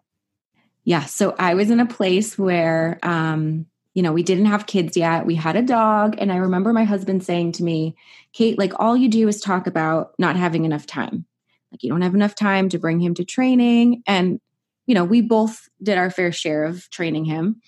yeah. 0.88 1.06
So 1.06 1.36
I 1.40 1.56
was 1.56 1.70
in 1.72 1.80
a 1.80 1.86
place 1.88 2.38
where, 2.38 3.00
um, 3.04 3.66
you 3.96 4.04
know, 4.04 4.12
we 4.12 4.24
didn't 4.24 4.46
have 4.46 4.68
kids 4.68 4.96
yet. 4.96 5.26
We 5.26 5.36
had 5.36 5.56
a 5.56 5.62
dog. 5.62 6.18
And 6.20 6.32
I 6.32 6.36
remember 6.36 6.74
my 6.74 6.84
husband 6.84 7.24
saying 7.24 7.54
to 7.54 7.64
me, 7.64 7.96
Kate, 8.34 8.60
like 8.60 8.74
all 8.78 8.96
you 8.96 9.08
do 9.08 9.28
is 9.30 9.40
talk 9.40 9.68
about 9.68 10.14
not 10.20 10.36
having 10.36 10.66
enough 10.66 10.86
time. 10.86 11.26
Like 11.72 11.82
you 11.82 11.90
don't 11.90 12.02
have 12.02 12.14
enough 12.14 12.36
time 12.36 12.68
to 12.70 12.78
bring 12.78 13.00
him 13.00 13.14
to 13.16 13.24
training. 13.24 14.04
And, 14.06 14.42
you 14.86 14.94
know, 14.94 15.06
we 15.06 15.22
both 15.22 15.70
did 15.82 15.98
our 15.98 16.12
fair 16.12 16.34
share 16.34 16.66
of 16.66 16.90
training 16.90 17.24
him. 17.24 17.62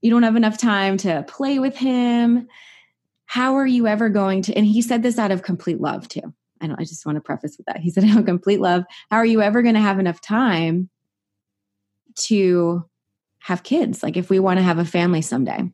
You 0.00 0.10
don't 0.10 0.22
have 0.22 0.36
enough 0.36 0.58
time 0.58 0.96
to 0.98 1.24
play 1.26 1.58
with 1.58 1.76
him. 1.76 2.46
How 3.26 3.56
are 3.56 3.66
you 3.66 3.88
ever 3.88 4.08
going 4.08 4.42
to? 4.42 4.54
And 4.54 4.64
he 4.64 4.80
said 4.80 5.02
this 5.02 5.18
out 5.18 5.32
of 5.32 5.42
complete 5.42 5.80
love, 5.80 6.08
too. 6.08 6.32
I 6.60 6.68
don't, 6.68 6.80
I 6.80 6.84
just 6.84 7.04
want 7.04 7.16
to 7.16 7.20
preface 7.20 7.56
with 7.56 7.66
that. 7.66 7.80
He 7.80 7.90
said, 7.90 8.04
out 8.04 8.18
of 8.18 8.24
complete 8.26 8.60
love, 8.60 8.84
how 9.10 9.16
are 9.16 9.26
you 9.26 9.42
ever 9.42 9.60
going 9.60 9.74
to 9.74 9.80
have 9.80 9.98
enough 9.98 10.20
time 10.20 10.88
to 12.20 12.88
have 13.40 13.62
kids? 13.62 14.02
Like 14.02 14.16
if 14.16 14.30
we 14.30 14.38
want 14.38 14.58
to 14.58 14.62
have 14.62 14.78
a 14.78 14.84
family 14.84 15.22
someday. 15.22 15.70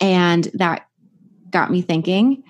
And 0.00 0.44
that 0.54 0.86
got 1.50 1.70
me 1.70 1.82
thinking, 1.82 2.42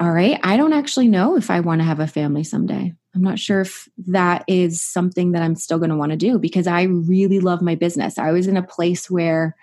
all 0.00 0.10
right, 0.10 0.40
I 0.42 0.56
don't 0.56 0.72
actually 0.72 1.08
know 1.08 1.36
if 1.36 1.50
I 1.50 1.60
want 1.60 1.80
to 1.80 1.84
have 1.84 2.00
a 2.00 2.06
family 2.06 2.42
someday. 2.42 2.92
I'm 3.14 3.22
not 3.22 3.38
sure 3.38 3.60
if 3.60 3.88
that 4.08 4.44
is 4.48 4.82
something 4.82 5.32
that 5.32 5.42
I'm 5.42 5.54
still 5.54 5.78
going 5.78 5.90
to 5.90 5.96
want 5.96 6.10
to 6.10 6.16
do 6.16 6.38
because 6.38 6.66
I 6.66 6.82
really 6.82 7.38
love 7.38 7.62
my 7.62 7.76
business. 7.76 8.18
I 8.18 8.32
was 8.32 8.48
in 8.48 8.56
a 8.56 8.62
place 8.62 9.08
where 9.08 9.54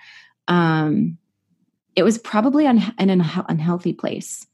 um, 0.48 1.18
it 1.96 2.04
was 2.04 2.18
probably 2.18 2.66
an 2.66 2.80
unhe- 2.80 3.46
unhealthy 3.50 3.92
place. 3.92 4.48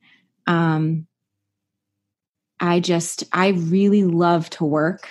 Um, 0.48 1.06
I 2.60 2.80
just, 2.80 3.24
I 3.32 3.50
really 3.50 4.04
love 4.04 4.50
to 4.52 4.66
work 4.66 5.08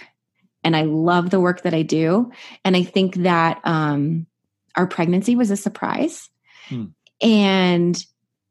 and 0.66 0.76
I 0.76 0.82
love 0.82 1.30
the 1.30 1.38
work 1.38 1.62
that 1.62 1.74
I 1.74 1.82
do. 1.82 2.32
And 2.64 2.76
I 2.76 2.82
think 2.82 3.14
that 3.18 3.60
um, 3.62 4.26
our 4.74 4.88
pregnancy 4.88 5.36
was 5.36 5.52
a 5.52 5.56
surprise. 5.56 6.28
Hmm. 6.68 6.86
And 7.22 8.04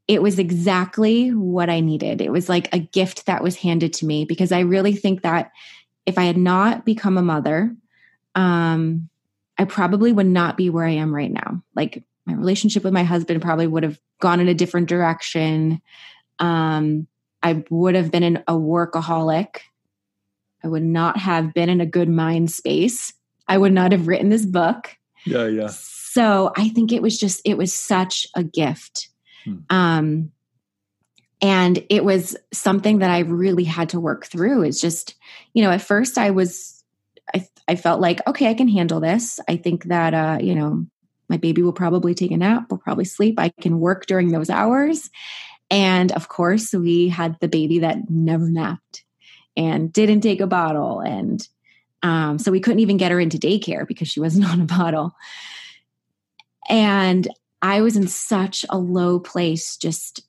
it 0.07 0.21
was 0.21 0.39
exactly 0.39 1.31
what 1.33 1.69
I 1.69 1.81
needed. 1.81 2.21
It 2.21 2.31
was 2.31 2.47
like 2.47 2.73
a 2.73 2.79
gift 2.79 3.25
that 3.25 3.43
was 3.43 3.57
handed 3.57 3.91
to 3.95 4.05
me 4.05 4.23
because 4.23 4.53
I 4.53 4.61
really 4.61 4.95
think 4.95 5.23
that 5.23 5.51
if 6.05 6.17
I 6.17 6.23
had 6.23 6.37
not 6.37 6.85
become 6.85 7.17
a 7.17 7.21
mother, 7.21 7.75
um, 8.33 9.09
I 9.57 9.65
probably 9.65 10.13
would 10.13 10.25
not 10.25 10.55
be 10.55 10.69
where 10.69 10.85
I 10.85 10.91
am 10.91 11.13
right 11.13 11.31
now. 11.31 11.63
Like 11.75 12.01
my 12.25 12.33
relationship 12.33 12.85
with 12.85 12.93
my 12.93 13.03
husband 13.03 13.41
probably 13.41 13.67
would 13.67 13.83
have 13.83 13.99
gone 14.21 14.39
in 14.39 14.47
a 14.47 14.53
different 14.53 14.87
direction. 14.87 15.81
Um, 16.39 17.07
I 17.43 17.65
would 17.69 17.95
have 17.95 18.09
been 18.09 18.23
in 18.23 18.37
a 18.47 18.53
workaholic. 18.53 19.57
I 20.65 20.67
would 20.67 20.83
not 20.83 21.17
have 21.17 21.53
been 21.53 21.69
in 21.69 21.79
a 21.79 21.85
good 21.85 22.09
mind 22.09 22.49
space. 22.49 23.13
I 23.47 23.59
would 23.59 23.71
not 23.71 23.91
have 23.91 24.07
written 24.07 24.29
this 24.29 24.47
book. 24.47 24.97
Yeah, 25.23 25.45
yeah. 25.45 25.67
So 25.67 26.51
I 26.57 26.69
think 26.69 26.91
it 26.91 27.03
was 27.03 27.19
just, 27.19 27.39
it 27.45 27.55
was 27.55 27.71
such 27.71 28.25
a 28.35 28.43
gift. 28.43 29.09
Hmm. 29.43 29.57
Um, 29.69 30.31
and 31.43 31.85
it 31.91 32.03
was 32.03 32.35
something 32.51 32.99
that 32.99 33.11
I 33.11 33.19
really 33.19 33.65
had 33.65 33.89
to 33.89 33.99
work 33.99 34.25
through. 34.25 34.63
It's 34.63 34.81
just, 34.81 35.13
you 35.53 35.61
know, 35.61 35.69
at 35.69 35.83
first 35.83 36.17
I 36.17 36.31
was, 36.31 36.83
I, 37.35 37.47
I 37.67 37.75
felt 37.75 38.01
like, 38.01 38.25
okay, 38.25 38.49
I 38.49 38.55
can 38.55 38.67
handle 38.67 38.99
this. 38.99 39.39
I 39.47 39.57
think 39.57 39.83
that, 39.83 40.15
uh, 40.15 40.39
you 40.41 40.55
know, 40.55 40.87
my 41.29 41.37
baby 41.37 41.61
will 41.61 41.73
probably 41.73 42.15
take 42.15 42.31
a 42.31 42.37
nap, 42.37 42.71
will 42.71 42.79
probably 42.79 43.05
sleep. 43.05 43.35
I 43.37 43.51
can 43.61 43.79
work 43.79 44.07
during 44.07 44.29
those 44.29 44.49
hours. 44.49 45.11
And 45.69 46.11
of 46.13 46.27
course, 46.27 46.73
we 46.73 47.09
had 47.09 47.37
the 47.39 47.47
baby 47.47 47.79
that 47.79 48.09
never 48.09 48.49
napped 48.49 49.04
and 49.57 49.91
didn't 49.91 50.21
take 50.21 50.41
a 50.41 50.47
bottle. 50.47 50.99
And 50.99 51.47
um, 52.03 52.37
so 52.39 52.51
we 52.51 52.59
couldn't 52.59 52.79
even 52.79 52.97
get 52.97 53.11
her 53.11 53.19
into 53.19 53.37
daycare 53.37 53.87
because 53.87 54.07
she 54.07 54.19
wasn't 54.19 54.45
on 54.49 54.61
a 54.61 54.65
bottle. 54.65 55.15
And 56.69 57.27
I 57.61 57.81
was 57.81 57.95
in 57.95 58.07
such 58.07 58.65
a 58.69 58.77
low 58.77 59.19
place, 59.19 59.77
just 59.77 60.25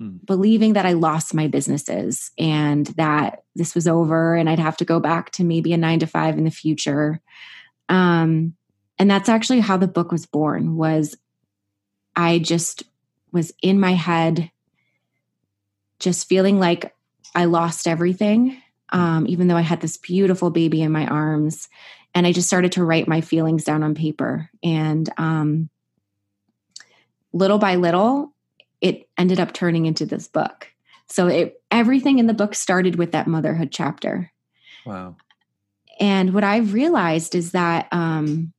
Hmm. 0.00 0.16
believing 0.24 0.72
that 0.72 0.86
I 0.86 0.94
lost 0.94 1.34
my 1.34 1.46
businesses 1.46 2.30
and 2.38 2.86
that 2.96 3.44
this 3.54 3.74
was 3.74 3.86
over 3.86 4.34
and 4.34 4.48
I'd 4.48 4.58
have 4.58 4.78
to 4.78 4.86
go 4.86 4.98
back 4.98 5.30
to 5.32 5.44
maybe 5.44 5.74
a 5.74 5.76
nine 5.76 5.98
to 5.98 6.06
five 6.06 6.38
in 6.38 6.44
the 6.44 6.50
future. 6.50 7.20
Um, 7.90 8.54
and 8.98 9.10
that's 9.10 9.28
actually 9.28 9.60
how 9.60 9.76
the 9.76 9.86
book 9.86 10.10
was 10.10 10.24
born 10.24 10.76
was 10.76 11.18
I 12.16 12.38
just 12.38 12.82
was 13.30 13.52
in 13.60 13.78
my 13.78 13.92
head, 13.92 14.50
just 15.98 16.26
feeling 16.26 16.58
like 16.58 16.94
I 17.34 17.44
lost 17.44 17.86
everything, 17.86 18.56
um, 18.92 19.26
even 19.28 19.48
though 19.48 19.56
I 19.56 19.62
had 19.62 19.80
this 19.80 19.96
beautiful 19.96 20.50
baby 20.50 20.82
in 20.82 20.92
my 20.92 21.06
arms. 21.06 21.68
And 22.14 22.26
I 22.26 22.32
just 22.32 22.48
started 22.48 22.72
to 22.72 22.84
write 22.84 23.06
my 23.06 23.20
feelings 23.20 23.64
down 23.64 23.82
on 23.82 23.94
paper. 23.94 24.50
And 24.62 25.08
um, 25.16 25.70
little 27.32 27.58
by 27.58 27.76
little, 27.76 28.32
it 28.80 29.08
ended 29.16 29.38
up 29.38 29.52
turning 29.52 29.86
into 29.86 30.06
this 30.06 30.26
book. 30.26 30.68
So 31.08 31.26
it 31.26 31.60
everything 31.70 32.18
in 32.18 32.26
the 32.26 32.34
book 32.34 32.54
started 32.54 32.96
with 32.96 33.12
that 33.12 33.26
motherhood 33.26 33.70
chapter. 33.72 34.32
Wow. 34.86 35.16
And 35.98 36.32
what 36.32 36.44
I've 36.44 36.72
realized 36.72 37.34
is 37.34 37.52
that 37.52 37.88
um, 37.92 38.52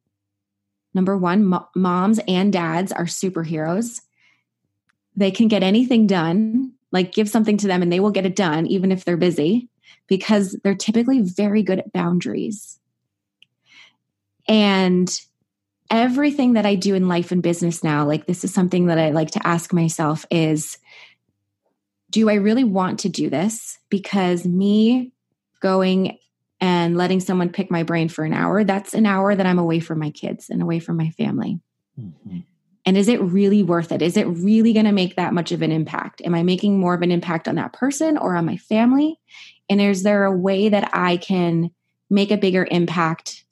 number 0.93 1.17
one, 1.17 1.45
mo- 1.45 1.67
moms 1.75 2.19
and 2.27 2.53
dads 2.53 2.91
are 2.91 3.05
superheroes. 3.05 4.01
They 5.15 5.31
can 5.31 5.47
get 5.47 5.63
anything 5.63 6.07
done, 6.07 6.73
like 6.91 7.13
give 7.13 7.29
something 7.29 7.57
to 7.57 7.67
them 7.67 7.81
and 7.81 7.91
they 7.91 7.99
will 7.99 8.11
get 8.11 8.25
it 8.25 8.35
done, 8.35 8.67
even 8.67 8.91
if 8.91 9.03
they're 9.03 9.17
busy, 9.17 9.69
because 10.11 10.57
they're 10.61 10.75
typically 10.75 11.21
very 11.21 11.63
good 11.63 11.79
at 11.79 11.93
boundaries. 11.93 12.77
And 14.45 15.09
everything 15.89 16.53
that 16.53 16.65
I 16.65 16.75
do 16.75 16.95
in 16.95 17.07
life 17.07 17.31
and 17.31 17.41
business 17.41 17.81
now, 17.81 18.05
like 18.05 18.25
this 18.25 18.43
is 18.43 18.53
something 18.53 18.87
that 18.87 18.99
I 18.99 19.11
like 19.11 19.31
to 19.31 19.47
ask 19.47 19.71
myself 19.71 20.25
is 20.29 20.77
do 22.09 22.29
I 22.29 22.33
really 22.33 22.65
want 22.65 22.99
to 22.99 23.09
do 23.09 23.29
this? 23.29 23.79
Because 23.87 24.45
me 24.45 25.13
going 25.61 26.17
and 26.59 26.97
letting 26.97 27.21
someone 27.21 27.47
pick 27.47 27.71
my 27.71 27.83
brain 27.83 28.09
for 28.09 28.25
an 28.25 28.33
hour, 28.33 28.65
that's 28.65 28.93
an 28.93 29.05
hour 29.05 29.33
that 29.33 29.45
I'm 29.45 29.59
away 29.59 29.79
from 29.79 29.99
my 29.99 30.09
kids 30.09 30.49
and 30.49 30.61
away 30.61 30.79
from 30.79 30.97
my 30.97 31.11
family. 31.11 31.61
Mm-hmm. 31.97 32.39
And 32.85 32.97
is 32.97 33.07
it 33.07 33.21
really 33.21 33.63
worth 33.63 33.91
it? 33.91 34.01
Is 34.01 34.17
it 34.17 34.25
really 34.25 34.73
going 34.73 34.87
to 34.87 34.91
make 34.91 35.15
that 35.15 35.33
much 35.33 35.51
of 35.51 35.61
an 35.61 35.71
impact? 35.71 36.21
Am 36.25 36.35
I 36.35 36.43
making 36.43 36.79
more 36.79 36.93
of 36.95 37.01
an 37.01 37.11
impact 37.11 37.47
on 37.47 37.55
that 37.55 37.73
person 37.73 38.17
or 38.17 38.35
on 38.35 38.45
my 38.45 38.57
family? 38.57 39.19
And 39.71 39.79
is 39.79 40.03
there 40.03 40.25
a 40.25 40.35
way 40.35 40.67
that 40.67 40.89
I 40.91 41.15
can 41.15 41.71
make 42.09 42.29
a 42.29 42.37
bigger 42.37 42.67
impact 42.69 43.45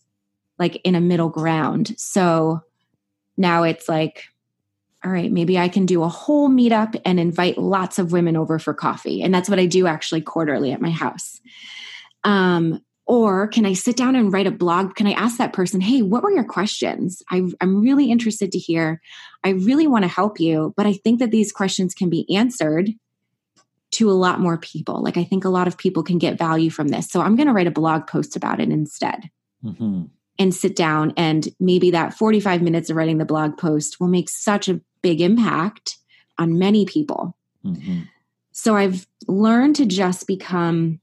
like 0.59 0.81
in 0.83 0.93
a 0.93 0.99
middle 1.01 1.29
ground? 1.29 1.95
So 1.97 2.59
now 3.37 3.63
it's 3.63 3.87
like, 3.87 4.25
all 5.05 5.11
right, 5.11 5.31
maybe 5.31 5.57
I 5.57 5.69
can 5.69 5.85
do 5.85 6.03
a 6.03 6.09
whole 6.09 6.49
meetup 6.49 6.99
and 7.05 7.21
invite 7.21 7.57
lots 7.57 7.99
of 7.99 8.11
women 8.11 8.35
over 8.35 8.59
for 8.59 8.73
coffee. 8.73 9.21
And 9.21 9.33
that's 9.33 9.47
what 9.47 9.59
I 9.59 9.65
do 9.65 9.87
actually 9.87 10.19
quarterly 10.19 10.73
at 10.73 10.81
my 10.81 10.89
house. 10.89 11.39
Um, 12.25 12.83
or 13.05 13.47
can 13.47 13.65
I 13.65 13.71
sit 13.71 13.95
down 13.95 14.17
and 14.17 14.33
write 14.33 14.45
a 14.45 14.51
blog? 14.51 14.95
Can 14.95 15.07
I 15.07 15.13
ask 15.13 15.37
that 15.37 15.53
person, 15.53 15.79
hey, 15.79 16.01
what 16.01 16.21
were 16.21 16.31
your 16.31 16.43
questions? 16.43 17.23
I, 17.31 17.43
am 17.61 17.79
really 17.81 18.11
interested 18.11 18.51
to 18.51 18.59
hear. 18.59 19.01
I 19.41 19.51
really 19.51 19.87
want 19.87 20.03
to 20.03 20.09
help 20.09 20.41
you, 20.41 20.73
but 20.75 20.85
I 20.85 20.91
think 20.91 21.19
that 21.19 21.31
these 21.31 21.53
questions 21.53 21.93
can 21.93 22.09
be 22.09 22.27
answered 22.35 22.89
to 23.91 24.09
a 24.09 24.13
lot 24.13 24.39
more 24.39 24.57
people. 24.57 25.01
Like, 25.01 25.17
I 25.17 25.23
think 25.23 25.45
a 25.45 25.49
lot 25.49 25.67
of 25.67 25.77
people 25.77 26.03
can 26.03 26.17
get 26.17 26.37
value 26.37 26.69
from 26.69 26.89
this. 26.89 27.09
So 27.09 27.21
I'm 27.21 27.35
going 27.35 27.47
to 27.47 27.53
write 27.53 27.67
a 27.67 27.71
blog 27.71 28.07
post 28.07 28.35
about 28.35 28.59
it 28.59 28.69
instead. 28.69 29.29
Mm-hmm. 29.63 30.03
And 30.37 30.55
sit 30.55 30.73
down, 30.73 31.13
and 31.17 31.49
maybe 31.59 31.91
that 31.91 32.13
45 32.13 32.61
minutes 32.61 32.89
of 32.89 32.95
writing 32.95 33.17
the 33.17 33.25
blog 33.25 33.57
post 33.57 33.99
will 33.99 34.07
make 34.07 34.29
such 34.29 34.69
a 34.69 34.79
big 35.01 35.19
impact 35.19 35.97
on 36.37 36.57
many 36.57 36.85
people. 36.85 37.35
Mm-hmm. 37.65 38.03
So 38.53 38.77
I've 38.77 39.05
learned 39.27 39.75
to 39.77 39.85
just 39.85 40.27
become 40.27 41.01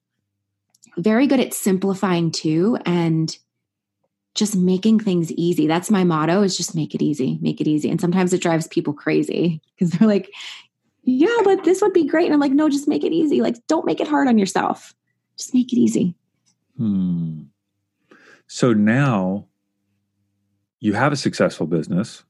very 0.96 1.26
good 1.26 1.40
at 1.40 1.52
simplifying 1.52 2.30
too 2.30 2.78
and 2.86 3.36
just 4.34 4.56
making 4.56 5.00
things 5.00 5.32
easy. 5.32 5.66
That's 5.66 5.90
my 5.90 6.04
motto 6.04 6.42
is 6.42 6.56
just 6.56 6.74
make 6.74 6.94
it 6.94 7.02
easy, 7.02 7.38
make 7.42 7.60
it 7.60 7.68
easy. 7.68 7.90
And 7.90 8.00
sometimes 8.00 8.32
it 8.32 8.42
drives 8.42 8.66
people 8.66 8.92
crazy 8.92 9.60
because 9.74 9.92
they're 9.92 10.08
like, 10.08 10.30
yeah, 11.06 11.38
but 11.44 11.64
this 11.64 11.80
would 11.80 11.92
be 11.92 12.06
great. 12.06 12.26
And 12.26 12.34
I'm 12.34 12.40
like, 12.40 12.52
no, 12.52 12.68
just 12.68 12.88
make 12.88 13.04
it 13.04 13.12
easy. 13.12 13.40
Like, 13.40 13.66
don't 13.66 13.86
make 13.86 14.00
it 14.00 14.08
hard 14.08 14.28
on 14.28 14.38
yourself. 14.38 14.94
Just 15.38 15.54
make 15.54 15.72
it 15.72 15.78
easy. 15.78 16.14
Hmm. 16.76 17.44
So 18.46 18.72
now 18.72 19.46
you 20.80 20.92
have 20.92 21.12
a 21.12 21.16
successful 21.16 21.66
business 21.66 22.24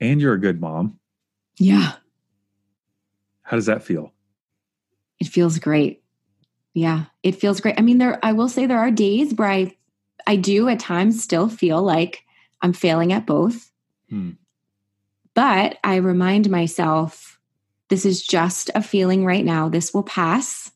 and 0.00 0.20
you're 0.20 0.34
a 0.34 0.40
good 0.40 0.60
mom. 0.60 0.98
Yeah. 1.58 1.92
How 3.42 3.56
does 3.56 3.66
that 3.66 3.82
feel? 3.84 4.12
It 5.20 5.28
feels 5.28 5.58
great 5.58 6.02
yeah 6.76 7.04
it 7.22 7.32
feels 7.34 7.58
great 7.58 7.74
i 7.78 7.80
mean 7.80 7.96
there 7.96 8.20
i 8.22 8.32
will 8.32 8.50
say 8.50 8.66
there 8.66 8.78
are 8.78 8.90
days 8.90 9.32
where 9.34 9.48
i 9.48 9.74
i 10.26 10.36
do 10.36 10.68
at 10.68 10.78
times 10.78 11.22
still 11.22 11.48
feel 11.48 11.82
like 11.82 12.22
i'm 12.60 12.74
failing 12.74 13.14
at 13.14 13.24
both 13.24 13.72
hmm. 14.10 14.32
But 15.36 15.78
i 15.84 15.96
remind 15.96 16.50
myself 16.50 17.38
this 17.88 18.04
is 18.04 18.26
just 18.26 18.70
a 18.74 18.82
feeling 18.82 19.24
right 19.24 19.44
now 19.44 19.68
this 19.68 19.94
will 19.94 20.02
pass 20.02 20.72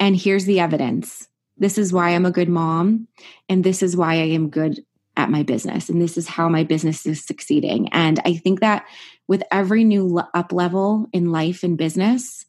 and 0.00 0.16
here's 0.16 0.46
the 0.46 0.58
evidence 0.58 1.28
this 1.56 1.78
is 1.78 1.92
why 1.92 2.10
i'm 2.10 2.26
a 2.26 2.32
good 2.32 2.48
mom 2.48 3.06
and 3.48 3.62
this 3.62 3.82
is 3.82 3.96
why 3.96 4.14
i 4.14 4.26
am 4.26 4.50
good 4.50 4.84
at 5.16 5.30
my 5.30 5.44
business 5.44 5.88
and 5.88 6.02
this 6.02 6.16
is 6.16 6.26
how 6.26 6.48
my 6.48 6.64
business 6.64 7.06
is 7.06 7.24
succeeding 7.24 7.88
and 7.90 8.20
i 8.24 8.34
think 8.34 8.58
that 8.58 8.84
with 9.28 9.44
every 9.52 9.84
new 9.84 10.20
up 10.34 10.52
level 10.52 11.06
in 11.12 11.30
life 11.30 11.62
and 11.62 11.78
business 11.78 12.44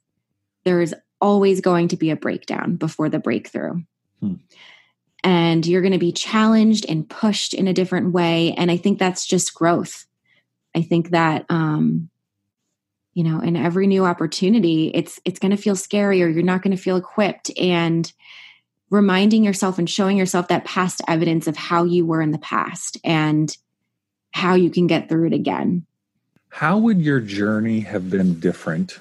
there 0.66 0.82
is 0.82 0.96
always 1.22 1.62
going 1.62 1.88
to 1.90 1.98
be 1.98 2.10
a 2.10 2.16
breakdown 2.16 2.76
before 2.76 3.10
the 3.10 3.20
breakthrough. 3.20 3.82
Hmm. 4.20 4.36
And 5.24 5.66
you're 5.66 5.82
going 5.82 5.94
to 5.94 6.00
be 6.00 6.12
challenged 6.12 6.86
and 6.88 7.10
pushed 7.10 7.54
in 7.54 7.68
a 7.68 7.74
different 7.74 8.14
way. 8.14 8.54
And 8.54 8.72
I 8.72 8.78
think 8.78 9.00
that's 9.00 9.26
just 9.26 9.54
growth. 9.54 10.06
I 10.76 10.82
think 10.82 11.10
that, 11.10 11.46
um, 11.50 12.10
you 13.14 13.24
know, 13.24 13.40
in 13.42 13.56
every 13.58 13.88
new 13.88 14.06
opportunity, 14.06 14.92
it's 14.94 15.20
it's 15.26 15.40
going 15.40 15.52
to 15.52 15.62
feel 15.62 15.76
scary, 15.76 16.24
or 16.24 16.28
you're 16.28 16.44
not 16.44 16.62
going 16.62 16.76
to 16.76 16.82
feel 16.82 16.96
equipped. 16.96 17.52
And 17.60 18.12
reminding 18.90 19.44
yourself 19.44 19.78
and 19.78 19.90
showing 19.90 20.18
yourself 20.18 20.48
that 20.48 20.66
past 20.66 21.02
evidence 21.08 21.48
of 21.48 21.56
how 21.56 21.84
you 21.84 22.06
were 22.06 22.22
in 22.22 22.32
the 22.32 22.40
past 22.40 22.98
and 23.04 23.56
how 24.32 24.56
you 24.56 24.70
can 24.70 24.88
get 24.88 25.10
through 25.10 25.28
it 25.28 25.34
again. 25.34 25.86
How 26.50 26.78
would 26.78 27.02
your 27.02 27.20
journey 27.20 27.82
have 27.82 28.10
been 28.10 28.40
different 28.40 29.00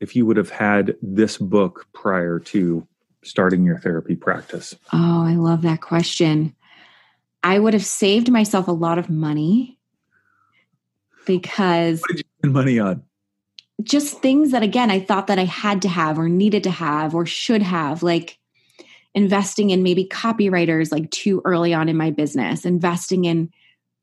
if 0.00 0.14
you 0.14 0.26
would 0.26 0.36
have 0.36 0.50
had 0.50 0.96
this 1.02 1.36
book 1.36 1.86
prior 1.92 2.38
to 2.38 2.86
starting 3.22 3.64
your 3.64 3.78
therapy 3.78 4.16
practice? 4.16 4.74
Oh, 4.92 5.24
I 5.24 5.34
love 5.34 5.62
that 5.62 5.80
question. 5.80 6.54
I 7.42 7.58
would 7.58 7.74
have 7.74 7.84
saved 7.84 8.30
myself 8.30 8.68
a 8.68 8.72
lot 8.72 8.98
of 8.98 9.10
money 9.10 9.78
because 11.26 12.00
what 12.00 12.08
did 12.08 12.18
you 12.18 12.24
spend 12.38 12.52
money 12.52 12.78
on? 12.78 13.02
Just 13.82 14.20
things 14.20 14.52
that 14.52 14.62
again 14.62 14.90
I 14.90 15.00
thought 15.00 15.26
that 15.26 15.38
I 15.38 15.44
had 15.44 15.82
to 15.82 15.88
have 15.88 16.18
or 16.18 16.28
needed 16.28 16.64
to 16.64 16.70
have 16.70 17.14
or 17.14 17.26
should 17.26 17.62
have, 17.62 18.02
like 18.02 18.38
investing 19.14 19.70
in 19.70 19.82
maybe 19.82 20.06
copywriters 20.06 20.92
like 20.92 21.10
too 21.10 21.42
early 21.44 21.74
on 21.74 21.88
in 21.88 21.96
my 21.96 22.10
business, 22.10 22.64
investing 22.64 23.24
in 23.24 23.50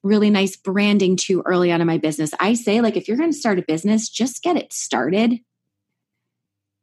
really 0.04 0.30
nice 0.30 0.56
branding 0.56 1.16
too 1.16 1.42
early 1.46 1.72
on 1.72 1.82
in 1.82 1.88
my 1.88 1.98
business. 1.98 2.32
I 2.40 2.54
say 2.54 2.82
like 2.82 2.96
if 2.96 3.08
you're 3.08 3.18
going 3.18 3.32
to 3.32 3.38
start 3.38 3.60
a 3.60 3.64
business, 3.64 4.08
just 4.10 4.44
get 4.44 4.56
it 4.56 4.72
started 4.72 5.40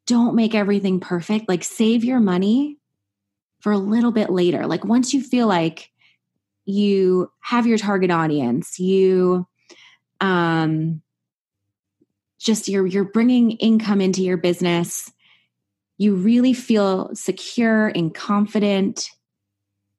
don't 0.06 0.36
make 0.36 0.54
everything 0.54 1.00
perfect. 1.00 1.48
Like 1.48 1.64
save 1.64 2.04
your 2.04 2.20
money 2.20 2.78
for 3.60 3.72
a 3.72 3.78
little 3.78 4.12
bit 4.12 4.30
later. 4.30 4.66
Like 4.66 4.84
once 4.84 5.12
you 5.12 5.22
feel 5.22 5.46
like 5.46 5.90
you 6.64 7.30
have 7.40 7.66
your 7.66 7.78
target 7.78 8.10
audience, 8.10 8.78
you 8.78 9.46
um 10.20 11.02
just 12.38 12.68
you're 12.68 12.86
you're 12.86 13.04
bringing 13.04 13.52
income 13.52 14.00
into 14.00 14.22
your 14.22 14.36
business, 14.36 15.10
you 15.98 16.14
really 16.14 16.52
feel 16.52 17.14
secure 17.14 17.88
and 17.88 18.14
confident, 18.14 19.08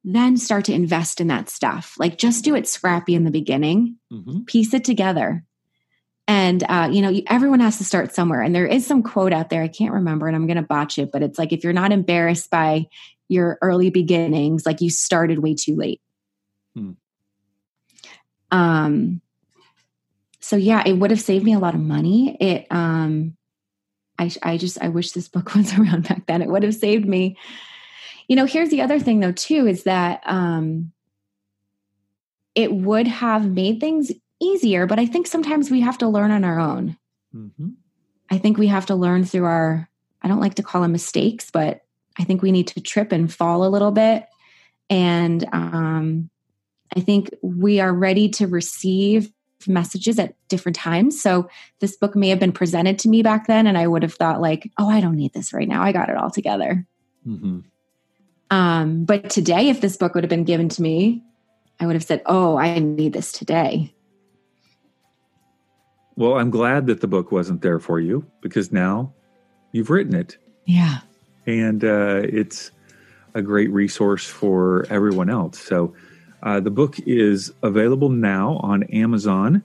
then 0.03 0.37
start 0.37 0.65
to 0.65 0.73
invest 0.73 1.19
in 1.19 1.27
that 1.27 1.49
stuff. 1.49 1.95
Like 1.97 2.17
just 2.17 2.45
do 2.45 2.55
it 2.55 2.67
scrappy 2.67 3.15
in 3.15 3.25
the 3.25 3.31
beginning, 3.31 3.97
mm-hmm. 4.11 4.43
piece 4.45 4.73
it 4.73 4.85
together 4.85 5.46
and 6.27 6.63
uh, 6.63 6.89
you 6.91 7.01
know 7.01 7.19
everyone 7.27 7.61
has 7.61 7.77
to 7.77 7.85
start 7.85 8.13
somewhere. 8.13 8.41
And 8.41 8.53
there 8.53 8.67
is 8.67 8.85
some 8.85 9.01
quote 9.01 9.33
out 9.33 9.49
there 9.49 9.63
i 9.63 9.67
can't 9.67 9.93
remember 9.93 10.27
and 10.27 10.35
i'm 10.35 10.45
going 10.45 10.57
to 10.57 10.63
botch 10.63 10.97
it 10.97 11.11
but 11.11 11.23
it's 11.23 11.39
like 11.39 11.53
if 11.53 11.63
you're 11.63 11.73
not 11.73 11.91
embarrassed 11.91 12.49
by 12.49 12.87
your 13.29 13.57
early 13.61 13.89
beginnings 13.89 14.65
like 14.65 14.81
you 14.81 14.89
started 14.89 15.39
way 15.39 15.55
too 15.55 15.75
late. 15.75 16.01
Hmm. 16.75 16.91
um 18.51 19.21
so 20.39 20.55
yeah 20.55 20.83
it 20.85 20.93
would 20.93 21.11
have 21.11 21.19
saved 21.19 21.43
me 21.43 21.53
a 21.53 21.59
lot 21.59 21.75
of 21.75 21.81
money. 21.81 22.37
It 22.39 22.67
um 22.69 23.35
i 24.19 24.31
i 24.43 24.57
just 24.57 24.81
i 24.81 24.89
wish 24.89 25.11
this 25.11 25.27
book 25.27 25.55
was 25.55 25.73
around 25.77 26.07
back 26.07 26.25
then. 26.27 26.41
It 26.41 26.49
would 26.49 26.63
have 26.63 26.75
saved 26.75 27.07
me. 27.07 27.37
You 28.27 28.35
know 28.35 28.45
here's 28.45 28.69
the 28.69 28.81
other 28.81 28.99
thing 28.99 29.21
though 29.21 29.31
too 29.31 29.67
is 29.67 29.83
that 29.83 30.21
um 30.25 30.91
it 32.55 32.73
would 32.73 33.07
have 33.07 33.49
made 33.49 33.79
things 33.79 34.11
easier, 34.39 34.85
but 34.85 34.99
I 34.99 35.05
think 35.05 35.27
sometimes 35.27 35.71
we 35.71 35.81
have 35.81 35.97
to 35.99 36.07
learn 36.07 36.31
on 36.31 36.43
our 36.43 36.59
own. 36.59 36.97
Mm-hmm. 37.35 37.69
I 38.29 38.37
think 38.37 38.57
we 38.57 38.67
have 38.67 38.87
to 38.87 38.95
learn 38.95 39.23
through 39.23 39.45
our, 39.45 39.89
I 40.21 40.27
don't 40.27 40.41
like 40.41 40.55
to 40.55 40.63
call 40.63 40.81
them 40.81 40.91
mistakes, 40.91 41.49
but 41.51 41.81
I 42.19 42.23
think 42.23 42.41
we 42.41 42.51
need 42.51 42.67
to 42.67 42.81
trip 42.81 43.11
and 43.11 43.33
fall 43.33 43.63
a 43.63 43.69
little 43.69 43.91
bit. 43.91 44.25
And 44.89 45.45
um, 45.51 46.29
I 46.95 46.99
think 46.99 47.29
we 47.41 47.79
are 47.79 47.93
ready 47.93 48.29
to 48.29 48.47
receive 48.47 49.31
messages 49.67 50.19
at 50.19 50.35
different 50.49 50.75
times. 50.75 51.21
So 51.21 51.49
this 51.79 51.97
book 51.97 52.15
may 52.15 52.29
have 52.29 52.39
been 52.39 52.51
presented 52.51 52.99
to 52.99 53.09
me 53.09 53.23
back 53.23 53.47
then, 53.47 53.67
and 53.67 53.77
I 53.77 53.87
would 53.87 54.03
have 54.03 54.13
thought, 54.13 54.39
like, 54.39 54.71
oh, 54.77 54.89
I 54.89 55.01
don't 55.01 55.15
need 55.15 55.33
this 55.33 55.51
right 55.51 55.67
now. 55.67 55.81
I 55.81 55.91
got 55.91 56.09
it 56.09 56.15
all 56.15 56.29
together. 56.29 56.85
Mm-hmm. 57.27 57.59
Um, 58.49 59.05
but 59.05 59.29
today, 59.29 59.69
if 59.69 59.81
this 59.81 59.97
book 59.97 60.15
would 60.15 60.23
have 60.23 60.29
been 60.29 60.43
given 60.43 60.69
to 60.69 60.81
me, 60.81 61.23
I 61.79 61.85
would 61.85 61.95
have 61.95 62.03
said, 62.03 62.21
oh, 62.25 62.57
I 62.57 62.79
need 62.79 63.13
this 63.13 63.31
today. 63.31 63.93
Well, 66.17 66.39
I'm 66.39 66.49
glad 66.49 66.87
that 66.87 66.99
the 67.01 67.07
book 67.07 67.31
wasn't 67.31 67.61
there 67.61 67.79
for 67.79 67.99
you 67.99 68.25
because 68.41 68.71
now 68.71 69.13
you've 69.71 69.91
written 69.91 70.15
it. 70.15 70.37
Yeah. 70.65 70.99
And 71.45 71.83
uh, 71.83 72.21
it's 72.23 72.71
a 73.35 73.41
great 73.43 73.71
resource 73.71 74.25
for 74.25 74.87
everyone 74.89 75.29
else. 75.29 75.59
So 75.59 75.93
uh, 76.41 76.59
the 76.59 76.71
book 76.71 76.99
is 77.05 77.53
available 77.61 78.09
now 78.09 78.57
on 78.63 78.83
Amazon, 78.83 79.61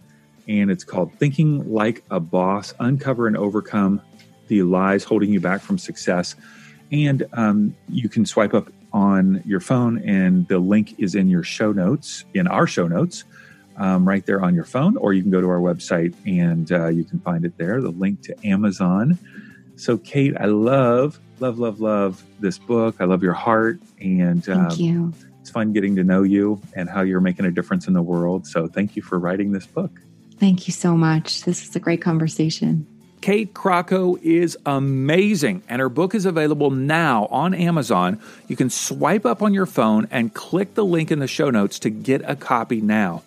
and 0.46 0.70
it's 0.70 0.84
called 0.84 1.14
Thinking 1.14 1.72
Like 1.72 2.04
a 2.10 2.20
Boss 2.20 2.74
Uncover 2.78 3.26
and 3.26 3.36
Overcome 3.36 4.02
the 4.48 4.62
Lies 4.62 5.04
Holding 5.04 5.32
You 5.32 5.40
Back 5.40 5.62
from 5.62 5.78
Success. 5.78 6.36
And 6.90 7.24
um, 7.32 7.74
you 7.88 8.10
can 8.10 8.26
swipe 8.26 8.52
up 8.52 8.70
on 8.92 9.42
your 9.46 9.60
phone, 9.60 10.06
and 10.06 10.46
the 10.48 10.58
link 10.58 10.96
is 10.98 11.14
in 11.14 11.30
your 11.30 11.42
show 11.42 11.72
notes, 11.72 12.26
in 12.34 12.46
our 12.46 12.66
show 12.66 12.86
notes, 12.86 13.24
um, 13.76 14.06
right 14.06 14.24
there 14.24 14.42
on 14.42 14.54
your 14.54 14.64
phone, 14.64 14.96
or 14.96 15.12
you 15.12 15.22
can 15.22 15.30
go 15.30 15.40
to 15.40 15.48
our 15.48 15.60
website 15.60 16.14
and 16.26 16.70
uh, 16.72 16.88
you 16.88 17.04
can 17.04 17.20
find 17.20 17.44
it 17.44 17.56
there, 17.58 17.80
the 17.80 17.90
link 17.90 18.22
to 18.22 18.46
Amazon. 18.46 19.18
So, 19.76 19.98
Kate, 19.98 20.34
I 20.38 20.46
love, 20.46 21.18
love, 21.40 21.58
love, 21.58 21.80
love 21.80 22.22
this 22.40 22.58
book. 22.58 22.96
I 23.00 23.04
love 23.04 23.22
your 23.22 23.32
heart. 23.32 23.80
And 24.00 24.44
thank 24.44 24.72
um, 24.72 24.78
you. 24.78 25.12
It's 25.40 25.50
fun 25.50 25.72
getting 25.72 25.96
to 25.96 26.04
know 26.04 26.22
you 26.22 26.60
and 26.74 26.88
how 26.88 27.00
you're 27.00 27.20
making 27.20 27.46
a 27.46 27.50
difference 27.50 27.88
in 27.88 27.94
the 27.94 28.02
world. 28.02 28.46
So, 28.46 28.68
thank 28.68 28.96
you 28.96 29.02
for 29.02 29.18
writing 29.18 29.52
this 29.52 29.66
book. 29.66 29.90
Thank 30.38 30.66
you 30.66 30.72
so 30.72 30.96
much. 30.96 31.42
This 31.42 31.68
is 31.68 31.76
a 31.76 31.80
great 31.80 32.02
conversation. 32.02 32.86
Kate 33.22 33.54
Crocco 33.54 34.20
is 34.20 34.58
amazing, 34.66 35.62
and 35.68 35.80
her 35.80 35.88
book 35.88 36.12
is 36.12 36.26
available 36.26 36.72
now 36.72 37.26
on 37.26 37.54
Amazon. 37.54 38.20
You 38.48 38.56
can 38.56 38.68
swipe 38.68 39.24
up 39.24 39.42
on 39.42 39.54
your 39.54 39.64
phone 39.64 40.08
and 40.10 40.34
click 40.34 40.74
the 40.74 40.84
link 40.84 41.12
in 41.12 41.20
the 41.20 41.28
show 41.28 41.48
notes 41.48 41.78
to 41.80 41.90
get 41.90 42.22
a 42.24 42.34
copy 42.34 42.80
now. 42.80 43.22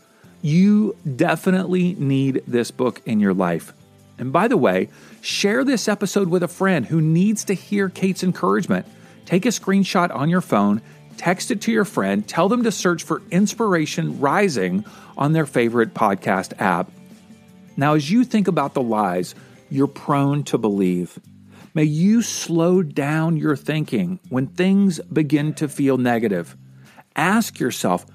You 0.45 0.95
definitely 1.15 1.95
need 1.95 2.43
this 2.45 2.69
book 2.69 3.01
in 3.07 3.19
your 3.19 3.33
life. 3.33 3.73
And 4.19 4.31
by 4.31 4.47
the 4.47 4.57
way, 4.57 4.89
share 5.21 5.63
this 5.63 5.87
episode 5.87 6.29
with 6.29 6.43
a 6.43 6.47
friend 6.47 6.85
who 6.85 7.01
needs 7.01 7.45
to 7.45 7.55
hear 7.55 7.89
Kate's 7.89 8.21
encouragement. 8.21 8.85
Take 9.25 9.47
a 9.47 9.49
screenshot 9.49 10.13
on 10.13 10.29
your 10.29 10.41
phone, 10.41 10.83
text 11.17 11.49
it 11.49 11.61
to 11.61 11.71
your 11.71 11.83
friend, 11.83 12.27
tell 12.27 12.47
them 12.47 12.61
to 12.61 12.71
search 12.71 13.01
for 13.01 13.23
Inspiration 13.31 14.19
Rising 14.19 14.85
on 15.17 15.33
their 15.33 15.47
favorite 15.47 15.95
podcast 15.95 16.53
app. 16.61 16.91
Now, 17.75 17.95
as 17.95 18.11
you 18.11 18.23
think 18.23 18.47
about 18.47 18.75
the 18.75 18.83
lies, 18.83 19.33
you're 19.71 19.87
prone 19.87 20.43
to 20.43 20.59
believe. 20.59 21.17
May 21.73 21.85
you 21.85 22.21
slow 22.21 22.83
down 22.83 23.37
your 23.37 23.55
thinking 23.55 24.19
when 24.29 24.45
things 24.45 24.99
begin 25.11 25.55
to 25.55 25.67
feel 25.67 25.97
negative. 25.97 26.55
Ask 27.15 27.59
yourself, 27.59 28.05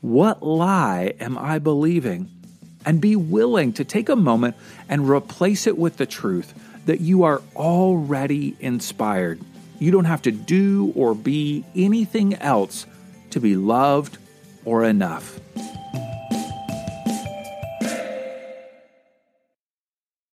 what 0.00 0.42
lie 0.42 1.14
am 1.20 1.36
I 1.36 1.58
believing? 1.58 2.30
And 2.86 3.00
be 3.00 3.14
willing 3.16 3.74
to 3.74 3.84
take 3.84 4.08
a 4.08 4.16
moment 4.16 4.56
and 4.88 5.08
replace 5.08 5.66
it 5.66 5.76
with 5.76 5.98
the 5.98 6.06
truth 6.06 6.54
that 6.86 7.00
you 7.00 7.24
are 7.24 7.42
already 7.54 8.56
inspired. 8.58 9.40
You 9.78 9.90
don't 9.90 10.06
have 10.06 10.22
to 10.22 10.30
do 10.30 10.92
or 10.96 11.14
be 11.14 11.64
anything 11.76 12.34
else 12.34 12.86
to 13.30 13.40
be 13.40 13.56
loved 13.56 14.18
or 14.64 14.84
enough. 14.84 15.38